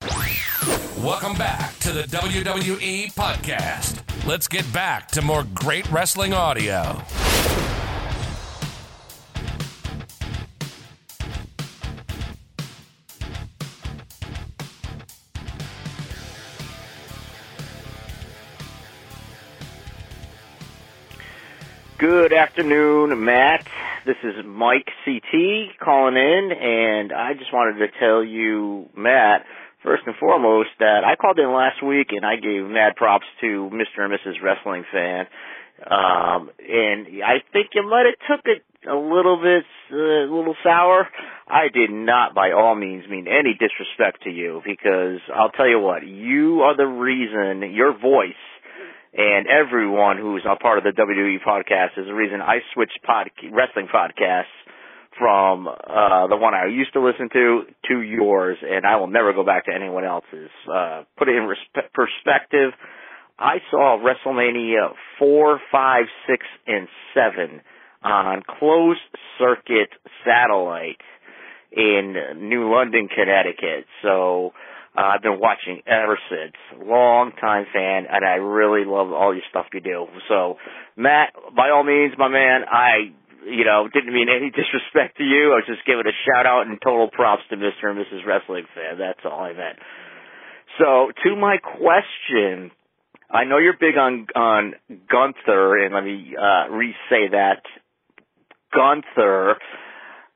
Welcome 1.04 1.34
back 1.34 1.78
to 1.78 1.92
the 1.92 2.02
WWE 2.02 3.14
Podcast. 3.14 4.02
Let's 4.26 4.48
get 4.48 4.70
back 4.72 5.06
to 5.12 5.22
more 5.22 5.44
great 5.54 5.88
wrestling 5.92 6.32
audio. 6.32 7.00
Good 21.98 22.32
afternoon, 22.32 23.24
Matt. 23.24 23.66
This 24.06 24.14
is 24.22 24.46
Mike 24.46 24.86
CT 25.04 25.82
calling 25.82 26.14
in, 26.14 26.50
and 26.52 27.12
I 27.12 27.34
just 27.34 27.52
wanted 27.52 27.84
to 27.84 27.88
tell 27.98 28.22
you, 28.22 28.88
Matt, 28.96 29.44
first 29.82 30.04
and 30.06 30.14
foremost, 30.14 30.68
that 30.78 31.02
I 31.04 31.16
called 31.16 31.40
in 31.40 31.50
last 31.52 31.82
week 31.82 32.10
and 32.12 32.24
I 32.24 32.36
gave 32.36 32.62
mad 32.70 32.94
props 32.94 33.26
to 33.40 33.68
Mr. 33.74 34.06
and 34.06 34.14
Mrs. 34.14 34.40
Wrestling 34.40 34.84
Fan. 34.92 35.26
Um, 35.90 36.50
and 36.62 37.08
I 37.18 37.42
think 37.52 37.70
you 37.74 37.82
might 37.82 38.06
have 38.06 38.38
took 38.38 38.46
it 38.46 38.62
a 38.88 38.94
little 38.94 39.42
bit, 39.42 39.64
uh, 39.90 39.96
a 39.96 40.30
little 40.30 40.54
sour. 40.62 41.08
I 41.48 41.66
did 41.66 41.90
not 41.90 42.32
by 42.32 42.52
all 42.52 42.76
means 42.76 43.08
mean 43.10 43.26
any 43.26 43.58
disrespect 43.58 44.22
to 44.22 44.30
you 44.30 44.62
because 44.64 45.18
I'll 45.34 45.50
tell 45.50 45.68
you 45.68 45.80
what, 45.80 46.06
you 46.06 46.60
are 46.60 46.76
the 46.76 46.86
reason, 46.86 47.74
your 47.74 47.90
voice 47.98 48.38
and 49.12 49.46
everyone 49.46 50.18
who's 50.18 50.44
a 50.48 50.56
part 50.56 50.78
of 50.78 50.84
the 50.84 50.90
WWE 50.90 51.38
podcast 51.46 51.98
is 51.98 52.06
the 52.06 52.14
reason 52.14 52.40
I 52.40 52.58
switched 52.74 52.98
pod, 53.04 53.30
wrestling 53.52 53.88
podcasts 53.92 54.44
from 55.18 55.66
uh, 55.66 56.26
the 56.28 56.36
one 56.36 56.54
I 56.54 56.66
used 56.66 56.92
to 56.92 57.04
listen 57.04 57.28
to 57.32 57.62
to 57.88 58.00
yours, 58.00 58.58
and 58.62 58.86
I 58.86 58.96
will 58.96 59.08
never 59.08 59.32
go 59.32 59.44
back 59.44 59.64
to 59.66 59.72
anyone 59.74 60.04
else's. 60.04 60.50
Uh, 60.70 61.02
put 61.16 61.28
it 61.28 61.36
in 61.36 61.48
perspective. 61.92 62.72
I 63.38 63.58
saw 63.70 63.98
WrestleMania 63.98 64.92
four, 65.18 65.60
five, 65.70 66.04
six, 66.28 66.44
and 66.66 66.88
seven 67.14 67.60
on 68.02 68.42
closed 68.58 69.00
circuit 69.38 69.90
satellite 70.24 71.00
in 71.72 72.48
New 72.48 72.72
London, 72.72 73.08
Connecticut. 73.08 73.86
So 74.02 74.52
uh, 74.96 75.14
I've 75.14 75.22
been 75.22 75.38
watching 75.38 75.82
ever 75.86 76.18
since. 76.30 76.54
Long 76.84 77.32
time 77.40 77.66
fan, 77.72 78.06
and 78.10 78.24
I 78.24 78.36
really 78.40 78.84
love 78.84 79.12
all 79.12 79.34
your 79.34 79.44
stuff 79.50 79.66
you 79.72 79.80
do. 79.80 80.06
So, 80.28 80.56
Matt, 80.96 81.34
by 81.54 81.70
all 81.70 81.84
means, 81.84 82.14
my 82.18 82.28
man, 82.28 82.62
I, 82.70 83.12
you 83.46 83.64
know, 83.64 83.88
didn't 83.92 84.12
mean 84.12 84.28
any 84.28 84.50
disrespect 84.54 85.18
to 85.18 85.24
you. 85.24 85.52
I 85.52 85.62
was 85.62 85.68
just 85.68 85.86
giving 85.86 86.06
a 86.06 86.16
shout 86.26 86.46
out 86.46 86.66
and 86.66 86.78
total 86.82 87.10
props 87.10 87.42
to 87.50 87.56
Mr. 87.56 87.90
and 87.90 87.98
Mrs. 87.98 88.26
Wrestling 88.26 88.64
fan. 88.74 88.98
That's 88.98 89.20
all 89.24 89.40
I 89.40 89.52
meant. 89.52 89.78
So, 90.78 91.12
to 91.24 91.36
my 91.36 91.58
question, 91.58 92.70
I 93.30 93.44
know 93.44 93.58
you're 93.58 93.76
big 93.78 93.96
on 93.98 94.26
on 94.34 94.74
Gunther, 94.88 95.84
and 95.84 95.94
let 95.94 96.04
me 96.04 96.34
uh, 96.34 96.70
re-say 96.70 97.28
that 97.32 97.62
Gunther 98.72 99.58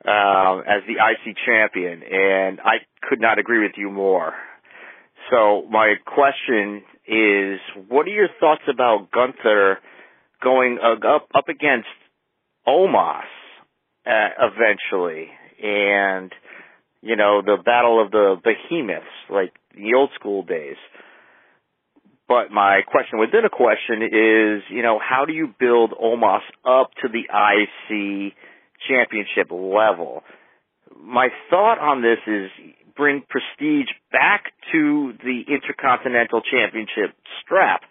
uh, 0.07 0.59
as 0.67 0.83
the 0.87 0.99
IC 0.99 1.37
champion, 1.47 2.03
and 2.03 2.61
I 2.61 2.79
could 3.09 3.21
not 3.21 3.39
agree 3.39 3.63
with 3.63 3.73
you 3.77 3.91
more. 3.91 4.33
So 5.31 5.65
my 5.71 5.95
question 6.05 6.83
is, 7.07 7.61
what 7.89 8.07
are 8.07 8.11
your 8.11 8.29
thoughts 8.41 8.63
about 8.69 9.11
Gunther 9.13 9.79
going 10.43 10.79
up 10.83 11.29
up 11.35 11.49
against 11.49 11.89
Omos 12.67 13.23
uh, 14.07 14.29
eventually, 14.41 15.29
and 15.63 16.33
you 17.01 17.17
know 17.17 17.43
the 17.45 17.57
battle 17.65 18.05
of 18.05 18.11
the 18.11 18.37
behemoths 18.43 19.07
like 19.31 19.53
the 19.75 19.95
old 19.97 20.11
school 20.19 20.43
days? 20.43 20.77
But 22.29 22.51
my 22.51 22.81
question 22.87 23.19
within 23.19 23.45
a 23.45 23.51
question 23.51 24.03
is, 24.03 24.63
you 24.71 24.83
know, 24.83 24.99
how 24.99 25.27
do 25.27 25.33
you 25.33 25.53
build 25.61 25.93
Omos 25.93 26.41
up 26.65 26.91
to 27.03 27.09
the 27.09 27.25
IC 27.29 28.33
championship 28.89 29.51
level? 29.51 30.23
My 31.01 31.29
thought 31.51 31.79
on 31.79 32.03
this 32.03 32.19
is 32.27 32.51
bring 32.97 33.23
prestige 33.29 33.89
back 34.11 34.53
to 34.73 35.13
the 35.23 35.43
Intercontinental 35.49 36.43
Championship 36.43 37.17
strap 37.43 37.83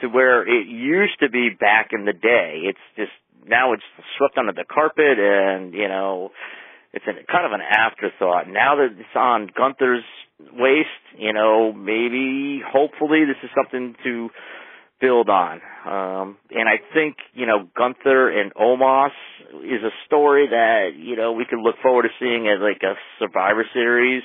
to 0.00 0.08
where 0.08 0.42
it 0.42 0.66
used 0.66 1.20
to 1.20 1.30
be 1.30 1.50
back 1.50 1.90
in 1.92 2.04
the 2.04 2.12
day. 2.12 2.62
It's 2.64 2.78
just 2.96 3.12
now 3.46 3.72
it's 3.72 3.82
swept 4.18 4.36
under 4.38 4.52
the 4.52 4.64
carpet, 4.64 5.18
and 5.18 5.72
you 5.72 5.88
know, 5.88 6.30
it's 6.92 7.04
a, 7.06 7.12
kind 7.30 7.46
of 7.46 7.52
an 7.52 7.60
afterthought. 7.60 8.48
Now 8.48 8.76
that 8.76 8.88
it's 8.98 9.16
on 9.16 9.48
Gunther's 9.56 10.04
waist, 10.52 10.88
you 11.18 11.32
know, 11.32 11.72
maybe, 11.72 12.60
hopefully, 12.66 13.24
this 13.24 13.36
is 13.42 13.50
something 13.54 13.94
to 14.04 14.30
build 15.00 15.28
on. 15.28 15.60
Um, 15.86 16.36
and 16.50 16.68
I 16.68 16.78
think, 16.94 17.16
you 17.34 17.46
know, 17.46 17.68
Gunther 17.76 18.28
and 18.30 18.52
Omos 18.54 19.10
is 19.64 19.82
a 19.82 19.90
story 20.06 20.48
that, 20.50 20.90
you 20.96 21.16
know, 21.16 21.32
we 21.32 21.46
could 21.48 21.58
look 21.58 21.76
forward 21.82 22.02
to 22.02 22.08
seeing 22.18 22.48
as 22.48 22.60
like 22.60 22.82
a 22.82 22.94
Survivor 23.18 23.64
Series 23.72 24.22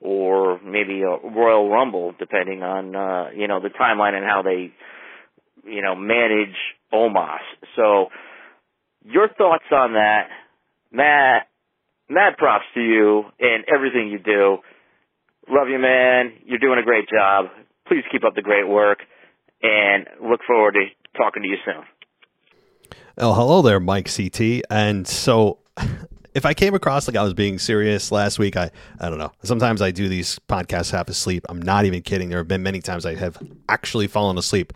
or 0.00 0.60
maybe 0.62 1.02
a 1.02 1.16
Royal 1.28 1.70
Rumble, 1.70 2.14
depending 2.18 2.62
on, 2.62 2.96
uh, 2.96 3.30
you 3.34 3.46
know, 3.46 3.60
the 3.60 3.68
timeline 3.68 4.14
and 4.14 4.24
how 4.24 4.42
they, 4.42 4.72
you 5.70 5.82
know, 5.82 5.94
manage 5.94 6.56
Omos. 6.92 7.38
So, 7.76 8.06
your 9.04 9.28
thoughts 9.28 9.64
on 9.72 9.94
that, 9.94 10.28
Matt? 10.90 11.46
Mad 12.08 12.36
props 12.38 12.64
to 12.74 12.80
you 12.80 13.22
and 13.38 13.64
everything 13.72 14.08
you 14.08 14.18
do. 14.18 14.58
Love 15.48 15.68
you, 15.68 15.78
man. 15.78 16.32
You're 16.44 16.58
doing 16.58 16.80
a 16.80 16.82
great 16.82 17.08
job. 17.08 17.46
Please 17.86 18.02
keep 18.10 18.24
up 18.24 18.34
the 18.34 18.42
great 18.42 18.66
work 18.66 18.98
and 19.62 20.06
look 20.22 20.40
forward 20.46 20.74
to 20.74 20.86
talking 21.16 21.42
to 21.42 21.48
you 21.48 21.56
soon. 21.64 21.84
Oh, 23.18 23.34
hello 23.34 23.62
there, 23.62 23.80
Mike 23.80 24.10
CT. 24.14 24.62
And 24.70 25.06
so, 25.06 25.58
if 26.34 26.46
I 26.46 26.54
came 26.54 26.74
across 26.74 27.06
like 27.06 27.16
I 27.16 27.22
was 27.22 27.34
being 27.34 27.58
serious 27.58 28.12
last 28.12 28.38
week, 28.38 28.56
I 28.56 28.70
I 28.98 29.08
don't 29.08 29.18
know. 29.18 29.32
Sometimes 29.42 29.82
I 29.82 29.90
do 29.90 30.08
these 30.08 30.38
podcasts 30.48 30.90
half 30.90 31.08
asleep. 31.08 31.44
I'm 31.48 31.60
not 31.60 31.84
even 31.84 32.02
kidding. 32.02 32.28
There 32.30 32.38
have 32.38 32.48
been 32.48 32.62
many 32.62 32.80
times 32.80 33.04
I 33.04 33.14
have 33.16 33.36
actually 33.68 34.06
fallen 34.06 34.38
asleep 34.38 34.72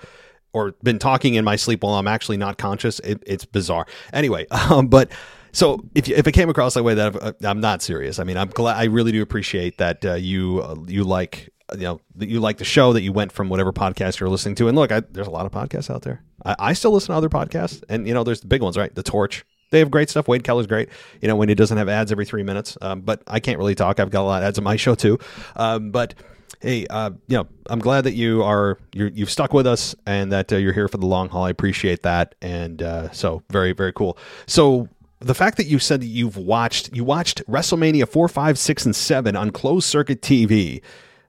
or 0.52 0.74
been 0.82 0.98
talking 0.98 1.34
in 1.34 1.44
my 1.44 1.56
sleep 1.56 1.82
while 1.82 1.94
I'm 1.94 2.08
actually 2.08 2.36
not 2.36 2.58
conscious. 2.58 3.00
It, 3.00 3.22
it's 3.26 3.44
bizarre. 3.44 3.86
Anyway, 4.12 4.46
um, 4.50 4.88
but 4.88 5.10
so 5.52 5.84
if 5.94 6.08
if 6.08 6.26
it 6.26 6.32
came 6.32 6.50
across 6.50 6.74
that 6.74 6.82
way, 6.82 6.94
that 6.94 7.16
uh, 7.16 7.32
I'm 7.42 7.60
not 7.60 7.82
serious. 7.82 8.18
I 8.18 8.24
mean, 8.24 8.36
I'm 8.36 8.48
glad. 8.48 8.76
I 8.76 8.84
really 8.84 9.12
do 9.12 9.22
appreciate 9.22 9.78
that 9.78 10.04
uh, 10.04 10.14
you 10.14 10.60
uh, 10.60 10.76
you 10.86 11.04
like 11.04 11.50
you 11.72 11.80
know 11.80 12.00
that 12.16 12.28
you 12.28 12.40
like 12.40 12.58
the 12.58 12.64
show 12.64 12.92
that 12.92 13.02
you 13.02 13.12
went 13.12 13.32
from 13.32 13.48
whatever 13.48 13.72
podcast 13.72 14.20
you're 14.20 14.28
listening 14.28 14.54
to. 14.56 14.68
And 14.68 14.76
look, 14.76 14.92
I, 14.92 15.00
there's 15.00 15.26
a 15.26 15.30
lot 15.30 15.46
of 15.46 15.52
podcasts 15.52 15.90
out 15.90 16.02
there. 16.02 16.22
I, 16.44 16.56
I 16.58 16.72
still 16.72 16.92
listen 16.92 17.08
to 17.08 17.16
other 17.16 17.28
podcasts, 17.28 17.82
and 17.88 18.06
you 18.06 18.14
know, 18.14 18.24
there's 18.24 18.40
the 18.40 18.46
big 18.46 18.62
ones, 18.62 18.76
right? 18.76 18.94
The 18.94 19.02
Torch. 19.02 19.44
They 19.70 19.78
have 19.80 19.90
great 19.90 20.08
stuff. 20.08 20.28
Wade 20.28 20.44
Keller's 20.44 20.66
great. 20.66 20.88
You 21.20 21.26
know, 21.26 21.36
when 21.36 21.48
he 21.48 21.54
doesn't 21.54 21.76
have 21.76 21.88
ads 21.88 22.12
every 22.12 22.24
three 22.24 22.44
minutes. 22.44 22.78
Um, 22.80 23.00
but 23.00 23.22
I 23.26 23.40
can't 23.40 23.58
really 23.58 23.74
talk. 23.74 23.98
I've 23.98 24.10
got 24.10 24.22
a 24.22 24.28
lot 24.28 24.42
of 24.42 24.48
ads 24.48 24.58
on 24.58 24.64
my 24.64 24.76
show 24.76 24.94
too. 24.94 25.18
Um, 25.56 25.90
but 25.90 26.14
hey, 26.60 26.86
uh, 26.88 27.10
you 27.28 27.36
know, 27.36 27.46
I'm 27.66 27.80
glad 27.80 28.04
that 28.04 28.14
you 28.14 28.42
are 28.42 28.78
you 28.92 29.10
have 29.18 29.30
stuck 29.30 29.52
with 29.52 29.66
us 29.66 29.94
and 30.06 30.32
that 30.32 30.52
uh, 30.52 30.56
you're 30.56 30.72
here 30.72 30.88
for 30.88 30.98
the 30.98 31.06
long 31.06 31.28
haul. 31.28 31.44
I 31.44 31.50
appreciate 31.50 32.02
that, 32.02 32.34
and 32.42 32.82
uh, 32.82 33.10
so 33.12 33.42
very 33.50 33.72
very 33.72 33.92
cool. 33.92 34.18
So 34.46 34.88
the 35.20 35.34
fact 35.34 35.56
that 35.56 35.66
you 35.66 35.78
said 35.78 36.00
that 36.00 36.06
you've 36.06 36.36
watched 36.36 36.94
you 36.94 37.04
watched 37.04 37.44
WrestleMania 37.46 38.08
four, 38.08 38.28
five, 38.28 38.58
six, 38.58 38.84
and 38.84 38.94
seven 38.94 39.36
on 39.36 39.50
closed 39.50 39.86
circuit 39.86 40.20
TV. 40.20 40.82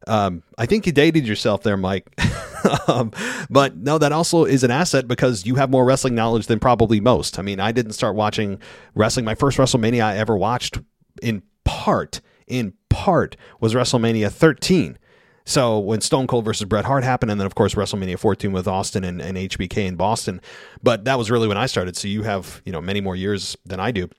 Um, 0.08 0.44
I 0.58 0.66
think 0.66 0.86
you 0.86 0.92
dated 0.92 1.28
yourself 1.28 1.64
there, 1.64 1.78
Mike. 1.78 2.08
um, 2.88 3.12
but 3.50 3.78
no, 3.78 3.98
that 3.98 4.12
also 4.12 4.46
is 4.46 4.64
an 4.64 4.72
asset 4.72 5.08
because 5.08 5.46
you 5.46 5.56
have 5.56 5.70
more 5.70 5.86
wrestling 5.86 6.16
knowledge 6.16 6.48
than 6.48 6.60
probably 6.60 7.00
most. 7.00 7.40
I 7.40 7.42
mean, 7.42 7.60
I 7.60 7.72
didn't 7.72 7.94
start 7.94 8.16
watching 8.16 8.60
wrestling. 8.94 9.26
My 9.26 9.36
first 9.36 9.58
WrestleMania 9.58 10.04
I 10.04 10.18
ever 10.18 10.38
watched, 10.38 10.80
in 11.22 11.44
part, 11.64 12.22
in 12.48 12.74
part, 12.90 13.36
was 13.60 13.74
WrestleMania 13.74 14.32
13. 14.32 14.98
So 15.46 15.78
when 15.78 16.02
Stone 16.02 16.26
Cold 16.28 16.44
versus 16.44 16.66
Bret 16.66 16.86
Hart 16.86 17.04
happened, 17.04 17.32
and 17.32 17.40
then 17.40 17.46
of 17.46 17.54
course 17.54 17.76
WrestleMania 17.76 18.18
14 18.18 18.52
with 18.52 18.68
Austin 18.68 19.04
and, 19.04 19.22
and 19.22 19.38
HBK 19.38 19.86
in 19.86 19.96
Boston, 19.96 20.42
but 20.82 21.06
that 21.06 21.20
was 21.20 21.30
really 21.30 21.48
when 21.48 21.58
I 21.58 21.68
started. 21.68 21.96
So 21.96 22.08
you 22.08 22.24
have 22.24 22.62
you 22.66 22.72
know 22.72 22.82
many 22.82 23.00
more 23.00 23.16
years 23.16 23.56
than 23.66 23.80
I 23.80 23.92
do. 23.92 24.10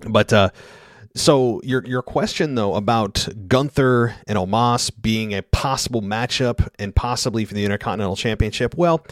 But 0.00 0.32
uh, 0.32 0.50
so 1.16 1.60
your 1.64 1.84
your 1.86 2.02
question 2.02 2.54
though 2.54 2.74
about 2.74 3.26
Gunther 3.48 4.14
and 4.26 4.38
Omos 4.38 4.90
being 5.00 5.34
a 5.34 5.42
possible 5.42 6.02
matchup 6.02 6.68
and 6.78 6.94
possibly 6.94 7.44
for 7.44 7.54
the 7.54 7.64
Intercontinental 7.64 8.16
Championship, 8.16 8.76
well, 8.76 9.04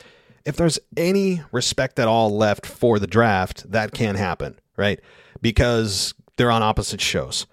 if 0.44 0.56
there's 0.56 0.78
any 0.96 1.42
respect 1.50 1.98
at 1.98 2.06
all 2.06 2.36
left 2.36 2.66
for 2.66 2.98
the 2.98 3.06
draft, 3.06 3.70
that 3.70 3.92
can 3.92 4.14
happen, 4.16 4.58
right? 4.76 5.00
Because 5.40 6.14
they're 6.36 6.50
on 6.50 6.62
opposite 6.62 7.00
shows. 7.00 7.46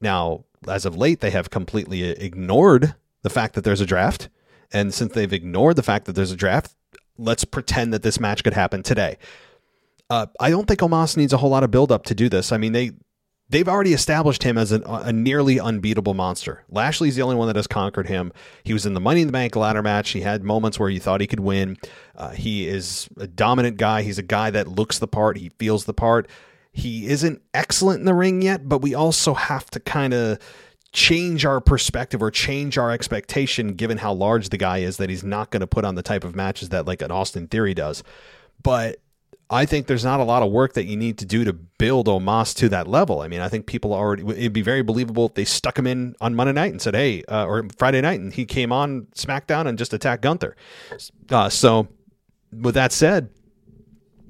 Now, 0.00 0.44
as 0.68 0.84
of 0.84 0.96
late, 0.96 1.20
they 1.20 1.30
have 1.30 1.50
completely 1.50 2.02
ignored 2.02 2.94
the 3.22 3.30
fact 3.30 3.54
that 3.54 3.64
there's 3.64 3.80
a 3.80 3.86
draft. 3.86 4.28
And 4.72 4.92
since 4.92 5.12
they've 5.12 5.32
ignored 5.32 5.76
the 5.76 5.82
fact 5.82 6.04
that 6.06 6.12
there's 6.12 6.32
a 6.32 6.36
draft, 6.36 6.74
let's 7.16 7.44
pretend 7.44 7.94
that 7.94 8.02
this 8.02 8.20
match 8.20 8.44
could 8.44 8.52
happen 8.52 8.82
today. 8.82 9.16
Uh, 10.10 10.26
I 10.38 10.50
don't 10.50 10.68
think 10.68 10.80
Omos 10.80 11.16
needs 11.16 11.32
a 11.32 11.38
whole 11.38 11.50
lot 11.50 11.64
of 11.64 11.70
build 11.70 11.90
up 11.90 12.04
to 12.04 12.14
do 12.14 12.28
this. 12.28 12.52
I 12.52 12.58
mean, 12.58 12.72
they 12.72 12.92
they've 13.48 13.68
already 13.68 13.92
established 13.92 14.42
him 14.42 14.58
as 14.58 14.72
an, 14.72 14.82
a 14.86 15.12
nearly 15.12 15.60
unbeatable 15.60 16.14
monster. 16.14 16.64
Lashley's 16.68 17.16
the 17.16 17.22
only 17.22 17.36
one 17.36 17.46
that 17.46 17.56
has 17.56 17.66
conquered 17.66 18.08
him. 18.08 18.32
He 18.64 18.72
was 18.72 18.86
in 18.86 18.94
the 18.94 19.00
Money 19.00 19.20
in 19.20 19.28
the 19.28 19.32
Bank 19.32 19.54
ladder 19.56 19.82
match. 19.82 20.10
He 20.10 20.20
had 20.20 20.42
moments 20.42 20.78
where 20.78 20.88
you 20.88 21.00
thought 21.00 21.20
he 21.20 21.26
could 21.26 21.40
win. 21.40 21.76
Uh, 22.14 22.30
he 22.30 22.66
is 22.66 23.08
a 23.16 23.26
dominant 23.26 23.76
guy. 23.76 24.02
He's 24.02 24.18
a 24.18 24.22
guy 24.22 24.50
that 24.50 24.68
looks 24.68 24.98
the 24.98 25.08
part. 25.08 25.38
He 25.38 25.50
feels 25.58 25.84
the 25.84 25.94
part. 25.94 26.28
He 26.72 27.06
isn't 27.06 27.40
excellent 27.54 28.00
in 28.00 28.06
the 28.06 28.14
ring 28.14 28.42
yet, 28.42 28.68
but 28.68 28.82
we 28.82 28.94
also 28.94 29.34
have 29.34 29.70
to 29.70 29.80
kind 29.80 30.12
of 30.12 30.38
change 30.92 31.44
our 31.44 31.60
perspective 31.60 32.22
or 32.22 32.30
change 32.30 32.78
our 32.78 32.90
expectation 32.90 33.74
given 33.74 33.98
how 33.98 34.12
large 34.12 34.48
the 34.48 34.56
guy 34.56 34.78
is 34.78 34.96
that 34.96 35.10
he's 35.10 35.24
not 35.24 35.50
going 35.50 35.60
to 35.60 35.66
put 35.66 35.84
on 35.84 35.94
the 35.94 36.02
type 36.02 36.24
of 36.24 36.34
matches 36.34 36.70
that 36.70 36.86
like 36.86 37.02
an 37.02 37.10
Austin 37.10 37.46
Theory 37.48 37.74
does. 37.74 38.02
But 38.62 38.98
I 39.48 39.64
think 39.64 39.86
there's 39.86 40.04
not 40.04 40.18
a 40.18 40.24
lot 40.24 40.42
of 40.42 40.50
work 40.50 40.72
that 40.72 40.86
you 40.86 40.96
need 40.96 41.18
to 41.18 41.24
do 41.24 41.44
to 41.44 41.52
build 41.52 42.08
Omos 42.08 42.54
to 42.56 42.68
that 42.70 42.88
level. 42.88 43.20
I 43.20 43.28
mean, 43.28 43.40
I 43.40 43.48
think 43.48 43.66
people 43.66 43.92
already 43.92 44.24
it'd 44.24 44.52
be 44.52 44.62
very 44.62 44.82
believable 44.82 45.26
if 45.26 45.34
they 45.34 45.44
stuck 45.44 45.78
him 45.78 45.86
in 45.86 46.16
on 46.20 46.34
Monday 46.34 46.52
night 46.52 46.72
and 46.72 46.82
said, 46.82 46.94
"Hey," 46.94 47.22
uh, 47.24 47.46
or 47.46 47.66
Friday 47.78 48.00
night, 48.00 48.18
and 48.18 48.32
he 48.32 48.44
came 48.44 48.72
on 48.72 49.06
SmackDown 49.14 49.66
and 49.66 49.78
just 49.78 49.94
attacked 49.94 50.22
Gunther. 50.22 50.56
Uh, 51.30 51.48
so, 51.48 51.86
with 52.50 52.74
that 52.74 52.90
said, 52.90 53.28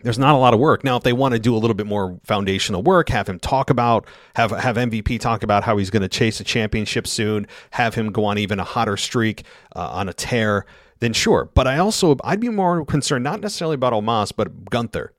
there's 0.02 0.18
not 0.18 0.34
a 0.34 0.38
lot 0.38 0.52
of 0.52 0.60
work. 0.60 0.84
Now, 0.84 0.96
if 0.96 1.02
they 1.02 1.14
want 1.14 1.32
to 1.32 1.40
do 1.40 1.56
a 1.56 1.58
little 1.58 1.74
bit 1.74 1.86
more 1.86 2.20
foundational 2.24 2.82
work, 2.82 3.08
have 3.08 3.26
him 3.26 3.38
talk 3.38 3.70
about, 3.70 4.06
have 4.34 4.50
have 4.50 4.76
MVP 4.76 5.18
talk 5.18 5.42
about 5.42 5.64
how 5.64 5.78
he's 5.78 5.88
going 5.88 6.02
to 6.02 6.08
chase 6.08 6.40
a 6.40 6.44
championship 6.44 7.06
soon, 7.06 7.46
have 7.70 7.94
him 7.94 8.12
go 8.12 8.26
on 8.26 8.36
even 8.36 8.60
a 8.60 8.64
hotter 8.64 8.98
streak 8.98 9.44
uh, 9.74 9.88
on 9.92 10.10
a 10.10 10.12
tear, 10.12 10.66
then 11.00 11.12
sure. 11.12 11.50
But 11.54 11.66
I 11.66 11.78
also 11.78 12.16
I'd 12.24 12.40
be 12.40 12.48
more 12.48 12.84
concerned 12.84 13.24
not 13.24 13.40
necessarily 13.40 13.74
about 13.74 13.92
Omos, 13.92 14.32
but 14.34 14.70
Gunther, 14.70 15.12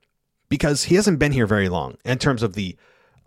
because 0.48 0.84
he 0.84 0.94
hasn't 0.94 1.18
been 1.18 1.32
here 1.32 1.46
very 1.46 1.68
long 1.68 1.96
in 2.04 2.18
terms 2.18 2.42
of 2.42 2.54
the 2.54 2.76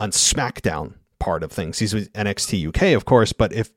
on 0.00 0.10
SmackDown 0.10 0.94
part 1.18 1.42
of 1.42 1.52
things. 1.52 1.78
He's 1.78 1.94
with 1.94 2.12
NXT 2.12 2.68
UK, 2.68 2.96
of 2.96 3.04
course, 3.04 3.32
but 3.32 3.52
if 3.52 3.70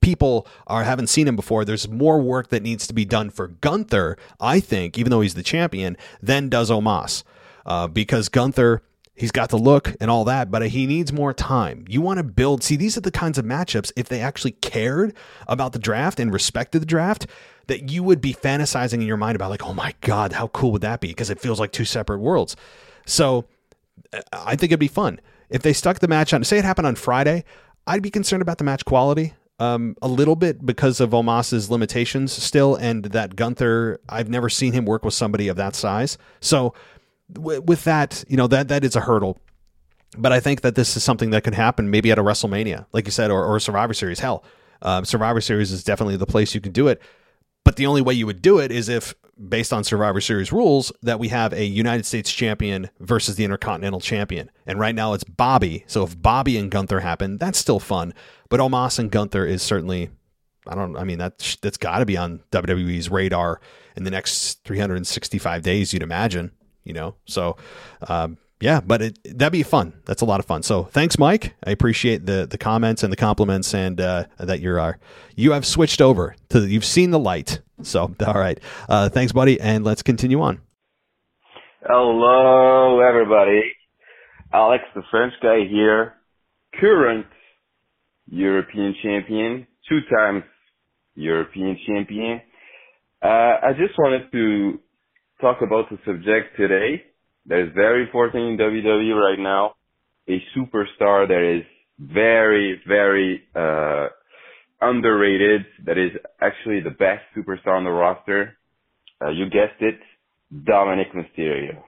people 0.00 0.46
are 0.66 0.84
haven't 0.84 1.08
seen 1.08 1.28
him 1.28 1.36
before, 1.36 1.64
there's 1.64 1.88
more 1.88 2.20
work 2.20 2.48
that 2.48 2.62
needs 2.62 2.86
to 2.86 2.94
be 2.94 3.04
done 3.04 3.30
for 3.30 3.48
Gunther, 3.48 4.16
I 4.40 4.60
think, 4.60 4.98
even 4.98 5.10
though 5.10 5.20
he's 5.20 5.34
the 5.34 5.42
champion, 5.42 5.96
than 6.22 6.48
does 6.48 6.70
Omos. 6.70 7.22
Uh, 7.66 7.86
because 7.86 8.28
Gunther, 8.28 8.82
he's 9.14 9.30
got 9.30 9.50
the 9.50 9.58
look 9.58 9.94
and 10.00 10.10
all 10.10 10.24
that, 10.24 10.50
but 10.50 10.66
he 10.68 10.86
needs 10.86 11.12
more 11.12 11.32
time. 11.32 11.84
You 11.88 12.00
want 12.00 12.18
to 12.18 12.24
build, 12.24 12.62
see, 12.62 12.76
these 12.76 12.96
are 12.96 13.02
the 13.02 13.10
kinds 13.10 13.38
of 13.38 13.44
matchups, 13.44 13.92
if 13.96 14.08
they 14.08 14.20
actually 14.20 14.52
cared 14.52 15.14
about 15.46 15.72
the 15.72 15.78
draft 15.78 16.18
and 16.18 16.32
respected 16.32 16.80
the 16.80 16.86
draft, 16.86 17.26
that 17.68 17.90
you 17.90 18.02
would 18.02 18.20
be 18.20 18.34
fantasizing 18.34 18.94
in 18.94 19.02
your 19.02 19.16
mind 19.16 19.36
about, 19.36 19.50
like, 19.50 19.64
oh 19.64 19.72
my 19.72 19.94
God, 20.00 20.32
how 20.32 20.48
cool 20.48 20.72
would 20.72 20.82
that 20.82 21.00
be? 21.00 21.08
Because 21.08 21.30
it 21.30 21.40
feels 21.40 21.60
like 21.60 21.72
two 21.72 21.84
separate 21.84 22.18
worlds. 22.18 22.56
So 23.06 23.46
I 24.32 24.56
think 24.56 24.72
it'd 24.72 24.80
be 24.80 24.88
fun. 24.88 25.20
If 25.48 25.62
they 25.62 25.72
stuck 25.72 26.00
the 26.00 26.08
match 26.08 26.34
on, 26.34 26.44
say 26.44 26.58
it 26.58 26.64
happened 26.64 26.86
on 26.86 26.96
Friday, 26.96 27.44
I'd 27.86 28.02
be 28.02 28.10
concerned 28.10 28.42
about 28.42 28.58
the 28.58 28.64
match 28.64 28.84
quality 28.84 29.34
um, 29.58 29.96
a 30.02 30.08
little 30.08 30.36
bit 30.36 30.64
because 30.64 31.00
of 31.00 31.10
Omos's 31.10 31.70
limitations 31.70 32.32
still, 32.32 32.76
and 32.76 33.04
that 33.06 33.34
Gunther, 33.34 34.00
I've 34.08 34.28
never 34.28 34.48
seen 34.48 34.72
him 34.72 34.84
work 34.84 35.04
with 35.04 35.14
somebody 35.14 35.48
of 35.48 35.56
that 35.56 35.74
size. 35.74 36.18
So 36.40 36.74
w- 37.32 37.60
with 37.62 37.84
that, 37.84 38.24
you 38.28 38.36
know 38.36 38.46
that 38.46 38.68
that 38.68 38.84
is 38.84 38.94
a 38.94 39.00
hurdle. 39.00 39.38
But 40.16 40.32
I 40.32 40.40
think 40.40 40.62
that 40.62 40.74
this 40.74 40.96
is 40.96 41.04
something 41.04 41.30
that 41.30 41.44
could 41.44 41.54
happen 41.54 41.90
maybe 41.90 42.10
at 42.10 42.18
a 42.18 42.22
WrestleMania, 42.22 42.86
like 42.92 43.06
you 43.06 43.10
said, 43.10 43.30
or, 43.30 43.44
or 43.44 43.60
Survivor 43.60 43.92
Series. 43.92 44.20
Hell, 44.20 44.42
uh, 44.80 45.02
Survivor 45.04 45.40
Series 45.40 45.70
is 45.70 45.84
definitely 45.84 46.16
the 46.16 46.26
place 46.26 46.54
you 46.54 46.60
can 46.60 46.72
do 46.72 46.88
it. 46.88 47.02
But 47.64 47.76
the 47.76 47.86
only 47.86 48.02
way 48.02 48.14
you 48.14 48.26
would 48.26 48.42
do 48.42 48.58
it 48.58 48.72
is 48.72 48.88
if, 48.88 49.14
based 49.48 49.72
on 49.72 49.84
Survivor 49.84 50.20
Series 50.20 50.52
rules, 50.52 50.90
that 51.02 51.18
we 51.18 51.28
have 51.28 51.52
a 51.52 51.64
United 51.64 52.06
States 52.06 52.32
champion 52.32 52.90
versus 52.98 53.36
the 53.36 53.44
Intercontinental 53.44 54.00
champion. 54.00 54.50
And 54.66 54.78
right 54.78 54.94
now 54.94 55.12
it's 55.12 55.24
Bobby. 55.24 55.84
So 55.86 56.04
if 56.04 56.20
Bobby 56.20 56.56
and 56.56 56.70
Gunther 56.70 57.00
happen, 57.00 57.38
that's 57.38 57.58
still 57.58 57.78
fun. 57.80 58.14
But 58.48 58.60
Omos 58.60 58.98
and 58.98 59.10
Gunther 59.10 59.44
is 59.44 59.62
certainly, 59.62 60.10
I 60.66 60.74
don't, 60.74 60.96
I 60.96 61.04
mean, 61.04 61.18
that, 61.18 61.56
that's 61.60 61.76
got 61.76 61.98
to 61.98 62.06
be 62.06 62.16
on 62.16 62.40
WWE's 62.50 63.10
radar 63.10 63.60
in 63.96 64.04
the 64.04 64.10
next 64.10 64.64
365 64.64 65.62
days, 65.62 65.92
you'd 65.92 66.02
imagine, 66.02 66.52
you 66.84 66.94
know? 66.94 67.16
So, 67.26 67.56
um, 68.08 68.38
yeah, 68.60 68.80
but 68.80 69.02
it, 69.02 69.38
that'd 69.38 69.52
be 69.52 69.62
fun. 69.62 69.92
That's 70.04 70.22
a 70.22 70.24
lot 70.24 70.40
of 70.40 70.46
fun. 70.46 70.62
So 70.62 70.84
thanks, 70.84 71.18
Mike. 71.18 71.54
I 71.64 71.70
appreciate 71.70 72.26
the 72.26 72.46
the 72.46 72.58
comments 72.58 73.02
and 73.02 73.12
the 73.12 73.16
compliments, 73.16 73.72
and 73.72 74.00
uh, 74.00 74.24
that 74.38 74.60
you 74.60 74.76
are 74.78 74.98
you 75.36 75.52
have 75.52 75.64
switched 75.64 76.00
over 76.00 76.34
to 76.48 76.66
you've 76.66 76.84
seen 76.84 77.10
the 77.10 77.18
light. 77.18 77.60
So 77.82 78.14
all 78.26 78.34
right, 78.34 78.58
uh, 78.88 79.10
thanks, 79.10 79.32
buddy, 79.32 79.60
and 79.60 79.84
let's 79.84 80.02
continue 80.02 80.40
on. 80.40 80.60
Hello, 81.82 83.00
everybody. 83.00 83.62
Alex, 84.52 84.82
the 84.94 85.02
French 85.10 85.34
guy 85.40 85.60
here, 85.70 86.14
current 86.80 87.26
European 88.26 88.94
champion, 89.02 89.66
two 89.88 90.00
times 90.10 90.42
European 91.14 91.78
champion. 91.86 92.40
Uh, 93.22 93.28
I 93.62 93.72
just 93.76 93.96
wanted 93.98 94.32
to 94.32 94.80
talk 95.40 95.58
about 95.62 95.90
the 95.90 95.98
subject 96.04 96.56
today 96.56 97.04
that 97.48 97.60
is 97.60 97.68
very 97.74 98.02
important 98.02 98.44
in 98.44 98.58
WWE 98.58 99.14
right 99.14 99.38
now. 99.38 99.74
A 100.28 100.42
superstar 100.56 101.26
that 101.26 101.58
is 101.58 101.64
very, 101.98 102.80
very, 102.86 103.42
uh, 103.54 104.08
underrated, 104.80 105.62
that 105.84 105.98
is 105.98 106.12
actually 106.40 106.80
the 106.80 106.90
best 106.90 107.22
superstar 107.36 107.76
on 107.76 107.84
the 107.84 107.90
roster. 107.90 108.56
Uh, 109.20 109.30
you 109.30 109.46
guessed 109.46 109.80
it, 109.80 109.98
Dominic 110.64 111.08
Mysterio. 111.12 111.82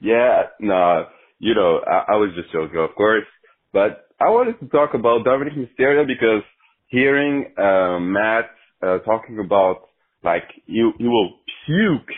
Yeah, 0.00 0.44
no, 0.60 1.06
you 1.38 1.54
know, 1.54 1.80
I, 1.86 2.12
I 2.12 2.16
was 2.16 2.30
just 2.34 2.52
joking, 2.52 2.78
of 2.78 2.94
course, 2.96 3.24
but 3.72 4.08
I 4.20 4.30
wanted 4.30 4.58
to 4.60 4.68
talk 4.68 4.94
about 4.94 5.24
Dominic 5.24 5.54
Mysterio 5.54 6.06
because 6.06 6.42
hearing 6.88 7.52
uh, 7.58 7.98
Matt 8.00 8.50
uh, 8.82 8.98
talking 8.98 9.38
about 9.38 9.88
like 10.24 10.44
he 10.66 10.90
he 10.98 11.04
will 11.04 11.34
puke 11.66 12.08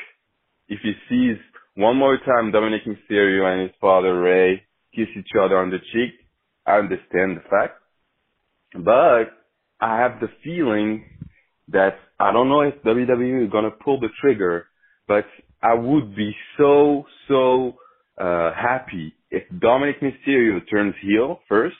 if 0.68 0.80
he 0.82 0.92
sees 1.08 1.36
one 1.78 1.96
more 1.96 2.18
time 2.18 2.50
Dominic 2.50 2.82
Mysterio 2.84 3.44
and 3.46 3.62
his 3.62 3.70
father 3.80 4.20
Rey 4.20 4.62
kiss 4.94 5.06
each 5.16 5.30
other 5.40 5.58
on 5.58 5.70
the 5.70 5.78
cheek. 5.92 6.10
I 6.66 6.78
understand 6.78 7.36
the 7.36 7.42
fact, 7.48 7.80
but 8.74 9.30
I 9.80 10.00
have 10.00 10.20
the 10.20 10.26
feeling 10.42 11.04
that 11.68 11.94
I 12.18 12.32
don't 12.32 12.48
know 12.48 12.62
if 12.62 12.82
WWE 12.82 13.44
is 13.44 13.52
gonna 13.52 13.70
pull 13.70 14.00
the 14.00 14.08
trigger, 14.20 14.66
but 15.06 15.24
I 15.62 15.74
would 15.74 16.16
be 16.16 16.34
so, 16.56 17.04
so, 17.28 17.76
uh, 18.20 18.50
happy 18.54 19.14
if 19.30 19.44
Dominic 19.60 20.00
Mysterio 20.00 20.58
turns 20.68 20.94
heel 21.00 21.40
first, 21.48 21.76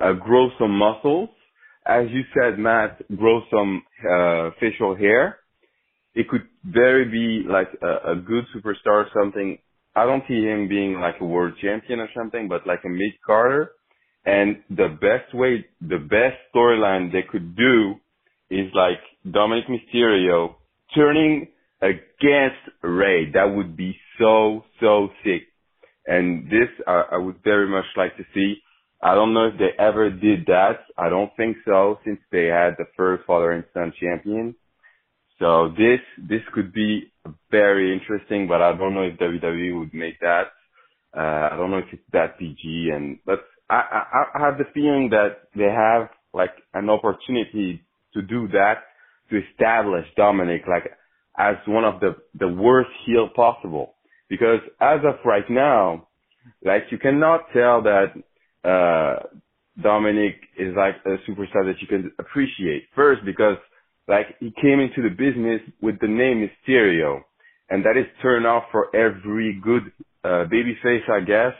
uh, 0.00 0.12
grow 0.12 0.50
some 0.56 0.70
muscles, 0.70 1.30
as 1.84 2.06
you 2.10 2.22
said, 2.32 2.60
Matt, 2.60 3.02
grow 3.16 3.40
some, 3.50 3.82
uh, 4.08 4.50
facial 4.60 4.94
hair. 4.94 5.40
It 6.16 6.30
could 6.30 6.48
very 6.64 7.04
be 7.04 7.46
like 7.46 7.68
a, 7.82 8.12
a 8.12 8.16
good 8.16 8.44
superstar 8.56 9.04
or 9.04 9.08
something. 9.14 9.58
I 9.94 10.06
don't 10.06 10.24
see 10.26 10.42
him 10.42 10.66
being 10.66 10.94
like 10.94 11.16
a 11.20 11.26
world 11.26 11.54
champion 11.60 12.00
or 12.00 12.08
something, 12.16 12.48
but 12.48 12.66
like 12.66 12.80
a 12.86 12.88
mid 12.88 13.12
carder. 13.24 13.72
And 14.24 14.56
the 14.70 14.88
best 14.88 15.34
way, 15.34 15.66
the 15.80 15.98
best 15.98 16.36
storyline 16.54 17.12
they 17.12 17.22
could 17.30 17.54
do 17.54 17.96
is 18.50 18.72
like 18.74 18.98
Dominic 19.30 19.66
Mysterio 19.68 20.54
turning 20.94 21.48
against 21.82 22.64
Rey. 22.82 23.30
That 23.32 23.54
would 23.54 23.76
be 23.76 23.96
so, 24.18 24.64
so 24.80 25.10
sick. 25.22 25.42
And 26.06 26.46
this, 26.46 26.68
uh, 26.86 27.02
I 27.12 27.18
would 27.18 27.42
very 27.44 27.68
much 27.68 27.84
like 27.94 28.16
to 28.16 28.24
see. 28.32 28.56
I 29.02 29.14
don't 29.14 29.34
know 29.34 29.48
if 29.48 29.58
they 29.58 29.70
ever 29.78 30.08
did 30.08 30.46
that. 30.46 30.78
I 30.96 31.10
don't 31.10 31.30
think 31.36 31.58
so 31.66 31.98
since 32.04 32.20
they 32.32 32.46
had 32.46 32.74
the 32.78 32.86
first 32.96 33.24
father 33.26 33.52
and 33.52 33.64
son 33.74 33.92
champion. 34.00 34.54
So 35.38 35.68
this, 35.76 36.00
this 36.18 36.40
could 36.54 36.72
be 36.72 37.12
very 37.50 37.92
interesting, 37.92 38.48
but 38.48 38.62
I 38.62 38.76
don't 38.76 38.94
know 38.94 39.02
if 39.02 39.18
WWE 39.18 39.78
would 39.78 39.94
make 39.94 40.18
that. 40.20 40.44
Uh, 41.16 41.50
I 41.52 41.56
don't 41.56 41.70
know 41.70 41.78
if 41.78 41.92
it's 41.92 42.02
that 42.12 42.38
PG 42.38 42.90
and, 42.94 43.18
but 43.24 43.40
I, 43.68 43.74
I, 43.74 44.24
I 44.34 44.40
have 44.40 44.58
the 44.58 44.64
feeling 44.72 45.10
that 45.10 45.48
they 45.54 45.64
have 45.64 46.08
like 46.32 46.52
an 46.74 46.88
opportunity 46.90 47.82
to 48.14 48.22
do 48.22 48.48
that 48.48 48.84
to 49.30 49.40
establish 49.50 50.06
Dominic 50.16 50.62
like 50.68 50.90
as 51.38 51.56
one 51.66 51.84
of 51.84 52.00
the, 52.00 52.16
the 52.38 52.48
worst 52.48 52.90
heel 53.04 53.28
possible. 53.34 53.94
Because 54.28 54.60
as 54.80 55.00
of 55.04 55.16
right 55.24 55.48
now, 55.50 56.08
like 56.64 56.84
you 56.90 56.98
cannot 56.98 57.42
tell 57.52 57.82
that, 57.82 58.12
uh, 58.64 59.26
Dominic 59.80 60.36
is 60.58 60.74
like 60.74 60.96
a 61.04 61.18
superstar 61.30 61.64
that 61.66 61.76
you 61.80 61.86
can 61.86 62.10
appreciate. 62.18 62.84
First, 62.94 63.24
because 63.24 63.58
like 64.08 64.36
he 64.40 64.52
came 64.60 64.80
into 64.80 65.02
the 65.02 65.10
business 65.10 65.60
with 65.80 65.98
the 66.00 66.08
name 66.08 66.48
Mysterio, 66.48 67.22
and 67.70 67.84
that 67.84 67.96
is 67.96 68.06
turn 68.22 68.46
off 68.46 68.64
for 68.70 68.94
every 68.94 69.60
good 69.62 69.92
uh, 70.24 70.44
babyface, 70.50 71.08
I 71.10 71.20
guess, 71.20 71.54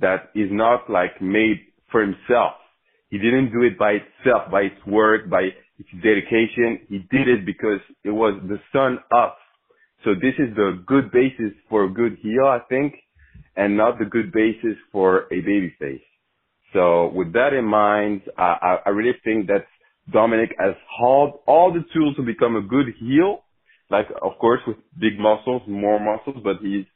that 0.00 0.30
is 0.34 0.48
not 0.50 0.88
like 0.88 1.20
made 1.20 1.60
for 1.90 2.00
himself. 2.00 2.54
He 3.10 3.18
didn't 3.18 3.52
do 3.52 3.62
it 3.62 3.78
by 3.78 3.98
itself, 4.02 4.50
by 4.50 4.62
its 4.62 4.86
work, 4.86 5.28
by 5.28 5.48
its 5.78 5.88
dedication. 6.02 6.80
He 6.88 6.98
did 7.10 7.28
it 7.28 7.44
because 7.44 7.80
it 8.04 8.10
was 8.10 8.40
the 8.48 8.60
son 8.72 8.98
of. 9.10 9.30
So 10.04 10.14
this 10.14 10.34
is 10.38 10.54
the 10.54 10.82
good 10.86 11.10
basis 11.10 11.52
for 11.68 11.84
a 11.84 11.90
good 11.90 12.18
heel, 12.22 12.46
I 12.46 12.60
think, 12.68 12.94
and 13.56 13.76
not 13.76 13.98
the 13.98 14.04
good 14.04 14.32
basis 14.32 14.76
for 14.92 15.22
a 15.32 15.42
babyface. 15.42 16.02
So 16.72 17.08
with 17.08 17.32
that 17.32 17.52
in 17.52 17.64
mind, 17.64 18.22
I, 18.38 18.56
I, 18.62 18.78
I 18.86 18.88
really 18.90 19.18
think 19.24 19.48
that 19.48 19.66
Dominic 20.12 20.54
has 20.58 20.74
all, 21.00 21.42
all 21.46 21.72
the 21.72 21.84
tools 21.94 22.16
to 22.16 22.22
become 22.22 22.56
a 22.56 22.62
good 22.62 22.86
heel. 22.98 23.44
Like, 23.90 24.06
of 24.22 24.38
course, 24.38 24.60
with 24.66 24.76
big 24.98 25.18
muscles, 25.18 25.62
more 25.66 25.98
muscles, 25.98 26.42
but 26.44 26.56
he's 26.62 26.86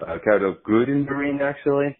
uh, 0.00 0.18
kind 0.24 0.42
of 0.42 0.62
good 0.64 0.88
in 0.88 1.04
the 1.04 1.14
ring 1.14 1.40
actually. 1.42 1.96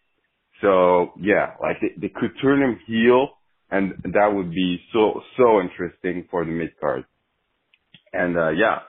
So 0.60 1.12
yeah, 1.20 1.54
like 1.60 1.76
they, 1.80 2.00
they 2.00 2.08
could 2.08 2.32
turn 2.42 2.62
him 2.62 2.78
heel 2.86 3.30
and 3.70 3.94
that 4.04 4.32
would 4.32 4.50
be 4.50 4.80
so 4.92 5.22
so 5.36 5.60
interesting 5.60 6.26
for 6.30 6.44
the 6.44 6.50
mid 6.50 6.78
card. 6.80 7.04
And 8.12 8.36
uh, 8.36 8.50
yeah, 8.50 8.80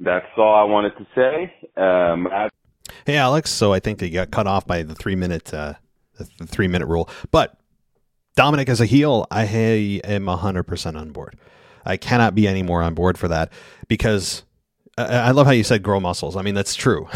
that's 0.00 0.26
all 0.36 0.54
I 0.54 0.64
wanted 0.64 0.92
to 0.98 1.06
say. 1.14 1.52
Um, 1.80 2.28
hey, 3.06 3.16
Alex. 3.16 3.50
So 3.50 3.72
I 3.72 3.80
think 3.80 3.98
they 3.98 4.10
got 4.10 4.30
cut 4.30 4.46
off 4.46 4.66
by 4.66 4.82
the 4.82 4.94
three 4.94 5.16
minute 5.16 5.52
uh, 5.54 5.74
the 6.18 6.46
three 6.46 6.68
minute 6.68 6.86
rule, 6.86 7.08
but 7.30 7.58
Dominic 8.38 8.68
as 8.68 8.80
a 8.80 8.86
heel, 8.86 9.26
I 9.30 9.44
am 10.04 10.26
hundred 10.28 10.64
percent 10.64 10.96
on 10.96 11.10
board. 11.10 11.36
I 11.84 11.96
cannot 11.96 12.34
be 12.34 12.46
any 12.46 12.62
more 12.62 12.82
on 12.82 12.94
board 12.94 13.18
for 13.18 13.28
that 13.28 13.52
because 13.88 14.44
I 14.96 15.30
love 15.30 15.46
how 15.46 15.52
you 15.52 15.64
said 15.64 15.82
grow 15.82 16.00
muscles. 16.00 16.36
I 16.36 16.42
mean, 16.42 16.54
that's 16.54 16.74
true. 16.74 17.08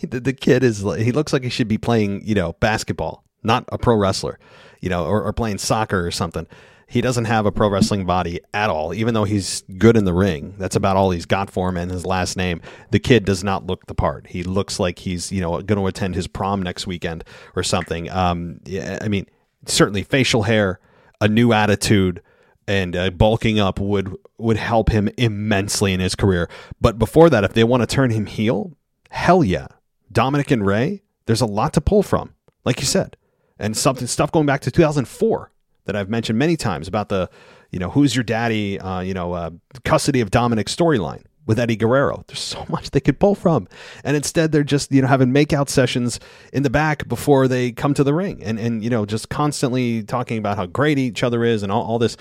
the, 0.00 0.20
the 0.20 0.32
kid 0.32 0.62
is, 0.62 0.78
he 0.80 1.12
looks 1.12 1.32
like 1.32 1.42
he 1.42 1.48
should 1.48 1.68
be 1.68 1.78
playing, 1.78 2.22
you 2.24 2.34
know, 2.34 2.54
basketball, 2.60 3.24
not 3.42 3.64
a 3.72 3.78
pro 3.78 3.96
wrestler 3.96 4.38
you 4.80 4.88
know, 4.88 5.04
or, 5.04 5.22
or 5.22 5.32
playing 5.32 5.58
soccer 5.58 6.04
or 6.04 6.10
something. 6.10 6.46
He 6.88 7.00
doesn't 7.00 7.26
have 7.26 7.46
a 7.46 7.52
pro 7.52 7.68
wrestling 7.68 8.04
body 8.04 8.40
at 8.52 8.68
all, 8.68 8.92
even 8.92 9.14
though 9.14 9.22
he's 9.24 9.62
good 9.78 9.96
in 9.96 10.04
the 10.04 10.12
ring. 10.12 10.54
That's 10.58 10.74
about 10.74 10.96
all 10.96 11.12
he's 11.12 11.26
got 11.26 11.48
for 11.48 11.68
him 11.68 11.76
and 11.76 11.88
his 11.88 12.04
last 12.04 12.36
name. 12.36 12.60
The 12.90 12.98
kid 12.98 13.24
does 13.24 13.44
not 13.44 13.64
look 13.64 13.86
the 13.86 13.94
part. 13.94 14.26
He 14.26 14.42
looks 14.42 14.80
like 14.80 14.98
he's, 14.98 15.30
you 15.30 15.40
know, 15.40 15.62
going 15.62 15.78
to 15.78 15.86
attend 15.86 16.16
his 16.16 16.26
prom 16.26 16.62
next 16.62 16.88
weekend 16.88 17.22
or 17.54 17.62
something. 17.62 18.10
Um, 18.10 18.58
yeah, 18.64 18.98
I 19.00 19.06
mean, 19.06 19.26
certainly 19.66 20.02
facial 20.02 20.44
hair, 20.44 20.80
a 21.20 21.28
new 21.28 21.52
attitude, 21.52 22.22
and 22.66 22.94
uh, 22.94 23.10
bulking 23.10 23.58
up 23.58 23.80
would 23.80 24.14
would 24.38 24.56
help 24.56 24.90
him 24.90 25.08
immensely 25.16 25.92
in 25.92 26.00
his 26.00 26.14
career. 26.14 26.48
But 26.80 26.98
before 26.98 27.28
that, 27.30 27.44
if 27.44 27.52
they 27.52 27.64
want 27.64 27.82
to 27.82 27.86
turn 27.86 28.10
him 28.10 28.26
heel, 28.26 28.76
hell 29.10 29.44
yeah, 29.44 29.66
Dominic 30.10 30.50
and 30.50 30.64
Rey. 30.64 31.02
there's 31.26 31.40
a 31.40 31.46
lot 31.46 31.72
to 31.74 31.80
pull 31.80 32.02
from. 32.02 32.34
Like 32.64 32.80
you 32.80 32.86
said, 32.86 33.16
and 33.58 33.76
something 33.76 34.06
stuff 34.06 34.30
going 34.30 34.46
back 34.46 34.60
to 34.62 34.70
2004 34.70 35.50
that 35.86 35.96
I've 35.96 36.10
mentioned 36.10 36.38
many 36.38 36.56
times 36.56 36.86
about 36.86 37.08
the, 37.08 37.30
you 37.70 37.78
know, 37.78 37.90
who's 37.90 38.14
your 38.14 38.22
daddy, 38.22 38.78
uh, 38.78 39.00
you 39.00 39.14
know, 39.14 39.32
uh, 39.32 39.50
custody 39.84 40.20
of 40.20 40.30
Dominic 40.30 40.66
storyline 40.66 41.24
with 41.50 41.58
Eddie 41.58 41.74
Guerrero. 41.74 42.22
There's 42.28 42.38
so 42.38 42.64
much 42.68 42.92
they 42.92 43.00
could 43.00 43.18
pull 43.18 43.34
from, 43.34 43.66
and 44.04 44.16
instead 44.16 44.52
they're 44.52 44.62
just 44.62 44.92
you 44.92 45.02
know 45.02 45.08
having 45.08 45.32
makeout 45.32 45.68
sessions 45.68 46.20
in 46.52 46.62
the 46.62 46.70
back 46.70 47.08
before 47.08 47.48
they 47.48 47.72
come 47.72 47.92
to 47.94 48.04
the 48.04 48.14
ring, 48.14 48.40
and 48.44 48.56
and 48.56 48.84
you 48.84 48.88
know 48.88 49.04
just 49.04 49.30
constantly 49.30 50.04
talking 50.04 50.38
about 50.38 50.56
how 50.56 50.66
great 50.66 50.96
each 50.96 51.24
other 51.24 51.44
is 51.44 51.64
and 51.64 51.72
all, 51.72 51.82
all 51.82 51.98
this. 51.98 52.16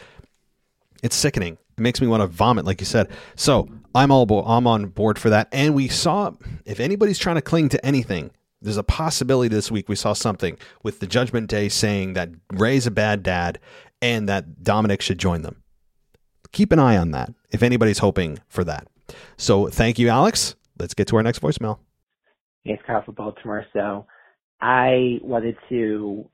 It's 1.04 1.16
sickening. 1.16 1.60
It 1.78 1.82
makes 1.82 2.02
me 2.02 2.08
want 2.08 2.22
to 2.22 2.28
vomit, 2.28 2.66
like 2.66 2.82
you 2.82 2.88
said. 2.88 3.08
So 3.36 3.70
I'm 3.94 4.10
all 4.12 4.26
bo- 4.26 4.44
I'm 4.44 4.66
on 4.66 4.88
board 4.88 5.20
for 5.20 5.30
that. 5.30 5.48
And 5.52 5.76
we 5.76 5.90
saw 5.90 6.32
if 6.66 6.80
anybody's 6.80 7.20
trying 7.20 7.36
to 7.36 7.42
cling 7.44 7.70
to 7.70 7.86
anything, 7.86 8.32
there's 8.64 8.78
a 8.78 8.84
possibility 8.84 9.54
this 9.54 9.70
week 9.70 9.88
we 9.88 9.96
saw 9.96 10.14
something 10.14 10.58
with 10.82 11.02
the 11.02 11.08
Judgment 11.08 11.48
Day 11.50 11.70
saying 11.70 12.14
that 12.14 12.30
Rey's 12.52 12.88
a 12.88 12.92
bad 12.92 13.22
dad 13.22 13.60
and 14.02 14.28
that 14.28 14.64
Dominic 14.64 15.04
should 15.04 15.20
join 15.20 15.44
them. 15.44 15.62
Keep 16.52 16.72
an 16.72 16.80
eye 16.80 16.98
on 16.98 17.12
that 17.12 17.32
if 17.52 17.62
anybody's 17.62 18.00
hoping 18.00 18.40
for 18.48 18.64
that. 18.64 18.88
So 19.38 19.68
thank 19.68 20.00
you, 20.00 20.10
Alex. 20.10 20.56
Let's 20.80 20.94
get 20.94 21.08
to 21.08 21.18
our 21.18 21.24
next 21.24 21.42
voicemail. 21.42 21.80
It's 22.66 22.82
Kyle 22.86 23.04
from 23.04 23.16
Baltimore. 23.16 23.66
So 23.74 24.06
I 24.62 25.20
wanted 25.22 25.56
to 25.70 26.30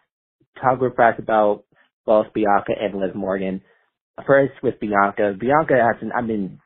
talk 0.62 0.82
real 0.82 0.92
fast 0.96 1.20
about 1.20 1.64
both 2.06 2.28
Bianca 2.34 2.74
and 2.80 3.00
Liv 3.00 3.16
Morgan. 3.16 3.62
First 4.26 4.54
with 4.64 4.80
Bianca. 4.80 5.36
Bianca 5.40 5.74
hasn't, 5.76 6.14
I 6.16 6.22
mean, 6.22 6.60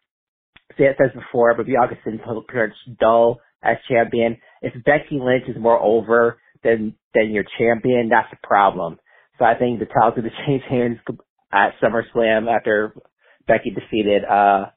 it 0.77 0.95
says 0.97 1.11
before, 1.13 1.55
but 1.55 1.65
Bianca's 1.65 1.97
been 2.05 2.19
pretty 2.19 2.73
dull 2.99 3.39
as 3.63 3.77
champion. 3.89 4.37
If 4.61 4.73
Becky 4.83 5.19
Lynch 5.19 5.43
is 5.47 5.61
more 5.61 5.79
over 5.79 6.39
than 6.63 6.95
than 7.13 7.31
your 7.31 7.43
champion, 7.57 8.09
that's 8.09 8.31
a 8.31 8.47
problem. 8.47 8.99
So 9.37 9.45
I 9.45 9.55
think 9.55 9.79
the 9.79 9.85
title's 9.85 10.13
going 10.15 10.29
to 10.29 10.45
change 10.45 10.63
hands 10.69 10.99
at 11.51 11.71
SummerSlam 11.81 12.47
after 12.53 12.93
Becky 13.47 13.71
defeated 13.71 14.23
uh 14.25 14.67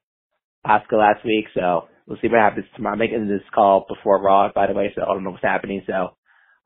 Asuka 0.67 0.99
last 0.99 1.25
week. 1.25 1.47
So 1.55 1.89
we'll 2.07 2.19
see 2.21 2.29
what 2.29 2.41
happens 2.41 2.67
tomorrow. 2.75 2.95
I'm 2.95 2.99
making 2.99 3.29
this 3.29 3.47
call 3.55 3.87
before 3.89 4.23
Raw, 4.23 4.51
by 4.55 4.67
the 4.67 4.75
way, 4.75 4.93
so 4.95 5.03
I 5.03 5.07
don't 5.07 5.25
know 5.25 5.31
what's 5.31 5.43
happening. 5.43 5.83
So 5.87 6.17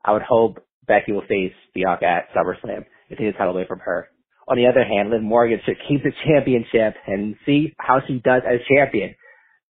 I 0.03 0.13
would 0.13 0.21
hope 0.21 0.59
Becky 0.87 1.11
will 1.11 1.21
face 1.27 1.53
Bianca 1.73 2.05
at 2.05 2.29
SummerSlam 2.35 2.85
and 3.09 3.17
take 3.17 3.33
the 3.33 3.37
title 3.37 3.53
away 3.53 3.65
from 3.67 3.79
her. 3.79 4.07
On 4.47 4.55
the 4.55 4.67
other 4.67 4.83
hand, 4.83 5.09
Liv 5.09 5.21
Morgan 5.21 5.59
should 5.65 5.75
keep 5.89 6.03
the 6.03 6.11
championship 6.25 6.95
and 7.05 7.35
see 7.45 7.73
how 7.77 7.99
she 8.07 8.21
does 8.23 8.43
as 8.47 8.59
champion. 8.73 9.13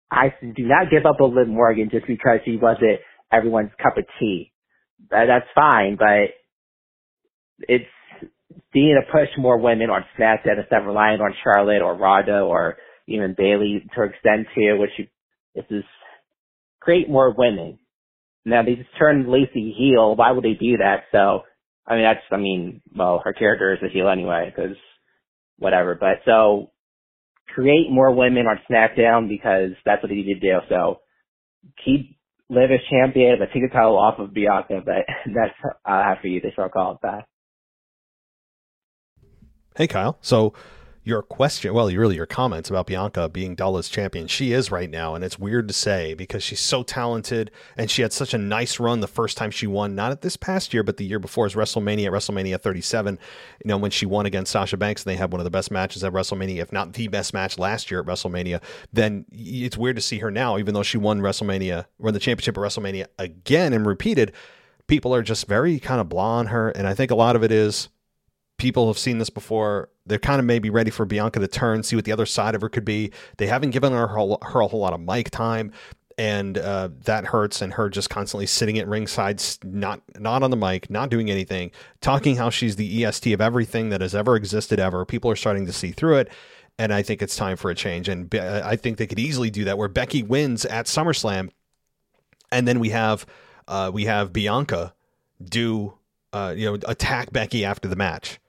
I 0.09 0.33
do 0.41 0.63
not 0.63 0.89
give 0.89 1.05
up 1.05 1.21
on 1.21 1.35
Liv 1.35 1.47
Morgan 1.47 1.89
just 1.91 2.07
because 2.07 2.39
she 2.45 2.57
wasn't 2.57 2.99
everyone's 3.31 3.71
cup 3.81 3.97
of 3.97 4.05
tea. 4.19 4.51
That, 5.11 5.25
that's 5.27 5.45
fine, 5.53 5.95
but 5.97 6.33
it's 7.67 7.85
being 8.73 8.99
to 8.99 9.11
push 9.11 9.29
more 9.37 9.57
women 9.57 9.89
on 9.89 10.05
SmackDown 10.17 10.59
instead 10.59 10.81
of 10.81 10.87
relying 10.87 11.21
on 11.21 11.35
Charlotte 11.43 11.81
or 11.81 11.95
Ronda 11.95 12.39
or 12.39 12.77
even 13.07 13.35
Bayley 13.37 13.85
to 13.95 14.03
extend 14.03 14.47
to, 14.55 14.75
which 14.75 14.91
you, 14.97 15.07
this 15.55 15.65
is 15.69 15.83
create 16.79 17.09
more 17.09 17.33
women. 17.35 17.79
Now 18.45 18.63
they 18.63 18.75
just 18.75 18.89
turned 18.97 19.29
Lacey 19.29 19.73
heel. 19.77 20.15
Why 20.15 20.31
would 20.31 20.43
they 20.43 20.53
do 20.53 20.77
that? 20.77 21.03
So, 21.11 21.43
I 21.87 21.95
mean, 21.95 22.03
that's, 22.03 22.23
I 22.31 22.37
mean, 22.37 22.81
well, 22.95 23.21
her 23.23 23.33
character 23.33 23.73
is 23.73 23.79
a 23.83 23.91
heel 23.91 24.09
anyway, 24.09 24.53
because 24.53 24.75
whatever. 25.57 25.95
But 25.95 26.21
so, 26.25 26.71
create 27.53 27.89
more 27.89 28.13
women 28.13 28.47
on 28.47 28.59
SmackDown 28.69 29.29
because 29.29 29.71
that's 29.85 30.01
what 30.01 30.09
they 30.09 30.15
need 30.15 30.33
to 30.33 30.39
do. 30.39 30.59
So, 30.69 30.99
keep 31.83 32.17
Liv 32.49 32.71
as 32.71 32.79
champion, 32.89 33.37
but 33.39 33.49
take 33.53 33.63
the 33.63 33.69
title 33.69 33.97
off 33.97 34.19
of 34.19 34.33
Bianca. 34.33 34.81
But 34.85 35.05
that's 35.25 35.53
uh, 35.63 35.89
after 35.89 36.27
you. 36.27 36.41
They 36.41 36.51
start 36.51 36.73
calling 36.73 36.97
back. 37.01 37.27
Hey, 39.75 39.87
Kyle. 39.87 40.17
So 40.21 40.53
your 41.05 41.21
question, 41.21 41.73
well, 41.73 41.87
really 41.87 42.15
your 42.15 42.25
comments 42.25 42.69
about 42.69 42.87
Bianca 42.87 43.27
being 43.27 43.55
Dallas 43.55 43.89
champion. 43.89 44.27
She 44.27 44.53
is 44.53 44.71
right 44.71 44.89
now, 44.89 45.15
and 45.15 45.23
it's 45.23 45.37
weird 45.37 45.67
to 45.67 45.73
say 45.73 46.13
because 46.13 46.43
she's 46.43 46.61
so 46.61 46.81
talented 46.81 47.51
and 47.75 47.91
she 47.91 48.01
had 48.01 48.13
such 48.13 48.33
a 48.33 48.37
nice 48.37 48.79
run 48.79 49.01
the 49.01 49.07
first 49.07 49.37
time 49.37 49.51
she 49.51 49.67
won, 49.67 49.95
not 49.95 50.11
at 50.11 50.21
this 50.21 50.37
past 50.37 50.73
year, 50.73 50.81
but 50.81 50.95
the 50.95 51.03
year 51.03 51.19
before 51.19 51.45
is 51.45 51.55
WrestleMania, 51.55 52.09
WrestleMania 52.09 52.59
37. 52.59 53.19
You 53.63 53.67
know, 53.67 53.77
when 53.77 53.91
she 53.91 54.05
won 54.05 54.25
against 54.25 54.53
Sasha 54.53 54.77
Banks 54.77 55.03
and 55.03 55.11
they 55.11 55.17
had 55.17 55.31
one 55.33 55.41
of 55.41 55.45
the 55.45 55.51
best 55.51 55.71
matches 55.71 56.05
at 56.05 56.13
WrestleMania, 56.13 56.61
if 56.61 56.71
not 56.71 56.93
the 56.93 57.09
best 57.09 57.33
match 57.33 57.59
last 57.59 57.91
year 57.91 57.99
at 57.99 58.05
WrestleMania, 58.05 58.61
then 58.93 59.25
it's 59.31 59.77
weird 59.77 59.97
to 59.97 60.01
see 60.01 60.19
her 60.19 60.31
now, 60.31 60.57
even 60.57 60.73
though 60.73 60.83
she 60.83 60.97
won 60.97 61.19
WrestleMania, 61.19 61.85
won 61.99 62.13
the 62.13 62.19
championship 62.19 62.57
at 62.57 62.61
WrestleMania 62.61 63.07
again 63.19 63.73
and 63.73 63.85
repeated. 63.85 64.31
People 64.87 65.13
are 65.13 65.21
just 65.21 65.47
very 65.47 65.79
kind 65.79 65.99
of 65.99 66.07
blah 66.07 66.37
on 66.37 66.47
her. 66.47 66.69
And 66.69 66.87
I 66.87 66.93
think 66.93 67.11
a 67.11 67.15
lot 67.15 67.35
of 67.35 67.43
it 67.43 67.51
is 67.51 67.89
people 68.57 68.87
have 68.87 68.97
seen 68.97 69.17
this 69.17 69.29
before. 69.29 69.89
They're 70.05 70.19
kind 70.19 70.39
of 70.39 70.45
maybe 70.45 70.69
ready 70.69 70.91
for 70.91 71.05
Bianca 71.05 71.39
to 71.39 71.47
turn, 71.47 71.83
see 71.83 71.95
what 71.95 72.05
the 72.05 72.11
other 72.11 72.25
side 72.25 72.55
of 72.55 72.61
her 72.61 72.69
could 72.69 72.85
be. 72.85 73.11
They 73.37 73.47
haven't 73.47 73.71
given 73.71 73.93
her, 73.93 74.07
her, 74.07 74.59
a 74.59 74.67
whole 74.67 74.79
lot 74.79 74.93
of 74.93 74.99
mic 74.99 75.29
time, 75.29 75.71
and 76.17 76.57
uh, 76.57 76.89
that 77.05 77.25
hurts. 77.25 77.61
And 77.61 77.73
her 77.73 77.89
just 77.89 78.09
constantly 78.09 78.45
sitting 78.45 78.77
at 78.77 78.87
ringside, 78.87 79.41
not 79.63 80.01
not 80.19 80.43
on 80.43 80.51
the 80.51 80.57
mic, 80.57 80.89
not 80.89 81.09
doing 81.09 81.31
anything, 81.31 81.71
talking 82.01 82.35
how 82.35 82.49
she's 82.49 82.75
the 82.75 83.05
EST 83.05 83.33
of 83.33 83.41
everything 83.41 83.89
that 83.89 84.01
has 84.01 84.13
ever 84.13 84.35
existed 84.35 84.79
ever. 84.79 85.05
People 85.05 85.31
are 85.31 85.35
starting 85.35 85.65
to 85.65 85.73
see 85.73 85.91
through 85.91 86.17
it. 86.17 86.29
And 86.79 86.91
I 86.91 87.03
think 87.03 87.21
it's 87.21 87.35
time 87.35 87.55
for 87.55 87.69
a 87.69 87.75
change. 87.75 88.09
And 88.09 88.33
I 88.33 88.75
think 88.75 88.97
they 88.97 89.05
could 89.05 89.19
easily 89.19 89.51
do 89.51 89.63
that 89.65 89.77
where 89.77 89.87
Becky 89.87 90.23
wins 90.23 90.65
at 90.65 90.87
SummerSlam, 90.87 91.49
and 92.51 92.67
then 92.67 92.79
we 92.79 92.89
have 92.89 93.25
uh, 93.67 93.91
we 93.93 94.05
have 94.05 94.33
Bianca 94.33 94.93
do 95.43 95.93
uh, 96.31 96.53
you 96.55 96.65
know 96.65 96.77
attack 96.87 97.31
Becky 97.31 97.63
after 97.65 97.87
the 97.87 97.95
match 97.95 98.39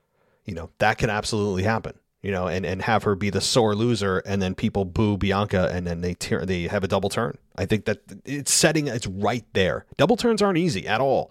you 0.44 0.54
know, 0.54 0.70
that 0.78 0.98
can 0.98 1.10
absolutely 1.10 1.62
happen. 1.62 1.98
You 2.22 2.30
know, 2.30 2.46
and, 2.46 2.64
and 2.64 2.80
have 2.80 3.02
her 3.02 3.14
be 3.14 3.28
the 3.28 3.42
sore 3.42 3.74
loser, 3.74 4.20
and 4.20 4.40
then 4.40 4.54
people 4.54 4.86
boo 4.86 5.18
Bianca, 5.18 5.68
and 5.70 5.86
then 5.86 6.00
they 6.00 6.14
tear, 6.14 6.46
they 6.46 6.62
have 6.62 6.82
a 6.82 6.88
double 6.88 7.10
turn. 7.10 7.36
I 7.56 7.66
think 7.66 7.84
that 7.84 7.98
it's 8.24 8.50
setting 8.50 8.86
it's 8.86 9.06
right 9.06 9.44
there. 9.52 9.84
Double 9.98 10.16
turns 10.16 10.40
aren't 10.40 10.56
easy 10.56 10.88
at 10.88 11.02
all, 11.02 11.30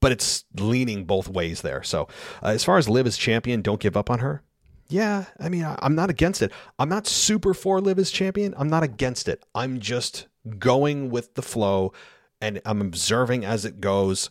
but 0.00 0.12
it's 0.12 0.44
leaning 0.56 1.04
both 1.04 1.26
ways 1.26 1.62
there. 1.62 1.82
So 1.82 2.06
uh, 2.44 2.50
as 2.50 2.62
far 2.62 2.78
as 2.78 2.88
Liv 2.88 3.08
as 3.08 3.16
champion, 3.16 3.60
don't 3.60 3.80
give 3.80 3.96
up 3.96 4.08
on 4.08 4.20
her. 4.20 4.44
Yeah, 4.88 5.24
I 5.40 5.48
mean, 5.48 5.64
I, 5.64 5.76
I'm 5.82 5.96
not 5.96 6.10
against 6.10 6.42
it. 6.42 6.52
I'm 6.78 6.88
not 6.88 7.08
super 7.08 7.52
for 7.52 7.80
Liv 7.80 7.98
as 7.98 8.12
champion. 8.12 8.54
I'm 8.56 8.68
not 8.68 8.84
against 8.84 9.28
it. 9.28 9.44
I'm 9.52 9.80
just 9.80 10.28
going 10.60 11.10
with 11.10 11.34
the 11.34 11.42
flow, 11.42 11.92
and 12.40 12.60
I'm 12.64 12.80
observing 12.80 13.44
as 13.44 13.64
it 13.64 13.80
goes 13.80 14.30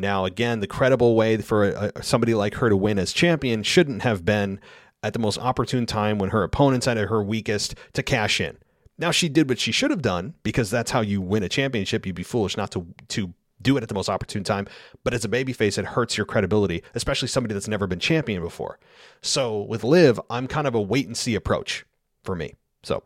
now, 0.00 0.24
again, 0.24 0.60
the 0.60 0.66
credible 0.66 1.14
way 1.14 1.36
for 1.38 1.64
a, 1.64 2.02
somebody 2.02 2.34
like 2.34 2.54
her 2.54 2.68
to 2.68 2.76
win 2.76 2.98
as 2.98 3.12
champion 3.12 3.62
shouldn't 3.62 4.02
have 4.02 4.24
been 4.24 4.60
at 5.02 5.12
the 5.12 5.18
most 5.18 5.38
opportune 5.38 5.86
time 5.86 6.18
when 6.18 6.30
her 6.30 6.42
opponent's 6.42 6.88
at 6.88 6.96
her 6.96 7.22
weakest 7.22 7.74
to 7.92 8.02
cash 8.02 8.40
in. 8.40 8.56
Now 8.98 9.10
she 9.10 9.28
did 9.28 9.48
what 9.48 9.58
she 9.58 9.72
should 9.72 9.90
have 9.90 10.02
done 10.02 10.34
because 10.42 10.70
that's 10.70 10.90
how 10.90 11.00
you 11.00 11.20
win 11.20 11.42
a 11.42 11.48
championship. 11.48 12.06
You'd 12.06 12.14
be 12.14 12.22
foolish 12.22 12.56
not 12.56 12.70
to 12.72 12.86
to 13.08 13.34
do 13.62 13.76
it 13.76 13.82
at 13.82 13.88
the 13.88 13.94
most 13.94 14.08
opportune 14.08 14.44
time. 14.44 14.66
But 15.02 15.14
as 15.14 15.24
a 15.24 15.28
babyface, 15.28 15.78
it 15.78 15.84
hurts 15.84 16.16
your 16.16 16.26
credibility, 16.26 16.82
especially 16.94 17.28
somebody 17.28 17.54
that's 17.54 17.68
never 17.68 17.86
been 17.86 17.98
champion 17.98 18.42
before. 18.42 18.78
So 19.22 19.62
with 19.62 19.82
Liv, 19.84 20.20
I'm 20.30 20.46
kind 20.46 20.66
of 20.66 20.74
a 20.74 20.80
wait 20.80 21.06
and 21.06 21.16
see 21.16 21.34
approach 21.34 21.86
for 22.22 22.34
me. 22.36 22.54
So 22.82 23.02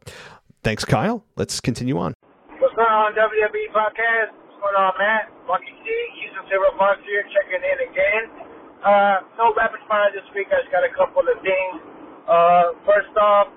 thanks, 0.62 0.84
Kyle. 0.84 1.24
Let's 1.36 1.60
continue 1.60 1.98
on. 1.98 2.14
What's 2.58 2.74
going 2.74 2.88
on, 2.88 3.12
WWE 3.12 3.72
podcast? 3.72 4.47
Going 4.58 4.74
on, 4.74 4.94
Matt? 4.98 5.30
Lucky 5.46 5.70
C, 5.70 5.86
Houston 6.18 6.42
Silver 6.50 6.74
Fox 6.74 6.98
here, 7.06 7.22
checking 7.30 7.62
in 7.62 7.78
again. 7.90 8.24
Uh, 8.82 9.22
no 9.38 9.54
rapid 9.54 9.78
fire 9.86 10.10
this 10.10 10.26
week. 10.34 10.50
I 10.50 10.66
just 10.66 10.74
got 10.74 10.82
a 10.82 10.90
couple 10.98 11.22
of 11.22 11.38
things. 11.46 11.78
Uh, 12.26 12.74
first 12.82 13.14
off, 13.22 13.54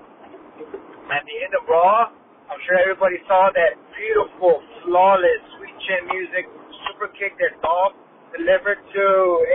at 1.09 1.23
the 1.25 1.35
end 1.41 1.53
of 1.57 1.65
Raw, 1.65 2.13
I'm 2.53 2.61
sure 2.69 2.77
everybody 2.77 3.17
saw 3.25 3.49
that 3.49 3.81
beautiful, 3.97 4.61
flawless, 4.85 5.41
sweet 5.57 5.73
chin 5.89 6.05
music, 6.13 6.45
super 6.85 7.09
kick 7.17 7.33
that 7.41 7.57
Dolph 7.65 7.97
delivered 8.37 8.77
to 8.79 9.05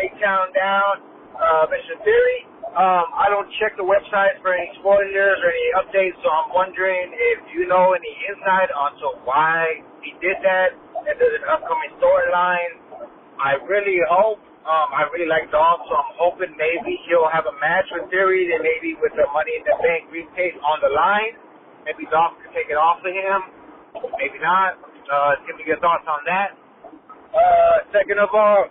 A 0.03 0.05
Town 0.19 0.51
Down, 0.51 0.95
uh, 1.39 1.71
Mr. 1.71 1.95
Theory. 2.03 2.41
Um, 2.75 3.07
I 3.15 3.31
don't 3.31 3.49
check 3.63 3.79
the 3.79 3.87
website 3.87 4.37
for 4.43 4.51
any 4.53 4.69
spoilers 4.83 5.39
or 5.41 5.49
any 5.49 5.71
updates, 5.79 6.19
so 6.21 6.29
I'm 6.29 6.51
wondering 6.53 7.15
if 7.15 7.39
you 7.55 7.71
know 7.71 7.95
any 7.95 8.15
insight 8.29 8.69
onto 8.75 9.15
why 9.25 9.81
he 10.03 10.13
did 10.21 10.37
that 10.45 10.75
and 11.07 11.15
there's 11.23 11.39
an 11.39 11.47
upcoming 11.47 11.95
storyline. 12.03 12.75
I 13.39 13.55
really 13.63 14.03
hope, 14.11 14.43
um, 14.67 14.89
I 14.91 15.07
really 15.15 15.31
like 15.31 15.47
Dolph, 15.55 15.87
so 15.87 15.95
I'm 15.95 16.13
hoping 16.19 16.51
maybe 16.59 16.99
he'll 17.07 17.31
have 17.31 17.47
a 17.47 17.55
match 17.63 17.87
with 17.95 18.11
Theory, 18.11 18.51
then 18.51 18.67
maybe 18.67 18.99
with 18.99 19.15
the 19.15 19.27
Money 19.31 19.55
in 19.61 19.65
the 19.65 19.77
Bank 19.79 20.11
briefcase 20.11 20.59
on 20.67 20.83
the 20.83 20.91
line. 20.91 21.39
Maybe 21.87 22.11
Dolph 22.11 22.35
can 22.43 22.51
take 22.51 22.67
it 22.67 22.79
off 22.81 22.99
of 22.99 23.13
him. 23.13 23.41
Maybe 24.19 24.43
not. 24.43 24.83
Uh, 25.07 25.39
give 25.47 25.55
me 25.55 25.65
your 25.71 25.79
thoughts 25.79 26.03
on 26.11 26.27
that. 26.27 26.59
Uh, 27.31 27.77
second 27.95 28.19
of 28.19 28.35
all, 28.35 28.67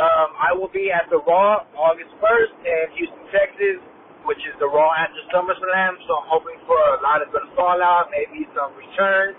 um, 0.00 0.30
I 0.40 0.56
will 0.56 0.72
be 0.72 0.88
at 0.88 1.04
the 1.12 1.20
Raw 1.20 1.68
August 1.76 2.16
1st 2.24 2.54
in 2.64 2.84
Houston, 2.96 3.24
Texas, 3.28 3.78
which 4.24 4.40
is 4.48 4.56
the 4.56 4.70
Raw 4.70 4.88
after 4.96 5.20
SummerSlam. 5.28 6.00
So 6.08 6.24
I'm 6.24 6.28
hoping 6.32 6.56
for 6.64 6.80
a 6.80 7.04
lot 7.04 7.20
of 7.20 7.28
good 7.28 7.44
fallout, 7.52 8.08
maybe 8.08 8.48
some 8.56 8.72
returns. 8.80 9.36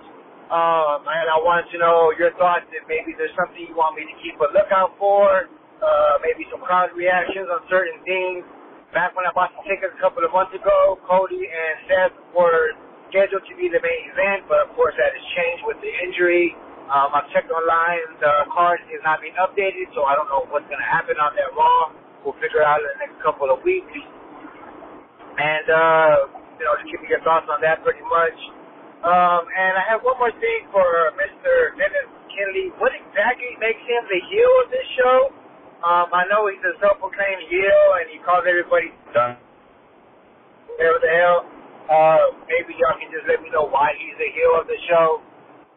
Um, 0.52 1.08
and 1.08 1.32
I 1.32 1.40
wanted 1.40 1.72
to 1.72 1.78
know 1.80 2.12
your 2.20 2.36
thoughts 2.36 2.68
if 2.76 2.84
maybe 2.92 3.16
there's 3.16 3.32
something 3.40 3.64
you 3.64 3.72
want 3.74 3.96
me 3.96 4.04
to 4.04 4.16
keep 4.20 4.36
a 4.44 4.52
lookout 4.52 5.00
for, 5.00 5.48
uh, 5.80 6.16
maybe 6.20 6.44
some 6.52 6.60
crowd 6.60 6.92
reactions 6.92 7.48
on 7.48 7.64
certain 7.72 7.98
things. 8.04 8.44
Back 8.92 9.16
when 9.16 9.24
I 9.24 9.32
bought 9.32 9.56
the 9.56 9.64
tickets 9.64 9.96
a 9.96 10.02
couple 10.04 10.28
of 10.28 10.36
months 10.36 10.52
ago, 10.52 11.00
Cody 11.08 11.48
and 11.48 11.76
Seth 11.88 12.16
were 12.36 12.76
scheduled 13.08 13.48
to 13.48 13.56
be 13.56 13.72
the 13.72 13.80
main 13.80 14.04
event, 14.12 14.46
but 14.52 14.68
of 14.68 14.76
course 14.76 14.92
that 15.00 15.16
has 15.16 15.26
changed 15.40 15.64
with 15.64 15.80
the 15.80 15.92
injury. 16.04 16.52
Um, 16.92 17.16
I've 17.16 17.32
checked 17.32 17.48
online, 17.48 18.04
the 18.20 18.52
card 18.52 18.84
is 18.92 19.00
not 19.08 19.24
being 19.24 19.40
updated, 19.40 19.88
so 19.96 20.04
I 20.04 20.20
don't 20.20 20.28
know 20.28 20.44
what's 20.52 20.68
going 20.68 20.84
to 20.84 20.92
happen 20.92 21.16
on 21.24 21.32
that 21.40 21.56
Raw. 21.56 21.96
We'll 22.28 22.36
figure 22.44 22.60
it 22.62 22.68
out 22.68 22.84
in 22.84 22.92
the 22.92 23.00
next 23.00 23.18
couple 23.24 23.48
of 23.48 23.64
weeks. 23.64 23.88
And, 25.40 25.68
uh, 25.72 26.16
you 26.60 26.68
know, 26.68 26.76
just 26.84 26.92
give 26.92 27.00
me 27.02 27.08
your 27.08 27.24
thoughts 27.24 27.48
on 27.48 27.64
that 27.64 27.82
pretty 27.88 28.04
much. 28.04 28.36
Um, 29.02 29.42
and 29.50 29.74
I 29.82 29.84
have 29.90 30.06
one 30.06 30.14
more 30.22 30.34
thing 30.38 30.62
for 30.70 30.86
Mr. 31.18 31.74
Dennis 31.74 32.10
Kennedy. 32.30 32.70
What 32.78 32.94
exactly 32.94 33.58
makes 33.58 33.82
him 33.82 34.06
the 34.06 34.22
heel 34.30 34.54
of 34.62 34.68
this 34.70 34.88
show? 34.94 35.18
Um, 35.82 36.14
I 36.14 36.30
know 36.30 36.46
he's 36.46 36.62
a 36.62 36.78
self-proclaimed 36.78 37.50
heel, 37.50 37.82
and 37.98 38.06
he 38.14 38.22
calls 38.22 38.46
everybody 38.46 38.94
done. 39.10 39.42
Whatever 40.78 41.02
the 41.02 41.14
hell. 41.18 41.40
Uh, 41.90 42.46
maybe 42.46 42.78
y'all 42.78 42.94
can 43.02 43.10
just 43.10 43.26
let 43.26 43.42
me 43.42 43.50
know 43.50 43.66
why 43.66 43.90
he's 43.98 44.14
the 44.22 44.30
heel 44.38 44.54
of 44.62 44.70
the 44.70 44.78
show. 44.86 45.26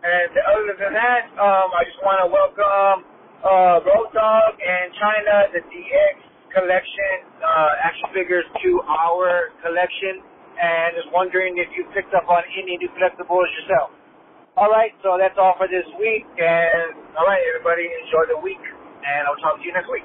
And 0.04 0.28
other 0.44 0.76
than 0.76 0.92
that, 0.92 1.32
um, 1.40 1.72
I 1.72 1.80
just 1.88 1.96
want 2.04 2.20
to 2.20 2.28
welcome 2.28 3.08
uh, 3.40 3.80
Road 3.88 4.12
Dog 4.12 4.52
and 4.60 4.92
Chyna, 5.00 5.38
the 5.56 5.64
DX 5.64 6.14
collection, 6.52 7.14
uh, 7.40 7.88
action 7.88 8.08
figures 8.12 8.44
to 8.60 8.70
our 8.84 9.56
collection 9.64 10.20
and 10.60 10.96
is 10.96 11.08
wondering 11.12 11.58
if 11.58 11.68
you 11.76 11.84
picked 11.94 12.14
up 12.14 12.28
on 12.28 12.42
any 12.56 12.76
new 12.76 12.88
collectibles 12.96 13.48
yourself. 13.60 13.90
All 14.56 14.70
right, 14.70 14.92
so 15.02 15.18
that's 15.18 15.34
all 15.36 15.54
for 15.58 15.66
this 15.66 15.86
week. 15.98 16.24
And 16.38 16.94
all 17.18 17.26
right, 17.26 17.42
everybody, 17.54 17.88
enjoy 18.04 18.30
the 18.30 18.38
week, 18.38 18.62
and 19.02 19.26
I'll 19.26 19.40
talk 19.42 19.58
to 19.58 19.64
you 19.64 19.72
next 19.72 19.90
week. 19.90 20.04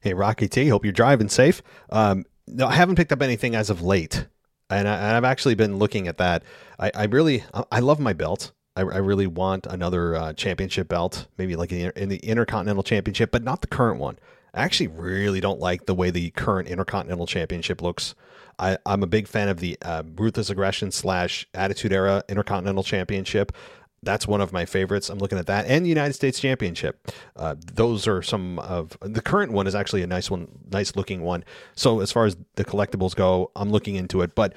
Hey, 0.00 0.14
Rocky 0.14 0.48
T, 0.48 0.68
hope 0.68 0.84
you're 0.84 0.92
driving 0.92 1.28
safe. 1.28 1.62
Um, 1.90 2.26
no, 2.46 2.66
I 2.68 2.74
haven't 2.74 2.96
picked 2.96 3.12
up 3.12 3.22
anything 3.22 3.54
as 3.54 3.70
of 3.70 3.82
late. 3.82 4.26
and, 4.70 4.86
I, 4.86 4.96
have 4.96 5.24
actually 5.24 5.54
been 5.54 5.78
looking 5.78 6.06
at 6.06 6.18
that. 6.18 6.42
I, 6.78 6.90
I 6.94 7.04
really, 7.04 7.44
I 7.72 7.80
love 7.80 7.98
my 7.98 8.12
belt. 8.12 8.52
I, 8.76 8.82
I 8.82 8.98
really 8.98 9.26
want 9.26 9.66
another 9.66 10.14
uh, 10.14 10.32
championship 10.34 10.88
belt, 10.88 11.26
maybe 11.38 11.56
like 11.56 11.72
in, 11.72 11.92
in 11.96 12.08
the 12.08 12.18
Intercontinental 12.18 12.82
Championship, 12.82 13.30
but 13.30 13.42
not 13.42 13.62
the 13.62 13.66
current 13.66 13.98
one. 13.98 14.18
I 14.56 14.62
actually 14.62 14.88
really 14.88 15.40
don't 15.40 15.60
like 15.60 15.84
the 15.84 15.94
way 15.94 16.10
the 16.10 16.30
current 16.30 16.66
Intercontinental 16.66 17.26
Championship 17.26 17.82
looks. 17.82 18.14
I, 18.58 18.78
am 18.86 19.02
a 19.02 19.06
big 19.06 19.28
fan 19.28 19.50
of 19.50 19.60
the 19.60 19.76
uh, 19.82 20.02
Ruthless 20.16 20.48
Aggression 20.48 20.90
slash 20.90 21.46
Attitude 21.52 21.92
Era 21.92 22.24
Intercontinental 22.26 22.82
Championship. 22.82 23.52
That's 24.02 24.26
one 24.26 24.40
of 24.40 24.54
my 24.54 24.64
favorites. 24.64 25.10
I'm 25.10 25.18
looking 25.18 25.38
at 25.38 25.46
that 25.46 25.66
and 25.66 25.84
the 25.84 25.90
United 25.90 26.14
States 26.14 26.40
Championship. 26.40 27.12
Uh, 27.34 27.56
those 27.74 28.06
are 28.06 28.22
some 28.22 28.58
of 28.60 28.96
the 29.00 29.20
current 29.20 29.52
one 29.52 29.66
is 29.66 29.74
actually 29.74 30.02
a 30.02 30.06
nice 30.06 30.30
one, 30.30 30.48
nice 30.70 30.96
looking 30.96 31.22
one. 31.22 31.44
So 31.74 32.00
as 32.00 32.10
far 32.10 32.24
as 32.24 32.36
the 32.54 32.64
collectibles 32.64 33.14
go, 33.14 33.50
I'm 33.56 33.70
looking 33.70 33.96
into 33.96 34.22
it. 34.22 34.34
But 34.34 34.54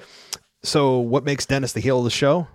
so 0.62 0.98
what 0.98 1.24
makes 1.24 1.44
Dennis 1.44 1.72
the 1.72 1.80
heel 1.80 1.98
of 1.98 2.04
the 2.04 2.10
show? 2.10 2.48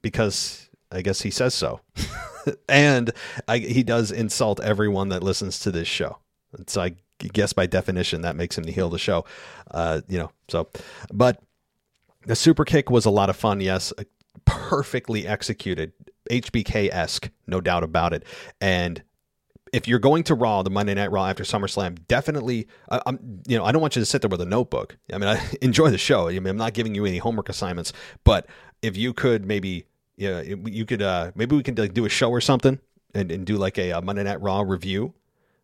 Because 0.00 0.70
I 0.90 1.02
guess 1.02 1.20
he 1.20 1.30
says 1.30 1.54
so, 1.54 1.80
and 2.68 3.10
I, 3.46 3.58
he 3.58 3.82
does 3.82 4.10
insult 4.10 4.60
everyone 4.60 5.10
that 5.10 5.22
listens 5.22 5.58
to 5.60 5.70
this 5.70 5.88
show. 5.88 6.18
So 6.66 6.82
I 6.82 6.94
guess 7.18 7.52
by 7.52 7.66
definition 7.66 8.22
that 8.22 8.36
makes 8.36 8.56
him 8.56 8.64
the 8.64 8.72
heel 8.72 8.86
of 8.86 8.92
the 8.92 8.98
show. 8.98 9.24
Uh, 9.70 10.00
you 10.08 10.18
know, 10.18 10.30
so 10.48 10.68
but 11.12 11.42
the 12.26 12.36
super 12.36 12.64
kick 12.64 12.90
was 12.90 13.06
a 13.06 13.10
lot 13.10 13.30
of 13.30 13.36
fun. 13.36 13.60
Yes, 13.60 13.92
perfectly 14.44 15.26
executed, 15.26 15.92
HBK 16.30 16.90
esque, 16.90 17.30
no 17.46 17.60
doubt 17.60 17.84
about 17.84 18.12
it. 18.12 18.24
And 18.60 19.02
if 19.72 19.86
you're 19.86 19.98
going 19.98 20.22
to 20.24 20.34
Raw, 20.34 20.62
the 20.62 20.70
Monday 20.70 20.94
Night 20.94 21.10
Raw 21.10 21.26
after 21.26 21.44
SummerSlam, 21.44 21.98
definitely, 22.08 22.66
uh, 22.88 23.00
I'm, 23.06 23.42
you 23.46 23.56
know, 23.58 23.64
I 23.64 23.72
don't 23.72 23.82
want 23.82 23.96
you 23.96 24.00
to 24.02 24.06
sit 24.06 24.22
there 24.22 24.28
with 24.28 24.40
a 24.40 24.46
notebook. 24.46 24.96
I 25.12 25.18
mean, 25.18 25.28
I 25.28 25.42
enjoy 25.62 25.90
the 25.90 25.98
show. 25.98 26.28
I 26.28 26.32
mean, 26.32 26.46
I'm 26.46 26.56
not 26.56 26.74
giving 26.74 26.94
you 26.94 27.04
any 27.04 27.18
homework 27.18 27.48
assignments, 27.48 27.92
but 28.24 28.46
if 28.82 28.96
you 28.96 29.12
could 29.12 29.44
maybe, 29.44 29.84
you, 30.16 30.62
you 30.66 30.86
could, 30.86 31.02
uh, 31.02 31.32
maybe 31.34 31.56
we 31.56 31.62
can 31.62 31.74
like 31.74 31.94
do 31.94 32.04
a 32.04 32.08
show 32.08 32.30
or 32.30 32.40
something 32.40 32.78
and, 33.14 33.30
and 33.30 33.46
do 33.46 33.56
like 33.56 33.78
a, 33.78 33.90
a 33.90 34.02
Monday 34.02 34.22
Night 34.22 34.40
Raw 34.40 34.62
review 34.62 35.14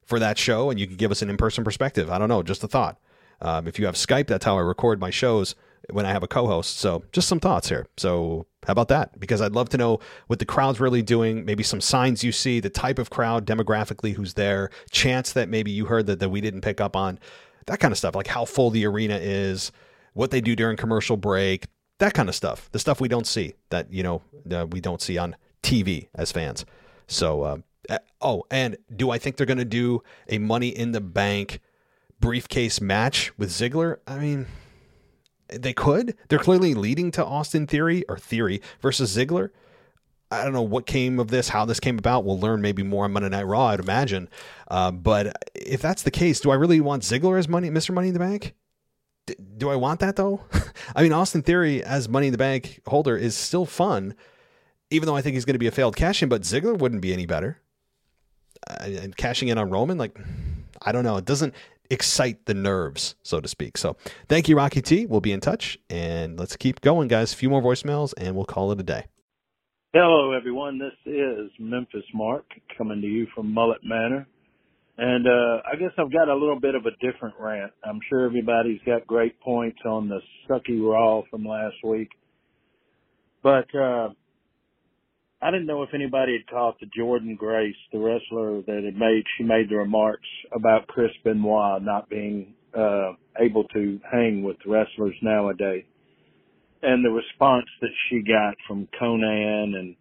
for 0.04 0.18
that 0.18 0.38
show, 0.38 0.70
and 0.70 0.78
you 0.78 0.86
can 0.86 0.96
give 0.96 1.10
us 1.10 1.22
an 1.22 1.30
in-person 1.30 1.64
perspective. 1.64 2.10
I 2.10 2.18
don't 2.18 2.28
know, 2.28 2.42
just 2.42 2.64
a 2.64 2.68
thought. 2.68 2.98
Um, 3.40 3.66
if 3.66 3.78
you 3.78 3.86
have 3.86 3.94
Skype, 3.94 4.26
that's 4.26 4.44
how 4.44 4.56
I 4.56 4.60
record 4.60 5.00
my 5.00 5.10
shows 5.10 5.54
when 5.90 6.06
I 6.06 6.12
have 6.12 6.22
a 6.22 6.28
co-host. 6.28 6.78
So 6.78 7.04
just 7.12 7.28
some 7.28 7.40
thoughts 7.40 7.68
here. 7.68 7.86
So 7.96 8.46
how 8.66 8.72
about 8.72 8.88
that? 8.88 9.18
Because 9.20 9.40
I'd 9.40 9.52
love 9.52 9.68
to 9.70 9.76
know 9.76 10.00
what 10.28 10.38
the 10.38 10.46
crowd's 10.46 10.80
really 10.80 11.02
doing, 11.02 11.44
maybe 11.44 11.62
some 11.62 11.80
signs 11.80 12.24
you 12.24 12.32
see, 12.32 12.60
the 12.60 12.70
type 12.70 12.98
of 12.98 13.10
crowd 13.10 13.46
demographically 13.46 14.14
who's 14.14 14.34
there, 14.34 14.70
chance 14.90 15.32
that 15.32 15.48
maybe 15.48 15.70
you 15.70 15.86
heard 15.86 16.06
that, 16.06 16.20
that 16.20 16.30
we 16.30 16.40
didn't 16.40 16.62
pick 16.62 16.80
up 16.80 16.96
on, 16.96 17.18
that 17.66 17.80
kind 17.80 17.92
of 17.92 17.98
stuff, 17.98 18.14
like 18.14 18.26
how 18.26 18.44
full 18.44 18.70
the 18.70 18.86
arena 18.86 19.18
is, 19.20 19.72
what 20.14 20.30
they 20.30 20.40
do 20.40 20.56
during 20.56 20.76
commercial 20.76 21.16
break, 21.16 21.66
that 21.98 22.14
kind 22.14 22.28
of 22.28 22.34
stuff. 22.34 22.70
The 22.72 22.78
stuff 22.78 23.00
we 23.00 23.08
don't 23.08 23.26
see 23.26 23.54
that, 23.70 23.92
you 23.92 24.02
know, 24.02 24.22
we 24.70 24.80
don't 24.80 25.02
see 25.02 25.18
on 25.18 25.36
TV 25.62 26.08
as 26.14 26.32
fans. 26.32 26.64
So, 27.06 27.42
uh, 27.42 27.56
oh, 28.20 28.44
and 28.50 28.76
do 28.94 29.10
I 29.10 29.18
think 29.18 29.36
they're 29.36 29.46
going 29.46 29.58
to 29.58 29.64
do 29.64 30.02
a 30.28 30.38
money 30.38 30.68
in 30.68 30.92
the 30.92 31.00
bank 31.00 31.60
briefcase 32.20 32.80
match 32.80 33.36
with 33.38 33.50
Ziggler? 33.50 33.98
I 34.06 34.18
mean, 34.18 34.46
they 35.48 35.72
could. 35.72 36.16
They're 36.28 36.38
clearly 36.38 36.74
leading 36.74 37.10
to 37.12 37.24
Austin 37.24 37.66
Theory 37.66 38.04
or 38.08 38.18
Theory 38.18 38.60
versus 38.80 39.16
Ziggler. 39.16 39.50
I 40.30 40.42
don't 40.42 40.52
know 40.52 40.62
what 40.62 40.86
came 40.86 41.20
of 41.20 41.28
this, 41.28 41.50
how 41.50 41.64
this 41.64 41.80
came 41.80 41.98
about. 41.98 42.24
We'll 42.24 42.40
learn 42.40 42.60
maybe 42.60 42.82
more 42.82 43.04
on 43.04 43.12
Monday 43.12 43.28
Night 43.28 43.46
Raw, 43.46 43.66
I'd 43.66 43.80
imagine. 43.80 44.28
Uh, 44.68 44.90
but 44.90 45.36
if 45.54 45.80
that's 45.80 46.02
the 46.02 46.10
case, 46.10 46.40
do 46.40 46.50
I 46.50 46.54
really 46.54 46.80
want 46.80 47.02
Ziggler 47.02 47.38
as 47.38 47.48
money, 47.48 47.70
Mr. 47.70 47.94
Money 47.94 48.08
in 48.08 48.14
the 48.14 48.20
Bank? 48.20 48.54
D- 49.26 49.36
do 49.56 49.70
I 49.70 49.76
want 49.76 50.00
that 50.00 50.16
though? 50.16 50.40
I 50.96 51.02
mean, 51.02 51.12
Austin 51.12 51.42
Theory 51.42 51.84
as 51.84 52.08
Money 52.08 52.28
in 52.28 52.32
the 52.32 52.38
Bank 52.38 52.80
holder 52.86 53.16
is 53.16 53.36
still 53.36 53.66
fun, 53.66 54.14
even 54.90 55.06
though 55.06 55.16
I 55.16 55.22
think 55.22 55.34
he's 55.34 55.44
going 55.44 55.54
to 55.54 55.58
be 55.58 55.66
a 55.66 55.72
failed 55.72 55.96
cash 55.96 56.22
in. 56.22 56.28
But 56.28 56.42
Ziggler 56.42 56.76
wouldn't 56.76 57.02
be 57.02 57.12
any 57.12 57.26
better. 57.26 57.60
And 58.80 59.16
cashing 59.16 59.48
in 59.48 59.58
on 59.58 59.70
Roman, 59.70 59.98
like 59.98 60.18
I 60.82 60.92
don't 60.92 61.04
know, 61.04 61.16
it 61.16 61.24
doesn't 61.24 61.54
excite 61.90 62.46
the 62.46 62.54
nerves, 62.54 63.14
so 63.22 63.40
to 63.40 63.48
speak. 63.48 63.76
So 63.76 63.96
thank 64.28 64.48
you, 64.48 64.56
Rocky 64.56 64.82
T. 64.82 65.06
We'll 65.06 65.20
be 65.20 65.32
in 65.32 65.40
touch 65.40 65.78
and 65.90 66.38
let's 66.38 66.56
keep 66.56 66.80
going, 66.80 67.08
guys. 67.08 67.32
A 67.32 67.36
few 67.36 67.50
more 67.50 67.62
voicemails 67.62 68.14
and 68.16 68.34
we'll 68.34 68.46
call 68.46 68.72
it 68.72 68.80
a 68.80 68.82
day. 68.82 69.06
Hello, 69.92 70.32
everyone. 70.32 70.78
This 70.78 70.92
is 71.06 71.50
Memphis 71.58 72.04
Mark 72.12 72.44
coming 72.76 73.00
to 73.00 73.06
you 73.06 73.26
from 73.34 73.52
Mullet 73.52 73.84
Manor. 73.84 74.26
And 74.96 75.26
uh, 75.26 75.62
I 75.70 75.76
guess 75.76 75.90
I've 75.98 76.12
got 76.12 76.28
a 76.28 76.34
little 76.34 76.58
bit 76.58 76.74
of 76.74 76.86
a 76.86 76.90
different 77.00 77.34
rant. 77.38 77.72
I'm 77.84 78.00
sure 78.08 78.24
everybody's 78.24 78.80
got 78.86 79.06
great 79.06 79.40
points 79.40 79.78
on 79.84 80.08
the 80.08 80.20
sucky 80.48 80.80
Raw 80.80 81.22
from 81.30 81.44
last 81.44 81.76
week. 81.84 82.10
But 83.42 83.74
uh, 83.74 84.10
I 85.44 85.50
didn't 85.50 85.66
know 85.66 85.82
if 85.82 85.92
anybody 85.92 86.32
had 86.32 86.50
caught 86.50 86.80
the 86.80 86.86
Jordynne 86.98 87.36
Grace, 87.36 87.76
the 87.92 87.98
wrestler 87.98 88.62
that 88.62 88.82
had 88.82 88.96
made, 88.96 89.24
she 89.36 89.44
made 89.44 89.68
the 89.68 89.76
remarks 89.76 90.26
about 90.56 90.86
Chris 90.86 91.10
Benoit 91.22 91.82
not 91.82 92.08
being, 92.08 92.54
uh, 92.74 93.12
able 93.38 93.64
to 93.74 94.00
hang 94.10 94.42
with 94.42 94.56
wrestlers 94.64 95.14
nowadays. 95.20 95.84
And 96.82 97.04
the 97.04 97.10
response 97.10 97.66
that 97.82 97.90
she 98.08 98.22
got 98.22 98.54
from 98.66 98.88
Konnan 98.98 99.76
and, 99.76 99.96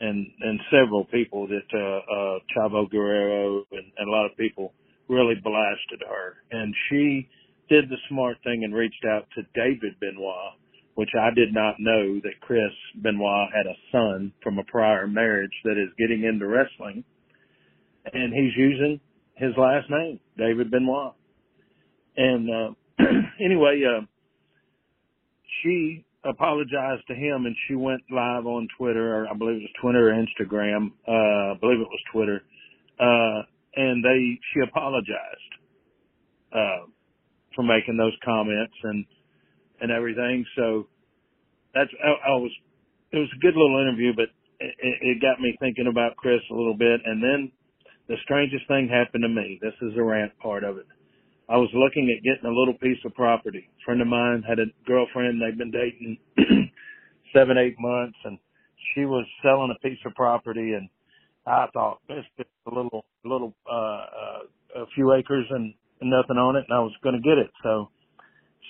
and, 0.00 0.26
and 0.40 0.60
several 0.68 1.04
people 1.04 1.46
that, 1.46 1.68
uh, 1.72 2.12
uh, 2.12 2.38
Chavo 2.56 2.90
Guerrero 2.90 3.62
and, 3.70 3.92
and 3.98 4.08
a 4.08 4.10
lot 4.10 4.26
of 4.26 4.36
people 4.36 4.72
really 5.08 5.36
blasted 5.36 6.02
her. 6.08 6.38
And 6.50 6.74
she 6.90 7.28
did 7.68 7.88
the 7.88 7.98
smart 8.08 8.38
thing 8.42 8.64
and 8.64 8.74
reached 8.74 9.04
out 9.04 9.28
to 9.36 9.42
David 9.54 9.94
Benoit 10.00 10.58
which 10.98 11.10
I 11.14 11.32
did 11.32 11.54
not 11.54 11.76
know 11.78 12.18
that 12.24 12.40
Chris 12.40 12.74
Benoit 13.00 13.50
had 13.54 13.66
a 13.70 13.78
son 13.92 14.32
from 14.42 14.58
a 14.58 14.64
prior 14.64 15.06
marriage 15.06 15.52
that 15.62 15.78
is 15.78 15.94
getting 15.96 16.24
into 16.24 16.44
wrestling. 16.44 17.04
And 18.12 18.34
he's 18.34 18.56
using 18.56 18.98
his 19.36 19.52
last 19.56 19.88
name, 19.88 20.18
David 20.36 20.72
Benoit. 20.72 21.14
And, 22.16 22.50
uh, 22.50 22.74
anyway, 23.40 23.80
uh, 23.86 24.06
she 25.62 26.04
apologized 26.24 27.06
to 27.06 27.14
him 27.14 27.46
and 27.46 27.54
she 27.68 27.76
went 27.76 28.02
live 28.10 28.46
on 28.46 28.66
Twitter, 28.76 29.22
or 29.22 29.28
I 29.28 29.34
believe 29.34 29.58
it 29.58 29.70
was 29.70 29.80
Twitter 29.80 30.10
or 30.10 30.14
Instagram. 30.14 30.90
Uh, 31.06 31.54
I 31.54 31.58
believe 31.60 31.78
it 31.78 31.86
was 31.86 32.02
Twitter. 32.12 32.42
Uh, 32.98 33.46
and 33.76 34.04
they, 34.04 34.40
she 34.52 34.68
apologized, 34.68 35.52
uh, 36.52 36.90
for 37.54 37.62
making 37.62 37.96
those 37.96 38.16
comments 38.24 38.74
and, 38.82 39.06
and 39.80 39.90
everything. 39.90 40.44
So 40.56 40.86
that's 41.74 41.90
I, 42.02 42.32
I 42.32 42.34
was 42.36 42.52
it 43.12 43.18
was 43.18 43.30
a 43.34 43.40
good 43.40 43.54
little 43.56 43.80
interview, 43.80 44.12
but 44.14 44.28
it, 44.60 44.74
it 45.02 45.22
got 45.22 45.40
me 45.40 45.56
thinking 45.60 45.86
about 45.86 46.16
Chris 46.16 46.40
a 46.50 46.54
little 46.54 46.76
bit. 46.76 47.00
And 47.04 47.22
then 47.22 47.52
the 48.08 48.16
strangest 48.24 48.66
thing 48.68 48.88
happened 48.88 49.22
to 49.22 49.28
me. 49.28 49.58
This 49.62 49.74
is 49.82 49.94
the 49.94 50.02
rant 50.02 50.36
part 50.38 50.64
of 50.64 50.78
it. 50.78 50.86
I 51.48 51.56
was 51.56 51.70
looking 51.72 52.12
at 52.12 52.22
getting 52.22 52.48
a 52.50 52.54
little 52.58 52.74
piece 52.74 52.98
of 53.06 53.14
property. 53.14 53.68
A 53.68 53.84
friend 53.84 54.02
of 54.02 54.08
mine 54.08 54.44
had 54.46 54.58
a 54.58 54.66
girlfriend. 54.86 55.40
They've 55.40 55.56
been 55.56 55.70
dating 55.70 56.18
seven, 57.34 57.56
eight 57.56 57.76
months, 57.78 58.18
and 58.24 58.38
she 58.94 59.06
was 59.06 59.24
selling 59.42 59.74
a 59.74 59.80
piece 59.86 59.98
of 60.04 60.14
property. 60.14 60.74
And 60.74 60.88
I 61.46 61.66
thought 61.72 62.00
this 62.06 62.24
is 62.38 62.46
a 62.66 62.74
little, 62.74 63.06
little, 63.24 63.54
uh, 63.70 63.74
uh, 63.74 64.82
a 64.82 64.86
few 64.94 65.14
acres 65.14 65.46
and, 65.50 65.74
nothing 66.00 66.36
on 66.36 66.54
it, 66.54 66.64
and 66.68 66.78
I 66.78 66.80
was 66.80 66.92
going 67.02 67.16
to 67.16 67.20
get 67.20 67.38
it. 67.38 67.50
So 67.62 67.90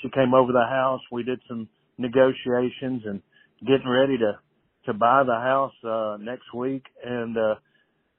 she 0.02 0.10
came 0.10 0.34
over 0.34 0.52
the 0.52 0.66
house. 0.68 1.00
We 1.12 1.22
did 1.22 1.40
some 1.48 1.68
negotiations 1.98 3.02
and 3.06 3.22
getting 3.66 3.88
ready 3.88 4.18
to 4.18 4.38
to 4.86 4.94
buy 4.94 5.22
the 5.24 5.34
house 5.34 5.72
uh 5.84 6.16
next 6.20 6.54
week 6.54 6.84
and 7.04 7.36
uh 7.36 7.54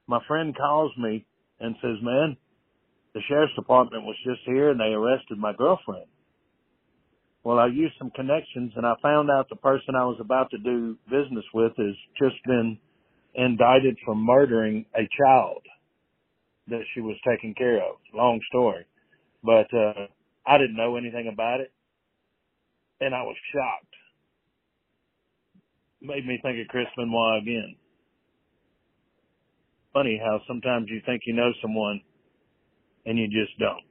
my 0.06 0.20
friend 0.26 0.56
calls 0.56 0.92
me 0.98 1.24
and 1.60 1.76
says, 1.80 1.96
"Man, 2.02 2.36
the 3.14 3.20
sheriff's 3.28 3.54
department 3.54 4.04
was 4.04 4.16
just 4.26 4.40
here 4.46 4.70
and 4.70 4.80
they 4.80 4.92
arrested 4.92 5.38
my 5.38 5.52
girlfriend." 5.52 6.06
Well, 7.44 7.58
I 7.58 7.66
used 7.68 7.94
some 7.98 8.10
connections 8.10 8.72
and 8.76 8.86
I 8.86 8.94
found 9.02 9.30
out 9.30 9.48
the 9.48 9.56
person 9.56 9.94
I 9.94 10.04
was 10.04 10.18
about 10.20 10.50
to 10.50 10.58
do 10.58 10.96
business 11.10 11.44
with 11.54 11.72
has 11.78 11.96
just 12.18 12.36
been 12.44 12.78
indicted 13.34 13.96
for 14.04 14.14
murdering 14.14 14.84
a 14.94 15.08
child 15.18 15.62
that 16.68 16.82
she 16.94 17.00
was 17.00 17.16
taking 17.26 17.54
care 17.54 17.78
of. 17.78 17.96
Long 18.14 18.40
story. 18.48 18.84
But 19.42 19.72
uh 19.74 20.06
I 20.46 20.58
didn't 20.58 20.76
know 20.76 20.96
anything 20.96 21.28
about 21.32 21.60
it 21.60 21.72
and 23.00 23.14
I 23.14 23.22
was 23.22 23.36
shocked. 23.52 23.94
Made 26.02 26.26
me 26.26 26.38
think 26.42 26.60
of 26.60 26.68
Chris 26.68 26.86
Benoit 26.96 27.42
again. 27.42 27.76
Funny 29.92 30.20
how 30.22 30.40
sometimes 30.46 30.86
you 30.88 31.00
think 31.04 31.22
you 31.26 31.34
know 31.34 31.50
someone 31.60 32.00
and 33.04 33.18
you 33.18 33.26
just 33.26 33.58
don't. 33.58 33.84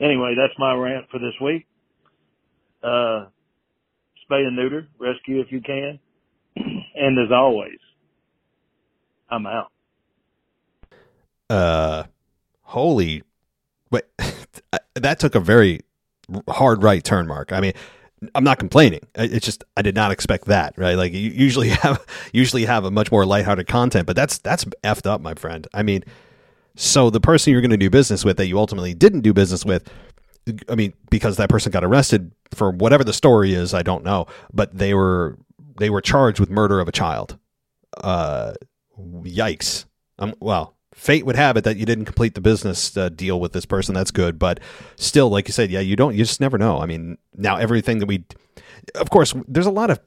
Anyway, 0.00 0.34
that's 0.36 0.56
my 0.58 0.72
rant 0.74 1.06
for 1.10 1.18
this 1.18 1.34
week. 1.42 1.66
Uh, 2.82 3.26
spay 4.24 4.46
and 4.46 4.54
neuter, 4.54 4.86
rescue 4.98 5.40
if 5.40 5.50
you 5.50 5.60
can. 5.60 5.98
and 6.56 7.18
as 7.18 7.32
always, 7.32 7.78
I'm 9.28 9.46
out. 9.46 9.72
Uh, 11.50 12.04
holy, 12.62 13.24
that 15.02 15.18
took 15.18 15.34
a 15.34 15.40
very 15.40 15.80
hard 16.48 16.82
right 16.82 17.02
turn, 17.02 17.26
Mark. 17.26 17.52
I 17.52 17.60
mean, 17.60 17.72
I'm 18.34 18.44
not 18.44 18.58
complaining. 18.58 19.00
It's 19.14 19.44
just 19.44 19.64
I 19.76 19.82
did 19.82 19.94
not 19.94 20.10
expect 20.10 20.46
that, 20.46 20.74
right? 20.76 20.94
Like 20.94 21.12
you 21.12 21.30
usually 21.30 21.68
have 21.84 22.04
usually 22.32 22.64
have 22.64 22.84
a 22.84 22.90
much 22.90 23.12
more 23.12 23.24
lighthearted 23.24 23.66
content, 23.66 24.06
but 24.06 24.16
that's 24.16 24.38
that's 24.38 24.64
effed 24.84 25.06
up, 25.06 25.20
my 25.20 25.34
friend. 25.34 25.66
I 25.72 25.82
mean, 25.82 26.04
so 26.76 27.10
the 27.10 27.20
person 27.20 27.52
you're 27.52 27.62
going 27.62 27.70
to 27.70 27.76
do 27.76 27.90
business 27.90 28.24
with 28.24 28.36
that 28.36 28.46
you 28.46 28.58
ultimately 28.58 28.94
didn't 28.94 29.22
do 29.22 29.32
business 29.32 29.64
with, 29.64 29.90
I 30.68 30.74
mean, 30.74 30.94
because 31.10 31.36
that 31.36 31.48
person 31.48 31.72
got 31.72 31.84
arrested 31.84 32.32
for 32.52 32.70
whatever 32.70 33.04
the 33.04 33.12
story 33.12 33.54
is, 33.54 33.74
I 33.74 33.82
don't 33.82 34.04
know, 34.04 34.26
but 34.52 34.76
they 34.76 34.94
were 34.94 35.38
they 35.78 35.90
were 35.90 36.00
charged 36.00 36.40
with 36.40 36.50
murder 36.50 36.80
of 36.80 36.88
a 36.88 36.92
child. 36.92 37.38
Uh, 37.96 38.52
yikes. 38.98 39.84
Um, 40.18 40.34
well, 40.40 40.74
fate 40.98 41.24
would 41.24 41.36
have 41.36 41.56
it 41.56 41.64
that 41.64 41.76
you 41.76 41.86
didn't 41.86 42.04
complete 42.06 42.34
the 42.34 42.40
business 42.40 42.96
uh, 42.96 43.08
deal 43.08 43.40
with 43.40 43.52
this 43.52 43.64
person. 43.64 43.94
That's 43.94 44.10
good, 44.10 44.38
but 44.38 44.58
still, 44.96 45.30
like 45.30 45.46
you 45.46 45.52
said, 45.52 45.70
yeah, 45.70 45.80
you 45.80 45.96
don't. 45.96 46.14
You 46.14 46.24
just 46.24 46.40
never 46.40 46.58
know. 46.58 46.80
I 46.80 46.86
mean, 46.86 47.18
now 47.36 47.56
everything 47.56 48.00
that 48.00 48.06
we, 48.06 48.24
of 48.96 49.08
course, 49.08 49.32
there's 49.46 49.66
a 49.66 49.70
lot 49.70 49.90
of 49.90 50.00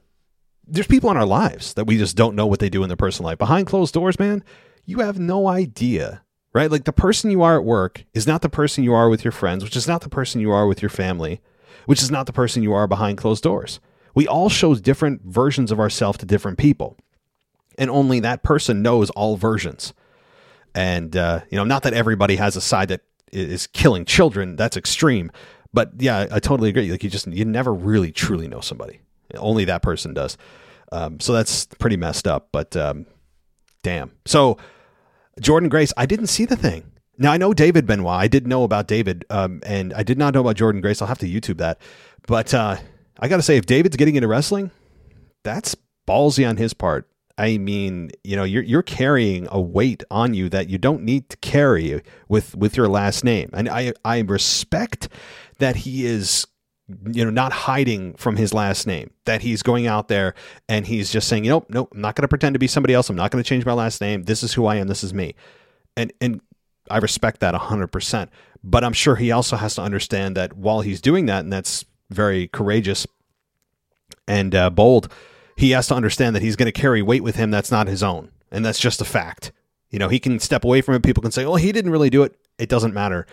there's 0.66 0.86
people 0.86 1.10
in 1.10 1.16
our 1.16 1.26
lives 1.26 1.74
that 1.74 1.86
we 1.86 1.98
just 1.98 2.16
don't 2.16 2.36
know 2.36 2.46
what 2.46 2.60
they 2.60 2.68
do 2.68 2.82
in 2.82 2.88
their 2.88 2.96
personal 2.96 3.30
life 3.30 3.38
behind 3.38 3.66
closed 3.66 3.94
doors. 3.94 4.18
Man, 4.18 4.44
you 4.84 5.00
have 5.00 5.18
no 5.18 5.48
idea. 5.48 6.22
Right? 6.54 6.70
Like 6.70 6.84
the 6.84 6.92
person 6.92 7.30
you 7.30 7.42
are 7.42 7.56
at 7.56 7.64
work 7.64 8.04
is 8.12 8.26
not 8.26 8.42
the 8.42 8.50
person 8.50 8.84
you 8.84 8.92
are 8.92 9.08
with 9.08 9.24
your 9.24 9.32
friends, 9.32 9.64
which 9.64 9.76
is 9.76 9.88
not 9.88 10.02
the 10.02 10.10
person 10.10 10.42
you 10.42 10.50
are 10.50 10.66
with 10.66 10.82
your 10.82 10.90
family, 10.90 11.40
which 11.86 12.02
is 12.02 12.10
not 12.10 12.26
the 12.26 12.32
person 12.34 12.62
you 12.62 12.74
are 12.74 12.86
behind 12.86 13.16
closed 13.16 13.42
doors. 13.42 13.80
We 14.14 14.28
all 14.28 14.50
show 14.50 14.74
different 14.74 15.22
versions 15.24 15.72
of 15.72 15.80
ourselves 15.80 16.18
to 16.18 16.26
different 16.26 16.58
people. 16.58 16.98
And 17.78 17.88
only 17.88 18.20
that 18.20 18.42
person 18.42 18.82
knows 18.82 19.08
all 19.08 19.38
versions. 19.38 19.94
And, 20.74 21.16
uh, 21.16 21.40
you 21.50 21.56
know, 21.56 21.64
not 21.64 21.82
that 21.82 21.94
everybody 21.94 22.36
has 22.36 22.56
a 22.56 22.60
side 22.60 22.88
that 22.88 23.02
is 23.32 23.66
killing 23.66 24.04
children. 24.04 24.56
That's 24.56 24.76
extreme. 24.76 25.30
But 25.72 25.92
yeah, 25.98 26.26
I 26.30 26.40
totally 26.40 26.70
agree. 26.70 26.90
Like 26.90 27.02
you 27.02 27.10
just, 27.10 27.26
you 27.26 27.44
never 27.44 27.72
really 27.72 28.12
truly 28.12 28.48
know 28.48 28.60
somebody. 28.60 29.00
Only 29.36 29.64
that 29.66 29.82
person 29.82 30.14
does. 30.14 30.36
Um, 30.90 31.20
so 31.20 31.32
that's 31.32 31.66
pretty 31.66 31.96
messed 31.96 32.26
up. 32.26 32.48
But 32.52 32.76
um, 32.76 33.06
damn. 33.82 34.12
So 34.26 34.58
Jordynne 35.40 35.70
Grace, 35.70 35.92
I 35.96 36.06
didn't 36.06 36.26
see 36.26 36.44
the 36.44 36.56
thing. 36.56 36.92
Now 37.18 37.32
I 37.32 37.36
know 37.36 37.54
David 37.54 37.86
Benoit. 37.86 38.14
I 38.14 38.28
did 38.28 38.46
know 38.46 38.64
about 38.64 38.88
David, 38.88 39.24
um, 39.30 39.60
and 39.64 39.92
I 39.94 40.02
did 40.02 40.18
not 40.18 40.34
know 40.34 40.40
about 40.40 40.56
Jordynne 40.56 40.82
Grace. 40.82 41.00
I'll 41.00 41.08
have 41.08 41.18
to 41.18 41.28
YouTube 41.28 41.58
that. 41.58 41.78
But 42.26 42.52
uh, 42.54 42.76
I 43.18 43.28
got 43.28 43.36
to 43.36 43.42
say, 43.42 43.56
if 43.56 43.66
David's 43.66 43.96
getting 43.96 44.16
into 44.16 44.28
wrestling, 44.28 44.70
that's 45.42 45.76
ballsy 46.06 46.48
on 46.48 46.56
his 46.56 46.74
part. 46.74 47.08
I 47.38 47.58
mean, 47.58 48.10
you 48.24 48.36
know, 48.36 48.44
you're 48.44 48.62
you're 48.62 48.82
carrying 48.82 49.48
a 49.50 49.60
weight 49.60 50.02
on 50.10 50.34
you 50.34 50.48
that 50.50 50.68
you 50.68 50.78
don't 50.78 51.02
need 51.02 51.28
to 51.30 51.36
carry 51.38 52.02
with 52.28 52.54
with 52.56 52.76
your 52.76 52.88
last 52.88 53.24
name. 53.24 53.50
And 53.52 53.68
I 53.68 53.92
I 54.04 54.20
respect 54.20 55.08
that 55.58 55.76
he 55.76 56.06
is 56.06 56.46
you 57.06 57.24
know 57.24 57.30
not 57.30 57.52
hiding 57.52 58.14
from 58.14 58.36
his 58.36 58.52
last 58.52 58.86
name 58.86 59.10
that 59.24 59.40
he's 59.40 59.62
going 59.62 59.86
out 59.86 60.08
there 60.08 60.34
and 60.68 60.86
he's 60.86 61.10
just 61.10 61.28
saying 61.28 61.44
you 61.44 61.50
know 61.50 61.64
nope 61.68 61.88
i'm 61.94 62.00
not 62.00 62.14
going 62.16 62.22
to 62.22 62.28
pretend 62.28 62.54
to 62.54 62.58
be 62.58 62.66
somebody 62.66 62.92
else. 62.92 63.08
I'm 63.08 63.16
not 63.16 63.30
going 63.30 63.42
to 63.42 63.48
change 63.48 63.64
my 63.64 63.72
last 63.72 64.00
name. 64.00 64.24
This 64.24 64.42
is 64.42 64.52
who 64.52 64.66
i 64.66 64.76
am. 64.76 64.88
This 64.88 65.04
is 65.04 65.14
me. 65.14 65.34
And 65.96 66.12
and 66.20 66.40
i 66.90 66.98
respect 66.98 67.40
that 67.40 67.54
100% 67.54 68.28
but 68.64 68.82
i'm 68.84 68.92
sure 68.92 69.16
he 69.16 69.30
also 69.30 69.56
has 69.56 69.76
to 69.76 69.82
understand 69.82 70.36
that 70.36 70.56
while 70.56 70.80
he's 70.80 71.00
doing 71.00 71.26
that 71.26 71.40
and 71.40 71.52
that's 71.52 71.84
very 72.10 72.48
courageous 72.48 73.06
and 74.26 74.54
uh, 74.54 74.68
bold 74.68 75.12
he 75.56 75.70
has 75.72 75.86
to 75.88 75.94
understand 75.94 76.34
that 76.36 76.42
he's 76.42 76.56
going 76.56 76.70
to 76.70 76.80
carry 76.80 77.02
weight 77.02 77.22
with 77.22 77.36
him 77.36 77.50
that's 77.50 77.70
not 77.70 77.86
his 77.86 78.02
own. 78.02 78.30
And 78.50 78.64
that's 78.64 78.78
just 78.78 79.00
a 79.00 79.04
fact. 79.04 79.52
You 79.90 79.98
know, 79.98 80.08
he 80.08 80.18
can 80.18 80.38
step 80.38 80.64
away 80.64 80.80
from 80.80 80.94
it. 80.94 81.02
People 81.02 81.22
can 81.22 81.32
say, 81.32 81.44
oh, 81.44 81.56
he 81.56 81.72
didn't 81.72 81.90
really 81.90 82.10
do 82.10 82.22
it. 82.22 82.36
It 82.58 82.68
doesn't 82.68 82.94
matter. 82.94 83.26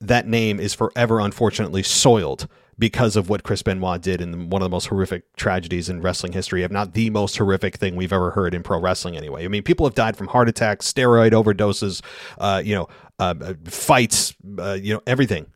That 0.00 0.26
name 0.26 0.58
is 0.58 0.74
forever, 0.74 1.20
unfortunately, 1.20 1.82
soiled 1.82 2.48
because 2.78 3.14
of 3.14 3.28
what 3.28 3.44
Chris 3.44 3.62
Benoit 3.62 4.02
did 4.02 4.20
in 4.20 4.50
one 4.50 4.62
of 4.62 4.66
the 4.66 4.74
most 4.74 4.86
horrific 4.86 5.36
tragedies 5.36 5.88
in 5.88 6.00
wrestling 6.00 6.32
history, 6.32 6.64
if 6.64 6.70
not 6.72 6.94
the 6.94 7.10
most 7.10 7.36
horrific 7.36 7.76
thing 7.76 7.94
we've 7.94 8.12
ever 8.12 8.32
heard 8.32 8.54
in 8.54 8.64
pro 8.64 8.80
wrestling. 8.80 9.16
Anyway, 9.16 9.44
I 9.44 9.48
mean, 9.48 9.62
people 9.62 9.86
have 9.86 9.94
died 9.94 10.16
from 10.16 10.26
heart 10.26 10.48
attacks, 10.48 10.92
steroid 10.92 11.30
overdoses, 11.30 12.02
uh, 12.38 12.60
you 12.64 12.74
know, 12.74 12.88
uh, 13.20 13.34
uh 13.40 13.54
fights, 13.66 14.34
uh, 14.58 14.72
you 14.72 14.94
know, 14.94 15.02
everything. 15.06 15.46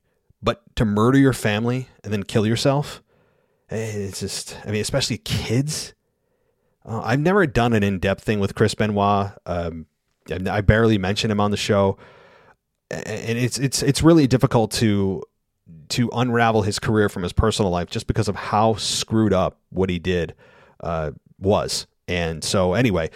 But 0.41 0.63
to 0.77 0.85
murder 0.85 1.19
your 1.19 1.33
family 1.33 1.89
and 2.05 2.13
then 2.13 2.23
kill 2.23 2.47
yourself, 2.47 3.03
eh, 3.71 3.77
it's 3.77 4.21
just, 4.21 4.57
I 4.65 4.71
mean, 4.71 4.81
especially 4.81 5.19
kids. 5.19 5.95
Uh, 6.87 7.03
I've 7.05 7.21
never 7.21 7.47
done 7.47 7.73
an 7.73 7.83
in 7.83 7.99
depth 7.99 8.23
thing 8.23 8.41
with 8.41 8.55
Chris 8.55 8.75
Benoit. 8.75 9.33
Um, 9.45 9.87
I 10.31 10.61
barely 10.61 10.99
mention 10.99 11.31
him 11.31 11.41
on 11.41 11.51
the 11.51 11.57
show, 11.57 11.99
and 12.91 13.39
it's 13.39 13.59
it's 13.59 13.83
it's 13.83 14.03
really 14.03 14.27
difficult 14.27 14.71
to 14.73 15.23
to 15.91 16.09
unravel 16.13 16.63
his 16.63 16.79
career 16.79 17.09
from 17.09 17.23
his 17.23 17.33
personal 17.33 17.71
life 17.71 17.91
just 17.91 18.07
because 18.07 18.29
of 18.29 18.37
how 18.37 18.75
screwed 18.75 19.33
up 19.33 19.59
what 19.71 19.91
he 19.91 19.99
did 19.99 20.35
uh, 20.81 21.13
was. 21.39 21.87
And 22.09 22.43
so, 22.43 22.75
anyway, 22.75 23.11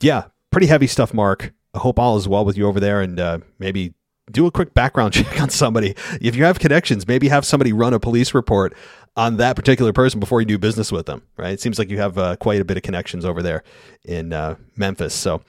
yeah, 0.00 0.24
pretty 0.50 0.66
heavy 0.66 0.86
stuff, 0.86 1.14
Mark. 1.14 1.52
I 1.74 1.78
hope 1.78 1.98
all 1.98 2.16
is 2.16 2.28
well 2.28 2.44
with 2.44 2.56
you 2.56 2.66
over 2.66 2.80
there, 2.80 3.00
and 3.00 3.18
uh, 3.18 3.38
maybe 3.58 3.94
do 4.30 4.46
a 4.46 4.50
quick 4.50 4.74
background 4.74 5.12
check 5.14 5.40
on 5.40 5.50
somebody. 5.50 5.94
If 6.20 6.36
you 6.36 6.44
have 6.44 6.58
connections, 6.58 7.06
maybe 7.06 7.28
have 7.28 7.44
somebody 7.44 7.72
run 7.72 7.94
a 7.94 8.00
police 8.00 8.34
report 8.34 8.74
on 9.16 9.36
that 9.36 9.56
particular 9.56 9.92
person 9.92 10.20
before 10.20 10.40
you 10.40 10.46
do 10.46 10.58
business 10.58 10.90
with 10.90 11.06
them, 11.06 11.22
right? 11.36 11.52
It 11.52 11.60
seems 11.60 11.78
like 11.78 11.90
you 11.90 11.98
have 11.98 12.16
uh, 12.16 12.36
quite 12.36 12.60
a 12.60 12.64
bit 12.64 12.76
of 12.76 12.82
connections 12.82 13.24
over 13.24 13.42
there 13.42 13.62
in 14.04 14.32
uh, 14.32 14.56
Memphis. 14.76 15.14
So 15.14 15.42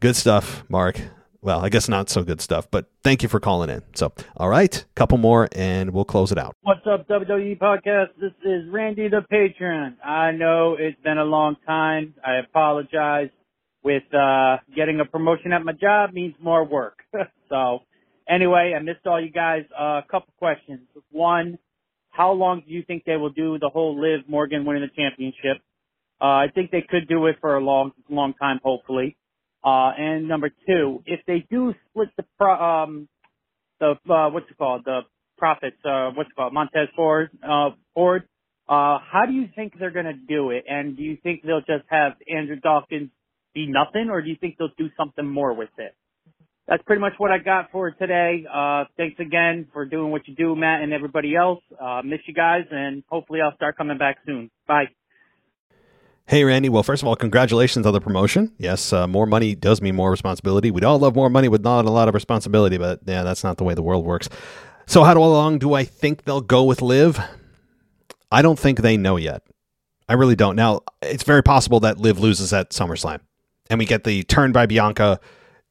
good 0.00 0.16
stuff, 0.16 0.64
Mark. 0.68 1.00
Well, 1.42 1.64
I 1.64 1.70
guess 1.70 1.88
not 1.88 2.10
so 2.10 2.22
good 2.22 2.42
stuff, 2.42 2.70
but 2.70 2.90
thank 3.02 3.22
you 3.22 3.28
for 3.28 3.40
calling 3.40 3.70
in. 3.70 3.82
So, 3.94 4.12
all 4.36 4.50
right, 4.50 4.84
couple 4.94 5.16
more 5.16 5.48
and 5.52 5.90
we'll 5.90 6.04
close 6.04 6.32
it 6.32 6.38
out. 6.38 6.54
What's 6.60 6.86
up, 6.86 7.08
WWE 7.08 7.58
Podcast? 7.58 8.08
This 8.20 8.32
is 8.44 8.68
Randy 8.70 9.08
the 9.08 9.22
Patron. 9.30 9.96
I 10.04 10.32
know 10.32 10.76
it's 10.78 11.00
been 11.02 11.16
a 11.16 11.24
long 11.24 11.56
time. 11.66 12.14
I 12.24 12.36
apologize. 12.36 13.30
With 13.82 14.02
uh, 14.12 14.58
getting 14.76 15.00
a 15.00 15.06
promotion 15.06 15.54
at 15.54 15.64
my 15.64 15.72
job 15.72 16.12
means 16.12 16.34
more 16.38 16.62
work. 16.62 16.98
so, 17.48 17.78
anyway, 18.28 18.74
I 18.76 18.82
missed 18.82 19.06
all 19.06 19.18
you 19.18 19.30
guys. 19.30 19.62
A 19.74 19.82
uh, 19.82 20.02
couple 20.02 20.34
questions. 20.36 20.80
One, 21.10 21.58
how 22.10 22.32
long 22.32 22.62
do 22.66 22.72
you 22.72 22.82
think 22.82 23.04
they 23.04 23.16
will 23.16 23.30
do 23.30 23.58
the 23.58 23.68
whole 23.68 24.00
Liv 24.00 24.22
Morgan 24.28 24.64
winning 24.64 24.82
the 24.82 25.02
championship? 25.02 25.62
Uh, 26.20 26.24
I 26.24 26.46
think 26.54 26.70
they 26.70 26.84
could 26.86 27.08
do 27.08 27.26
it 27.26 27.36
for 27.40 27.56
a 27.56 27.60
long, 27.60 27.92
long 28.08 28.34
time, 28.34 28.60
hopefully. 28.62 29.16
Uh, 29.64 29.92
and 29.96 30.28
number 30.28 30.50
two, 30.68 31.02
if 31.06 31.20
they 31.26 31.46
do 31.50 31.74
split 31.88 32.08
the 32.16 32.24
pro, 32.38 32.54
um, 32.54 33.08
the 33.78 33.92
uh, 34.08 34.30
what's 34.30 34.50
it 34.50 34.58
called, 34.58 34.82
the 34.84 35.00
profits, 35.38 35.76
uh, 35.84 36.10
what's 36.14 36.30
it 36.30 36.36
called, 36.36 36.52
Montez 36.52 36.88
Ford, 36.96 37.30
uh, 37.46 37.70
Ford, 37.94 38.24
uh, 38.68 38.98
how 38.98 39.24
do 39.26 39.32
you 39.32 39.48
think 39.54 39.74
they're 39.78 39.90
gonna 39.90 40.14
do 40.14 40.50
it? 40.50 40.64
And 40.68 40.96
do 40.96 41.02
you 41.02 41.16
think 41.22 41.42
they'll 41.42 41.60
just 41.60 41.84
have 41.88 42.12
Andrew 42.32 42.56
Dawkins 42.56 43.10
be 43.54 43.66
nothing, 43.66 44.10
or 44.10 44.22
do 44.22 44.28
you 44.28 44.36
think 44.40 44.56
they'll 44.58 44.68
do 44.78 44.90
something 44.96 45.26
more 45.26 45.54
with 45.54 45.70
it? 45.78 45.94
That's 46.68 46.82
pretty 46.84 47.00
much 47.00 47.14
what 47.18 47.30
I 47.32 47.38
got 47.38 47.70
for 47.72 47.90
today. 47.90 48.44
Uh, 48.52 48.84
thanks 48.96 49.18
again 49.18 49.66
for 49.72 49.84
doing 49.84 50.12
what 50.12 50.28
you 50.28 50.34
do, 50.34 50.54
Matt, 50.54 50.82
and 50.82 50.92
everybody 50.92 51.34
else. 51.34 51.62
Uh, 51.80 52.02
miss 52.04 52.20
you 52.26 52.34
guys, 52.34 52.64
and 52.70 53.02
hopefully 53.08 53.40
I'll 53.44 53.54
start 53.56 53.76
coming 53.76 53.98
back 53.98 54.18
soon. 54.24 54.50
Bye. 54.68 54.84
Hey, 56.26 56.44
Randy. 56.44 56.68
Well, 56.68 56.84
first 56.84 57.02
of 57.02 57.08
all, 57.08 57.16
congratulations 57.16 57.86
on 57.86 57.92
the 57.92 58.00
promotion. 58.00 58.52
Yes, 58.56 58.92
uh, 58.92 59.08
more 59.08 59.26
money 59.26 59.56
does 59.56 59.82
mean 59.82 59.96
more 59.96 60.12
responsibility. 60.12 60.70
We'd 60.70 60.84
all 60.84 61.00
love 61.00 61.16
more 61.16 61.28
money 61.28 61.48
with 61.48 61.64
not 61.64 61.86
a 61.86 61.90
lot 61.90 62.06
of 62.06 62.14
responsibility, 62.14 62.78
but 62.78 63.00
yeah, 63.04 63.24
that's 63.24 63.42
not 63.42 63.56
the 63.56 63.64
way 63.64 63.74
the 63.74 63.82
world 63.82 64.06
works. 64.06 64.28
So, 64.86 65.02
how 65.02 65.14
long 65.14 65.58
do 65.58 65.74
I 65.74 65.82
think 65.82 66.22
they'll 66.22 66.40
go 66.40 66.62
with 66.62 66.82
Liv? 66.82 67.18
I 68.30 68.42
don't 68.42 68.58
think 68.58 68.80
they 68.80 68.96
know 68.96 69.16
yet. 69.16 69.42
I 70.08 70.12
really 70.12 70.36
don't. 70.36 70.54
Now, 70.54 70.82
it's 71.02 71.24
very 71.24 71.42
possible 71.42 71.80
that 71.80 71.98
Liv 71.98 72.20
loses 72.20 72.52
at 72.52 72.70
SummerSlam, 72.70 73.18
and 73.68 73.80
we 73.80 73.84
get 73.84 74.04
the 74.04 74.22
turn 74.22 74.52
by 74.52 74.66
Bianca, 74.66 75.18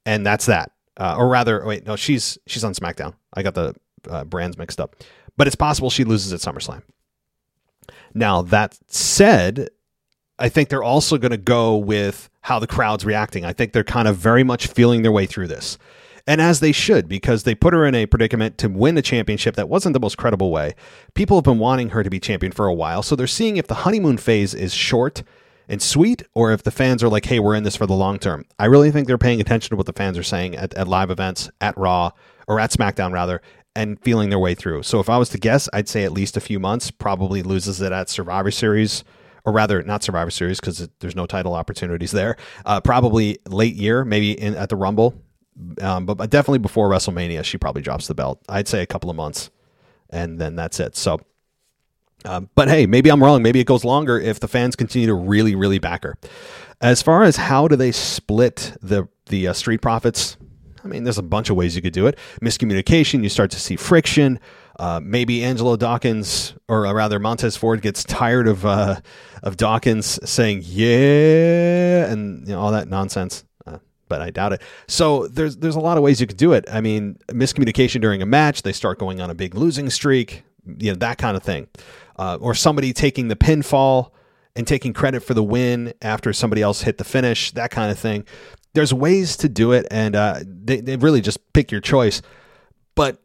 and 0.05 0.25
that's 0.25 0.45
that 0.47 0.73
uh, 0.99 1.15
or 1.17 1.29
rather, 1.29 1.65
wait, 1.65 1.87
no, 1.87 1.95
she's 1.95 2.37
she's 2.45 2.63
on 2.63 2.73
SmackDown. 2.73 3.15
I 3.33 3.41
got 3.41 3.55
the 3.55 3.73
uh, 4.09 4.25
brands 4.25 4.57
mixed 4.57 4.79
up, 4.79 4.97
but 5.37 5.47
it's 5.47 5.55
possible 5.55 5.89
she 5.89 6.03
loses 6.03 6.33
at 6.33 6.41
SummerSlam. 6.41 6.83
Now 8.13 8.41
that 8.43 8.77
said, 8.87 9.69
I 10.37 10.49
think 10.49 10.69
they're 10.69 10.83
also 10.83 11.17
going 11.17 11.31
to 11.31 11.37
go 11.37 11.77
with 11.77 12.29
how 12.41 12.59
the 12.59 12.67
crowd's 12.67 13.05
reacting. 13.05 13.45
I 13.45 13.53
think 13.53 13.71
they're 13.71 13.83
kind 13.83 14.07
of 14.07 14.17
very 14.17 14.43
much 14.43 14.67
feeling 14.67 15.01
their 15.01 15.11
way 15.11 15.25
through 15.25 15.47
this. 15.47 15.77
And 16.27 16.41
as 16.41 16.59
they 16.59 16.71
should, 16.71 17.07
because 17.07 17.43
they 17.43 17.55
put 17.55 17.73
her 17.73 17.85
in 17.85 17.95
a 17.95 18.05
predicament 18.05 18.57
to 18.59 18.67
win 18.67 18.97
a 18.97 19.01
championship 19.01 19.55
that 19.55 19.69
wasn't 19.69 19.93
the 19.93 19.99
most 19.99 20.17
credible 20.17 20.51
way. 20.51 20.75
People 21.15 21.37
have 21.37 21.43
been 21.43 21.59
wanting 21.59 21.89
her 21.89 22.03
to 22.03 22.09
be 22.09 22.19
champion 22.19 22.51
for 22.51 22.67
a 22.67 22.73
while, 22.73 23.01
so 23.01 23.15
they're 23.15 23.25
seeing 23.25 23.57
if 23.57 23.67
the 23.67 23.73
honeymoon 23.75 24.17
phase 24.17 24.53
is 24.53 24.73
short 24.73 25.23
and 25.69 25.81
sweet, 25.81 26.23
or 26.33 26.51
if 26.51 26.63
the 26.63 26.71
fans 26.71 27.03
are 27.03 27.09
like, 27.09 27.25
hey, 27.25 27.39
we're 27.39 27.55
in 27.55 27.63
this 27.63 27.75
for 27.75 27.85
the 27.85 27.93
long 27.93 28.17
term. 28.17 28.43
I 28.57 28.65
really 28.65 28.89
think 28.91 29.07
they're 29.07 29.19
paying 29.19 29.39
attention 29.39 29.69
to 29.69 29.75
what 29.75 29.85
the 29.85 29.93
fans 29.93 30.17
are 30.17 30.23
saying 30.23 30.55
at, 30.55 30.73
at 30.73 30.87
live 30.87 31.11
events, 31.11 31.49
at 31.61 31.77
Raw, 31.77 32.11
or 32.47 32.59
at 32.59 32.71
SmackDown, 32.71 33.13
rather, 33.13 33.41
and 33.75 34.01
feeling 34.01 34.29
their 34.31 34.39
way 34.39 34.55
through. 34.55 34.81
So 34.81 34.99
if 34.99 35.09
I 35.09 35.19
was 35.19 35.29
to 35.29 35.37
guess, 35.37 35.69
I'd 35.71 35.87
say 35.87 36.03
at 36.03 36.11
least 36.11 36.35
a 36.35 36.41
few 36.41 36.59
months, 36.59 36.89
probably 36.89 37.43
loses 37.43 37.79
it 37.81 37.91
at 37.91 38.09
Survivor 38.09 38.49
Series, 38.49 39.03
or 39.45 39.53
rather, 39.53 39.83
not 39.83 40.03
Survivor 40.03 40.31
Series 40.31 40.59
because 40.59 40.89
there's 40.99 41.15
no 41.15 41.27
title 41.27 41.53
opportunities 41.53 42.11
there. 42.11 42.35
Uh, 42.65 42.81
probably 42.81 43.37
late 43.47 43.75
year, 43.75 44.03
maybe 44.03 44.31
in, 44.31 44.55
at 44.55 44.69
the 44.69 44.75
Rumble. 44.75 45.13
Um, 45.81 46.05
but, 46.05 46.15
but 46.15 46.31
definitely 46.31 46.59
before 46.59 46.89
WrestleMania, 46.89 47.43
she 47.43 47.57
probably 47.59 47.83
drops 47.83 48.07
the 48.07 48.15
belt. 48.15 48.41
I'd 48.49 48.67
say 48.67 48.81
a 48.81 48.87
couple 48.87 49.09
of 49.09 49.15
months, 49.15 49.51
and 50.09 50.39
then 50.39 50.55
that's 50.55 50.79
it. 50.79 50.95
So 50.95 51.19
Um, 52.25 52.49
but 52.55 52.67
hey, 52.67 52.85
maybe 52.85 53.09
I'm 53.09 53.23
wrong. 53.23 53.41
Maybe 53.41 53.59
it 53.59 53.65
goes 53.65 53.85
longer 53.85 54.19
if 54.19 54.39
the 54.39 54.47
fans 54.47 54.75
continue 54.75 55.07
to 55.07 55.13
really, 55.13 55.55
really 55.55 55.79
back 55.79 56.03
her. 56.03 56.17
As 56.81 57.01
far 57.01 57.23
as 57.23 57.37
how 57.37 57.67
do 57.67 57.75
they 57.75 57.91
split 57.91 58.73
the 58.81 59.07
the 59.27 59.47
uh, 59.47 59.53
Street 59.53 59.81
Profits, 59.81 60.37
I 60.83 60.87
mean, 60.87 61.03
there's 61.03 61.17
a 61.17 61.23
bunch 61.23 61.49
of 61.49 61.55
ways 61.55 61.75
you 61.75 61.81
could 61.81 61.93
do 61.93 62.07
it. 62.07 62.17
Miscommunication, 62.41 63.23
you 63.23 63.29
start 63.29 63.51
to 63.51 63.59
see 63.59 63.75
friction. 63.75 64.39
Uh, 64.79 64.99
maybe 65.03 65.43
Angelo 65.43 65.75
Dawkins, 65.75 66.53
or 66.69 66.87
uh, 66.87 66.93
rather 66.93 67.19
Montez 67.19 67.57
Ford, 67.57 67.81
gets 67.81 68.03
tired 68.05 68.47
of 68.47 68.65
uh, 68.65 69.01
of 69.43 69.57
Dawkins 69.57 70.19
saying 70.29 70.61
"yeah" 70.63 72.09
and 72.09 72.47
you 72.47 72.53
know, 72.53 72.61
all 72.61 72.71
that 72.71 72.87
nonsense. 72.87 73.43
Uh, 73.67 73.79
but 74.07 74.21
I 74.21 74.29
doubt 74.29 74.53
it. 74.53 74.61
So 74.87 75.27
there's 75.27 75.57
there's 75.57 75.75
a 75.75 75.81
lot 75.81 75.97
of 75.97 76.03
ways 76.03 76.21
you 76.21 76.27
could 76.27 76.37
do 76.37 76.53
it. 76.53 76.65
I 76.71 76.79
mean, 76.79 77.17
miscommunication 77.27 77.99
during 77.99 78.21
a 78.21 78.25
match, 78.25 78.61
they 78.61 78.71
start 78.71 78.99
going 78.99 79.19
on 79.19 79.29
a 79.29 79.35
big 79.35 79.53
losing 79.53 79.89
streak, 79.89 80.43
you 80.65 80.91
know 80.91 80.97
that 80.99 81.17
kind 81.17 81.35
of 81.37 81.43
thing, 81.43 81.67
uh, 82.17 82.37
or 82.39 82.53
somebody 82.53 82.93
taking 82.93 83.27
the 83.27 83.35
pinfall 83.35 84.11
and 84.55 84.67
taking 84.67 84.93
credit 84.93 85.21
for 85.21 85.33
the 85.33 85.43
win 85.43 85.93
after 86.01 86.33
somebody 86.33 86.61
else 86.61 86.81
hit 86.81 86.97
the 86.97 87.03
finish, 87.03 87.51
that 87.51 87.71
kind 87.71 87.91
of 87.91 87.99
thing. 87.99 88.25
There's 88.73 88.93
ways 88.93 89.37
to 89.37 89.49
do 89.49 89.71
it, 89.71 89.87
and 89.89 90.15
uh, 90.15 90.41
they, 90.45 90.81
they 90.81 90.95
really 90.97 91.21
just 91.21 91.53
pick 91.53 91.71
your 91.71 91.81
choice. 91.81 92.21
But 92.95 93.21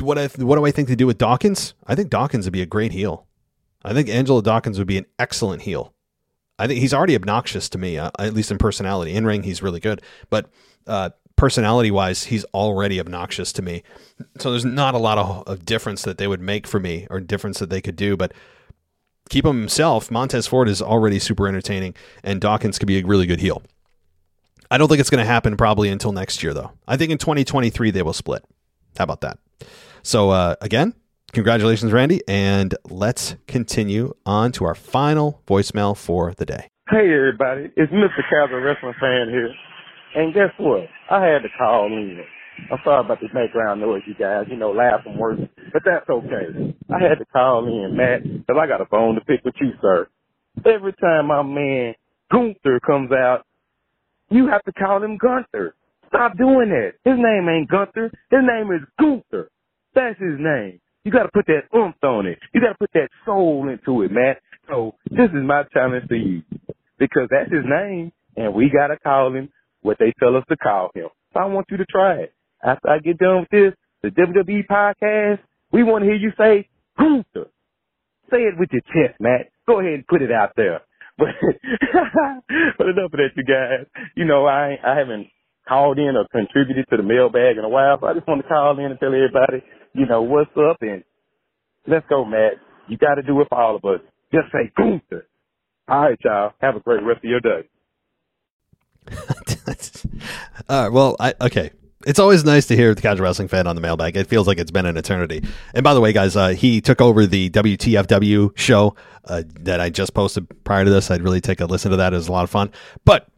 what 0.00 0.18
I, 0.18 0.26
what 0.26 0.56
do 0.56 0.64
I 0.64 0.70
think 0.70 0.88
to 0.88 0.96
do 0.96 1.06
with 1.06 1.18
Dawkins? 1.18 1.74
I 1.86 1.94
think 1.94 2.10
Dawkins 2.10 2.46
would 2.46 2.52
be 2.52 2.62
a 2.62 2.66
great 2.66 2.92
heel. 2.92 3.26
I 3.84 3.92
think 3.94 4.08
Angelo 4.08 4.40
Dawkins 4.40 4.78
would 4.78 4.88
be 4.88 4.98
an 4.98 5.06
excellent 5.18 5.62
heel. 5.62 5.94
I 6.58 6.66
think 6.66 6.80
he's 6.80 6.92
already 6.92 7.14
obnoxious 7.14 7.68
to 7.70 7.78
me, 7.78 7.98
uh, 7.98 8.10
at 8.18 8.34
least 8.34 8.50
in 8.50 8.58
personality. 8.58 9.14
In 9.14 9.24
ring, 9.24 9.44
he's 9.44 9.62
really 9.62 9.80
good, 9.80 10.02
but 10.28 10.50
uh, 10.86 11.10
personality 11.38 11.90
wise, 11.90 12.24
he's 12.24 12.44
already 12.52 13.00
obnoxious 13.00 13.52
to 13.54 13.62
me. 13.62 13.82
So 14.38 14.50
there's 14.50 14.64
not 14.64 14.94
a 14.94 14.98
lot 14.98 15.16
of, 15.16 15.46
of, 15.46 15.64
difference 15.64 16.02
that 16.02 16.18
they 16.18 16.26
would 16.26 16.40
make 16.40 16.66
for 16.66 16.80
me 16.80 17.06
or 17.08 17.20
difference 17.20 17.60
that 17.60 17.70
they 17.70 17.80
could 17.80 17.96
do. 17.96 18.16
But 18.16 18.32
keep 19.30 19.46
him 19.46 19.58
himself. 19.58 20.10
Montez 20.10 20.46
Ford 20.46 20.68
is 20.68 20.82
already 20.82 21.18
super 21.18 21.48
entertaining, 21.48 21.94
and 22.22 22.40
Dawkins 22.40 22.78
could 22.78 22.88
be 22.88 22.98
a 22.98 23.06
really 23.06 23.24
good 23.24 23.40
heel. 23.40 23.62
I 24.70 24.76
don't 24.76 24.88
think 24.88 25.00
it's 25.00 25.08
going 25.08 25.24
to 25.24 25.30
happen 25.30 25.56
probably 25.56 25.88
until 25.88 26.12
next 26.12 26.42
year, 26.42 26.52
though. 26.52 26.72
I 26.86 26.98
think 26.98 27.10
in 27.10 27.18
2023 27.18 27.90
they 27.90 28.02
will 28.02 28.12
split. 28.12 28.44
How 28.98 29.04
about 29.04 29.22
that? 29.22 29.38
So, 30.02 30.30
uh, 30.30 30.56
again, 30.60 30.92
congratulations, 31.32 31.92
Randy. 31.92 32.20
And 32.28 32.74
let's 32.90 33.36
continue 33.46 34.12
on 34.26 34.52
to 34.52 34.64
our 34.64 34.74
final 34.74 35.40
voicemail 35.46 35.96
for 35.96 36.34
the 36.34 36.44
day. 36.44 36.68
Hey, 36.90 37.14
everybody. 37.14 37.70
It's 37.76 37.92
Mr. 37.92 38.22
Casual 38.28 38.60
Wrestling 38.60 38.94
Fan 39.00 39.28
here. 39.30 39.54
And 40.14 40.34
guess 40.34 40.50
what? 40.58 40.88
I 41.10 41.24
had 41.24 41.42
to 41.42 41.48
call 41.56 41.86
in. 41.86 42.20
I'm 42.70 42.78
sorry 42.84 43.04
about 43.04 43.20
the 43.20 43.28
background 43.28 43.80
noise, 43.80 44.02
you 44.06 44.14
guys. 44.14 44.46
You 44.50 44.56
know, 44.56 44.72
laughing 44.72 45.18
works, 45.18 45.42
but 45.72 45.82
that's 45.84 46.08
okay. 46.08 46.76
I 46.90 46.98
had 47.00 47.18
to 47.18 47.24
call 47.32 47.66
in, 47.66 47.96
Matt, 47.96 48.22
because 48.24 48.56
I 48.60 48.66
got 48.66 48.80
a 48.80 48.86
bone 48.86 49.14
to 49.14 49.20
pick 49.20 49.44
with 49.44 49.54
you, 49.60 49.72
sir. 49.80 50.08
Every 50.66 50.92
time 50.94 51.26
my 51.26 51.42
man 51.42 51.94
Gunther 52.32 52.80
comes 52.84 53.12
out, 53.12 53.44
you 54.30 54.48
have 54.48 54.64
to 54.64 54.72
call 54.72 55.02
him 55.02 55.18
Gunther. 55.18 55.74
Stop 56.08 56.36
doing 56.36 56.70
that. 56.70 56.94
His 57.04 57.18
name 57.18 57.48
ain't 57.48 57.70
Gunther. 57.70 58.10
His 58.30 58.40
name 58.42 58.72
is 58.72 58.82
Gunther. 58.98 59.50
That's 59.94 60.18
his 60.18 60.38
name. 60.38 60.80
You 61.04 61.12
got 61.12 61.24
to 61.24 61.30
put 61.32 61.46
that 61.46 61.62
oomph 61.76 61.96
on 62.02 62.26
it. 62.26 62.38
You 62.52 62.60
got 62.60 62.72
to 62.72 62.78
put 62.78 62.90
that 62.94 63.08
soul 63.24 63.68
into 63.68 64.02
it, 64.02 64.10
man. 64.10 64.34
So 64.68 64.94
this 65.10 65.30
is 65.30 65.44
my 65.44 65.62
challenge 65.72 66.08
to 66.08 66.16
you 66.16 66.42
because 66.98 67.28
that's 67.30 67.50
his 67.50 67.64
name, 67.64 68.12
and 68.36 68.52
we 68.52 68.68
got 68.68 68.88
to 68.88 68.98
call 68.98 69.34
him 69.34 69.48
what 69.82 69.98
they 69.98 70.12
tell 70.18 70.36
us 70.36 70.44
to 70.48 70.56
call 70.56 70.90
him. 70.94 71.08
So 71.32 71.40
I 71.40 71.46
want 71.46 71.66
you 71.70 71.76
to 71.76 71.86
try 71.86 72.14
it. 72.20 72.34
After 72.62 72.88
I 72.90 72.98
get 72.98 73.18
done 73.18 73.40
with 73.40 73.50
this, 73.50 73.74
the 74.02 74.10
WWE 74.10 74.66
podcast, 74.66 75.40
we 75.72 75.82
want 75.82 76.02
to 76.02 76.06
hear 76.06 76.16
you 76.16 76.32
say 76.38 76.68
Gunther. 76.98 77.50
Say 78.30 78.38
it 78.38 78.58
with 78.58 78.70
your 78.72 78.82
chest, 78.92 79.20
Matt. 79.20 79.50
Go 79.66 79.80
ahead 79.80 79.94
and 79.94 80.06
put 80.06 80.22
it 80.22 80.32
out 80.32 80.52
there. 80.56 80.80
But 81.18 81.34
but 82.78 82.86
enough 82.86 83.12
of 83.12 83.18
that, 83.18 83.30
you 83.34 83.42
guys. 83.42 83.86
You 84.14 84.24
know, 84.24 84.46
I 84.46 84.78
I 84.84 84.96
haven't 84.96 85.26
called 85.68 85.98
in 85.98 86.14
or 86.16 86.26
contributed 86.30 86.86
to 86.90 86.96
the 86.96 87.02
mailbag 87.02 87.58
in 87.58 87.64
a 87.64 87.68
while, 87.68 87.98
so 88.00 88.06
I 88.06 88.14
just 88.14 88.26
want 88.28 88.40
to 88.42 88.48
call 88.48 88.78
in 88.78 88.86
and 88.86 89.00
tell 89.00 89.08
everybody, 89.08 89.64
you 89.94 90.06
know, 90.06 90.22
what's 90.22 90.50
up 90.56 90.78
and 90.80 91.02
let's 91.88 92.06
go, 92.08 92.24
Matt. 92.24 92.54
You 92.86 92.96
got 92.96 93.16
to 93.16 93.22
do 93.22 93.40
it 93.40 93.48
for 93.48 93.60
all 93.60 93.76
of 93.76 93.84
us. 93.84 94.00
Just 94.32 94.46
say 94.52 94.70
Gunther. 94.76 95.26
All 95.88 96.02
right, 96.02 96.18
y'all. 96.24 96.52
Have 96.60 96.76
a 96.76 96.80
great 96.80 97.02
rest 97.02 97.24
of 97.24 97.30
your 97.30 97.40
day. 97.40 97.68
all 100.68 100.82
right. 100.82 100.92
Well, 100.92 101.16
I 101.20 101.34
okay. 101.40 101.70
It's 102.06 102.20
always 102.20 102.44
nice 102.44 102.66
to 102.66 102.76
hear 102.76 102.94
the 102.94 103.02
casual 103.02 103.24
wrestling 103.24 103.48
fan 103.48 103.66
on 103.66 103.74
the 103.74 103.82
mailbag. 103.82 104.16
It 104.16 104.28
feels 104.28 104.46
like 104.46 104.58
it's 104.58 104.70
been 104.70 104.86
an 104.86 104.96
eternity. 104.96 105.42
And 105.74 105.82
by 105.82 105.94
the 105.94 106.00
way, 106.00 106.12
guys, 106.12 106.36
uh, 106.36 106.50
he 106.50 106.80
took 106.80 107.00
over 107.00 107.26
the 107.26 107.50
WTFW 107.50 108.56
show 108.56 108.94
uh, 109.24 109.42
that 109.60 109.80
I 109.80 109.90
just 109.90 110.14
posted 110.14 110.46
prior 110.62 110.84
to 110.84 110.90
this. 110.90 111.10
I'd 111.10 111.22
really 111.22 111.40
take 111.40 111.60
a 111.60 111.66
listen 111.66 111.90
to 111.90 111.96
that. 111.96 112.12
It 112.12 112.16
was 112.16 112.28
a 112.28 112.32
lot 112.32 112.44
of 112.44 112.50
fun. 112.50 112.70
But 113.04 113.28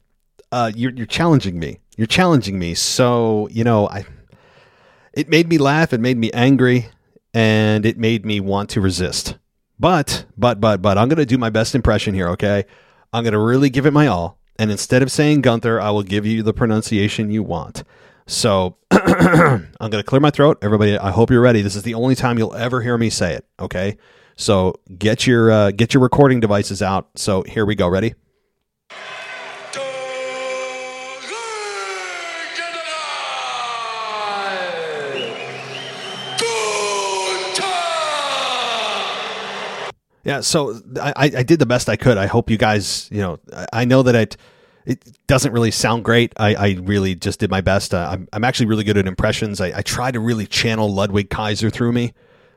uh, 0.52 0.72
you're, 0.74 0.92
you're 0.92 1.06
challenging 1.06 1.58
me. 1.58 1.78
You're 1.96 2.06
challenging 2.06 2.58
me. 2.58 2.74
So 2.74 3.48
you 3.50 3.64
know, 3.64 3.88
I 3.88 4.04
it 5.12 5.28
made 5.28 5.48
me 5.48 5.58
laugh. 5.58 5.92
It 5.92 6.00
made 6.00 6.16
me 6.16 6.30
angry, 6.32 6.88
and 7.34 7.84
it 7.84 7.98
made 7.98 8.24
me 8.24 8.40
want 8.40 8.70
to 8.70 8.80
resist. 8.80 9.36
But 9.78 10.26
but 10.36 10.60
but 10.60 10.82
but 10.82 10.98
I'm 10.98 11.08
to 11.10 11.26
do 11.26 11.38
my 11.38 11.50
best 11.50 11.74
impression 11.74 12.14
here. 12.14 12.28
Okay, 12.30 12.64
I'm 13.12 13.24
to 13.24 13.38
really 13.38 13.70
give 13.70 13.86
it 13.86 13.92
my 13.92 14.06
all. 14.06 14.39
And 14.60 14.70
instead 14.70 15.02
of 15.02 15.10
saying 15.10 15.40
Gunther, 15.40 15.80
I 15.80 15.88
will 15.88 16.02
give 16.02 16.26
you 16.26 16.42
the 16.42 16.52
pronunciation 16.52 17.30
you 17.30 17.42
want. 17.42 17.82
So 18.26 18.76
I'm 18.90 19.70
going 19.80 19.92
to 19.92 20.02
clear 20.02 20.20
my 20.20 20.28
throat. 20.28 20.58
Everybody, 20.60 20.98
I 20.98 21.12
hope 21.12 21.30
you're 21.30 21.40
ready. 21.40 21.62
This 21.62 21.76
is 21.76 21.82
the 21.82 21.94
only 21.94 22.14
time 22.14 22.36
you'll 22.36 22.54
ever 22.54 22.82
hear 22.82 22.98
me 22.98 23.08
say 23.08 23.32
it. 23.32 23.46
Okay. 23.58 23.96
So 24.36 24.74
get 24.98 25.26
your 25.26 25.50
uh, 25.50 25.70
get 25.70 25.94
your 25.94 26.02
recording 26.02 26.40
devices 26.40 26.82
out. 26.82 27.08
So 27.16 27.40
here 27.44 27.64
we 27.64 27.74
go. 27.74 27.88
Ready? 27.88 28.12
Yeah, 40.24 40.40
so 40.40 40.78
I, 41.00 41.12
I 41.16 41.42
did 41.42 41.58
the 41.58 41.66
best 41.66 41.88
I 41.88 41.96
could. 41.96 42.18
I 42.18 42.26
hope 42.26 42.50
you 42.50 42.58
guys, 42.58 43.08
you 43.10 43.20
know, 43.20 43.38
I 43.72 43.84
know 43.84 44.02
that 44.02 44.14
it 44.14 44.36
it 44.86 45.18
doesn't 45.26 45.52
really 45.52 45.70
sound 45.70 46.04
great. 46.04 46.32
I, 46.38 46.54
I 46.54 46.68
really 46.82 47.14
just 47.14 47.38
did 47.40 47.50
my 47.50 47.60
best. 47.60 47.94
Uh, 47.94 48.08
I'm, 48.12 48.28
I'm 48.32 48.44
actually 48.44 48.66
really 48.66 48.82
good 48.84 48.96
at 48.96 49.06
impressions. 49.06 49.60
I, 49.60 49.78
I 49.78 49.82
try 49.82 50.10
to 50.10 50.18
really 50.18 50.46
channel 50.46 50.92
Ludwig 50.92 51.30
Kaiser 51.30 51.70
through 51.70 51.92
me. 51.92 52.12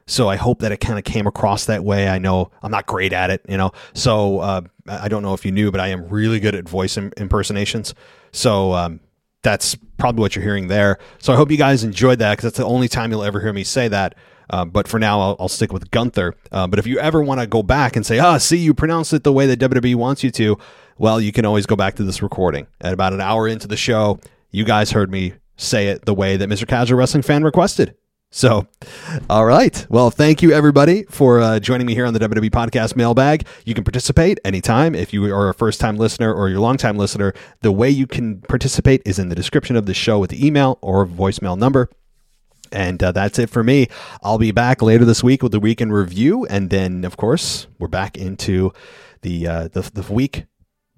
So 0.08 0.30
I 0.30 0.36
hope 0.36 0.60
that 0.60 0.72
it 0.72 0.78
kind 0.78 0.98
of 0.98 1.06
came 1.06 1.28
across 1.28 1.66
that 1.66 1.84
way. 1.84 2.10
I 2.10 2.20
know 2.20 2.52
I'm 2.62 2.72
not 2.72 2.88
great 2.88 3.14
at 3.14 3.30
it, 3.30 3.46
you 3.48 3.58
know. 3.58 3.72
So 3.94 4.40
uh, 4.40 4.62
I 4.88 5.08
don't 5.08 5.22
know 5.22 5.34
if 5.34 5.46
you 5.46 5.52
knew, 5.52 5.72
but 5.72 5.80
I 5.80 5.90
am 5.90 6.08
really 6.10 6.40
good 6.40 6.56
at 6.56 6.68
voice 6.68 6.98
Im- 6.98 7.14
impersonations. 7.18 7.94
So 8.32 8.74
um, 8.74 9.00
that's 9.44 9.78
probably 9.98 10.22
what 10.22 10.36
you're 10.36 10.44
hearing 10.44 10.68
there. 10.68 11.00
So 11.20 11.34
I 11.34 11.36
hope 11.36 11.52
you 11.52 11.58
guys 11.58 11.84
enjoyed 11.84 12.20
that 12.20 12.32
because 12.32 12.44
that's 12.44 12.58
the 12.58 12.66
only 12.66 12.88
time 12.88 13.12
you'll 13.12 13.24
ever 13.24 13.40
hear 13.40 13.54
me 13.54 13.64
say 13.64 13.88
that. 13.90 14.16
Uh, 14.50 14.66
but 14.66 14.88
for 14.88 15.00
now, 15.00 15.20
I'll, 15.20 15.36
I'll 15.40 15.50
stick 15.50 15.74
with 15.74 15.92
Gunther. 15.92 16.36
Uh, 16.52 16.68
but 16.68 16.80
if 16.80 16.88
you 16.88 17.00
ever 17.00 17.22
want 17.22 17.42
to 17.42 17.48
go 17.48 17.64
back 17.64 17.96
and 17.96 18.06
say, 18.06 18.20
ah, 18.20 18.38
see, 18.38 18.58
you 18.58 18.74
pronounced 18.74 19.14
it 19.14 19.24
the 19.24 19.34
way 19.34 19.46
that 19.48 19.60
WWE 19.60 19.96
wants 19.96 20.24
you 20.24 20.32
to, 20.32 20.58
well, 20.98 21.20
you 21.20 21.32
can 21.32 21.46
always 21.46 21.66
go 21.66 21.76
back 21.76 21.96
to 21.96 22.04
this 22.04 22.22
recording. 22.22 22.68
At 22.82 22.94
about 22.94 23.14
an 23.14 23.22
hour 23.22 23.48
into 23.48 23.68
the 23.68 23.78
show, 23.78 24.20
you 24.52 24.64
guys 24.64 24.92
heard 24.92 25.12
me 25.12 25.34
say 25.56 25.88
it 25.88 26.06
the 26.06 26.14
way 26.14 26.38
that 26.38 26.50
Mr. 26.50 26.68
Casual 26.68 26.98
Wrestling 26.98 27.24
Fan 27.24 27.44
requested. 27.44 27.96
So, 28.36 28.68
all 29.30 29.46
right. 29.46 29.86
Well, 29.90 30.10
thank 30.10 30.42
you 30.42 30.54
everybody 30.54 31.04
for 31.04 31.40
uh, 31.40 31.60
joining 31.60 31.86
me 31.86 31.94
here 31.94 32.08
on 32.08 32.16
the 32.16 32.20
WWE 32.20 32.50
Podcast 32.50 32.96
Mailbag. 32.96 33.46
You 33.64 33.76
can 33.76 33.84
participate 33.84 34.40
anytime. 34.44 34.96
If 34.96 35.14
you 35.14 35.26
are 35.32 35.50
a 35.50 35.54
first 35.54 35.80
time 35.80 35.98
listener 35.98 36.34
or 36.34 36.50
you're 36.50 36.58
a 36.58 36.62
long 36.62 36.78
time 36.78 36.98
listener, 36.98 37.36
the 37.62 37.72
way 37.72 37.92
you 37.92 38.08
can 38.08 38.42
participate 38.42 39.04
is 39.06 39.20
in 39.20 39.30
the 39.30 39.36
description 39.36 39.76
of 39.76 39.86
the 39.86 39.94
show 39.94 40.18
with 40.18 40.32
the 40.32 40.46
email 40.46 40.80
or 40.82 41.06
voicemail 41.06 41.56
number. 41.56 41.90
And 42.74 43.02
uh, 43.02 43.12
that's 43.12 43.40
it 43.40 43.50
for 43.50 43.64
me. 43.64 43.88
I'll 44.24 44.38
be 44.38 44.52
back 44.52 44.82
later 44.82 45.06
this 45.06 45.24
week 45.24 45.44
with 45.44 45.52
the 45.52 45.60
weekend 45.60 45.94
review, 45.94 46.46
and 46.48 46.70
then 46.70 47.06
of 47.06 47.16
course 47.16 47.68
we're 47.80 47.88
back 47.88 48.18
into 48.18 48.74
the 49.22 49.48
uh, 49.48 49.68
the, 49.70 49.82
the 49.94 50.14
week 50.14 50.46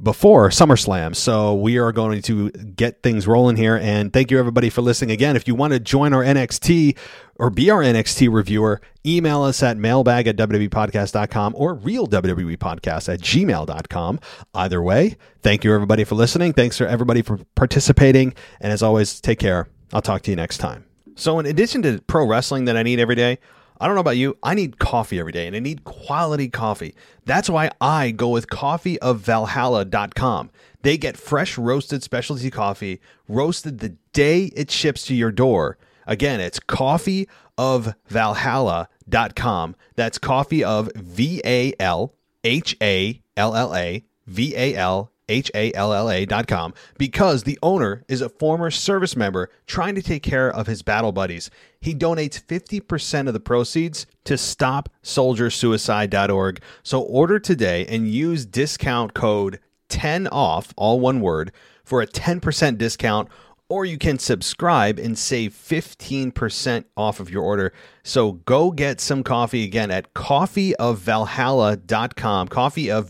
before 0.01 0.49
SummerSlam. 0.49 1.15
So 1.15 1.53
we 1.53 1.77
are 1.77 1.91
going 1.91 2.21
to 2.23 2.49
get 2.49 3.01
things 3.01 3.27
rolling 3.27 3.55
here. 3.55 3.77
And 3.77 4.11
thank 4.11 4.29
you 4.29 4.37
everybody 4.37 4.69
for 4.69 4.81
listening 4.81 5.11
again. 5.11 5.35
If 5.35 5.47
you 5.47 5.55
want 5.55 5.73
to 5.73 5.79
join 5.79 6.13
our 6.13 6.23
NXT 6.23 6.97
or 7.35 7.49
be 7.49 7.69
our 7.69 7.81
NXT 7.81 8.31
reviewer, 8.31 8.81
email 9.05 9.43
us 9.43 9.63
at 9.63 9.77
mailbag 9.77 10.27
at 10.27 10.35
WWEpodcast.com 10.35 11.53
or 11.55 11.75
real 11.75 12.07
WWE 12.07 12.57
podcast 12.57 13.13
at 13.13 13.21
gmail.com. 13.21 14.19
Either 14.53 14.81
way, 14.81 15.15
thank 15.41 15.63
you 15.63 15.73
everybody 15.73 16.03
for 16.03 16.15
listening. 16.15 16.53
Thanks 16.53 16.77
for 16.77 16.87
everybody 16.87 17.21
for 17.21 17.39
participating. 17.55 18.33
And 18.59 18.73
as 18.73 18.83
always, 18.83 19.21
take 19.21 19.39
care. 19.39 19.67
I'll 19.93 20.01
talk 20.01 20.23
to 20.23 20.31
you 20.31 20.35
next 20.35 20.57
time. 20.57 20.85
So 21.15 21.39
in 21.39 21.45
addition 21.45 21.81
to 21.83 22.01
pro 22.07 22.25
wrestling 22.25 22.65
that 22.65 22.75
I 22.77 22.83
need 22.83 22.99
every 22.99 23.15
day, 23.15 23.39
I 23.79 23.87
don't 23.87 23.95
know 23.95 24.01
about 24.01 24.17
you. 24.17 24.37
I 24.43 24.53
need 24.53 24.79
coffee 24.79 25.19
every 25.19 25.31
day 25.31 25.47
and 25.47 25.55
I 25.55 25.59
need 25.59 25.83
quality 25.83 26.49
coffee. 26.49 26.93
That's 27.25 27.49
why 27.49 27.71
I 27.81 28.11
go 28.11 28.29
with 28.29 28.47
coffeeofvalhalla.com. 28.47 30.51
They 30.81 30.97
get 30.97 31.17
fresh 31.17 31.57
roasted 31.57 32.03
specialty 32.03 32.51
coffee 32.51 33.01
roasted 33.27 33.79
the 33.79 33.97
day 34.13 34.51
it 34.55 34.71
ships 34.71 35.05
to 35.07 35.15
your 35.15 35.31
door. 35.31 35.77
Again, 36.07 36.39
it's 36.39 36.59
coffeeofvalhalla.com 36.59 38.87
com. 39.35 39.75
That's 39.95 40.17
coffee 40.17 40.63
of 40.63 40.91
V 40.95 41.41
A 41.45 41.73
L 41.79 42.13
H 42.43 42.75
A 42.81 43.21
L 43.37 43.55
L 43.55 43.75
A 43.75 44.03
V 44.27 44.55
A 44.55 44.75
L 44.75 45.11
H 45.29 45.49
A 45.55 45.71
L 45.73 45.93
L 45.93 46.09
A 46.09 46.25
dot 46.25 46.47
com 46.47 46.73
because 46.97 47.43
the 47.43 47.57
owner 47.63 48.03
is 48.07 48.21
a 48.21 48.29
former 48.29 48.71
service 48.71 49.15
member 49.15 49.49
trying 49.67 49.93
to 49.95 50.01
take 50.01 50.23
care 50.23 50.51
of 50.51 50.67
his 50.67 50.81
battle 50.81 51.11
buddies. 51.11 51.51
He 51.81 51.93
donates 51.93 52.41
50% 52.41 53.27
of 53.27 53.33
the 53.33 53.39
proceeds 53.39 54.05
to 54.25 54.33
stopsoldiersuicide.org. 54.35 56.61
So 56.83 57.01
order 57.01 57.39
today 57.39 57.85
and 57.87 58.07
use 58.07 58.45
discount 58.45 59.13
code 59.13 59.59
10 59.89 60.27
off, 60.27 60.73
all 60.75 60.99
one 60.99 61.21
word, 61.21 61.51
for 61.83 62.01
a 62.01 62.07
10% 62.07 62.77
discount 62.77 63.29
or 63.67 63.83
you 63.85 63.97
can 63.97 64.19
subscribe 64.19 64.99
and 64.99 65.17
save 65.17 65.53
15% 65.53 66.85
off 66.95 67.19
of 67.19 67.29
your 67.29 67.43
order. 67.43 67.73
So 68.03 68.33
go 68.33 68.71
get 68.71 69.01
some 69.01 69.23
coffee 69.23 69.63
again 69.63 69.89
at 69.91 70.13
coffeeofvalhalla.com, 70.13 72.47
coffee 72.49 72.91
of 72.91 73.07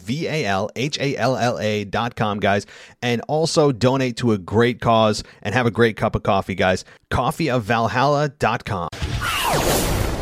guys. 2.40 2.66
And 3.02 3.22
also 3.28 3.74
donate 3.74 4.16
to 4.18 4.32
a 4.32 4.38
great 4.38 4.80
cause 4.80 5.24
and 5.42 5.56
have 5.56 5.66
a 5.66 5.72
great 5.72 5.98
cup 5.98 6.16
of 6.16 6.24
coffee, 6.24 6.56
guys. 6.56 6.86
Coffeeofvalhalla.com. 7.12 8.90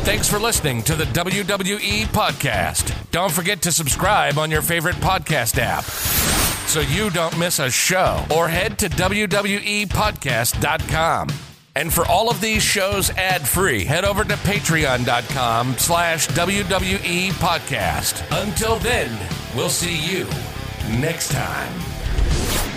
Thanks 0.04 0.28
for 0.28 0.38
listening 0.38 0.82
to 0.82 0.96
the 0.96 1.04
WWE 1.04 2.02
podcast. 2.08 2.94
Don't 3.10 3.32
forget 3.32 3.62
to 3.62 3.72
subscribe 3.72 4.36
on 4.36 4.50
your 4.50 4.60
favorite 4.60 4.96
podcast 4.96 5.56
app 5.58 6.43
so 6.74 6.80
you 6.80 7.08
don't 7.08 7.38
miss 7.38 7.60
a 7.60 7.70
show 7.70 8.26
or 8.34 8.48
head 8.48 8.76
to 8.80 8.88
wwepodcast.com. 8.88 11.28
And 11.76 11.92
for 11.92 12.04
all 12.06 12.28
of 12.28 12.40
these 12.40 12.64
shows 12.64 13.10
ad-free, 13.10 13.84
head 13.84 14.04
over 14.04 14.24
to 14.24 14.34
patreon.com 14.34 15.78
slash 15.78 16.26
WWE 16.26 17.30
podcast. 17.34 18.24
Until 18.42 18.80
then, 18.80 19.16
we'll 19.54 19.68
see 19.68 19.96
you 19.96 20.26
next 20.98 21.30
time. 21.30 22.73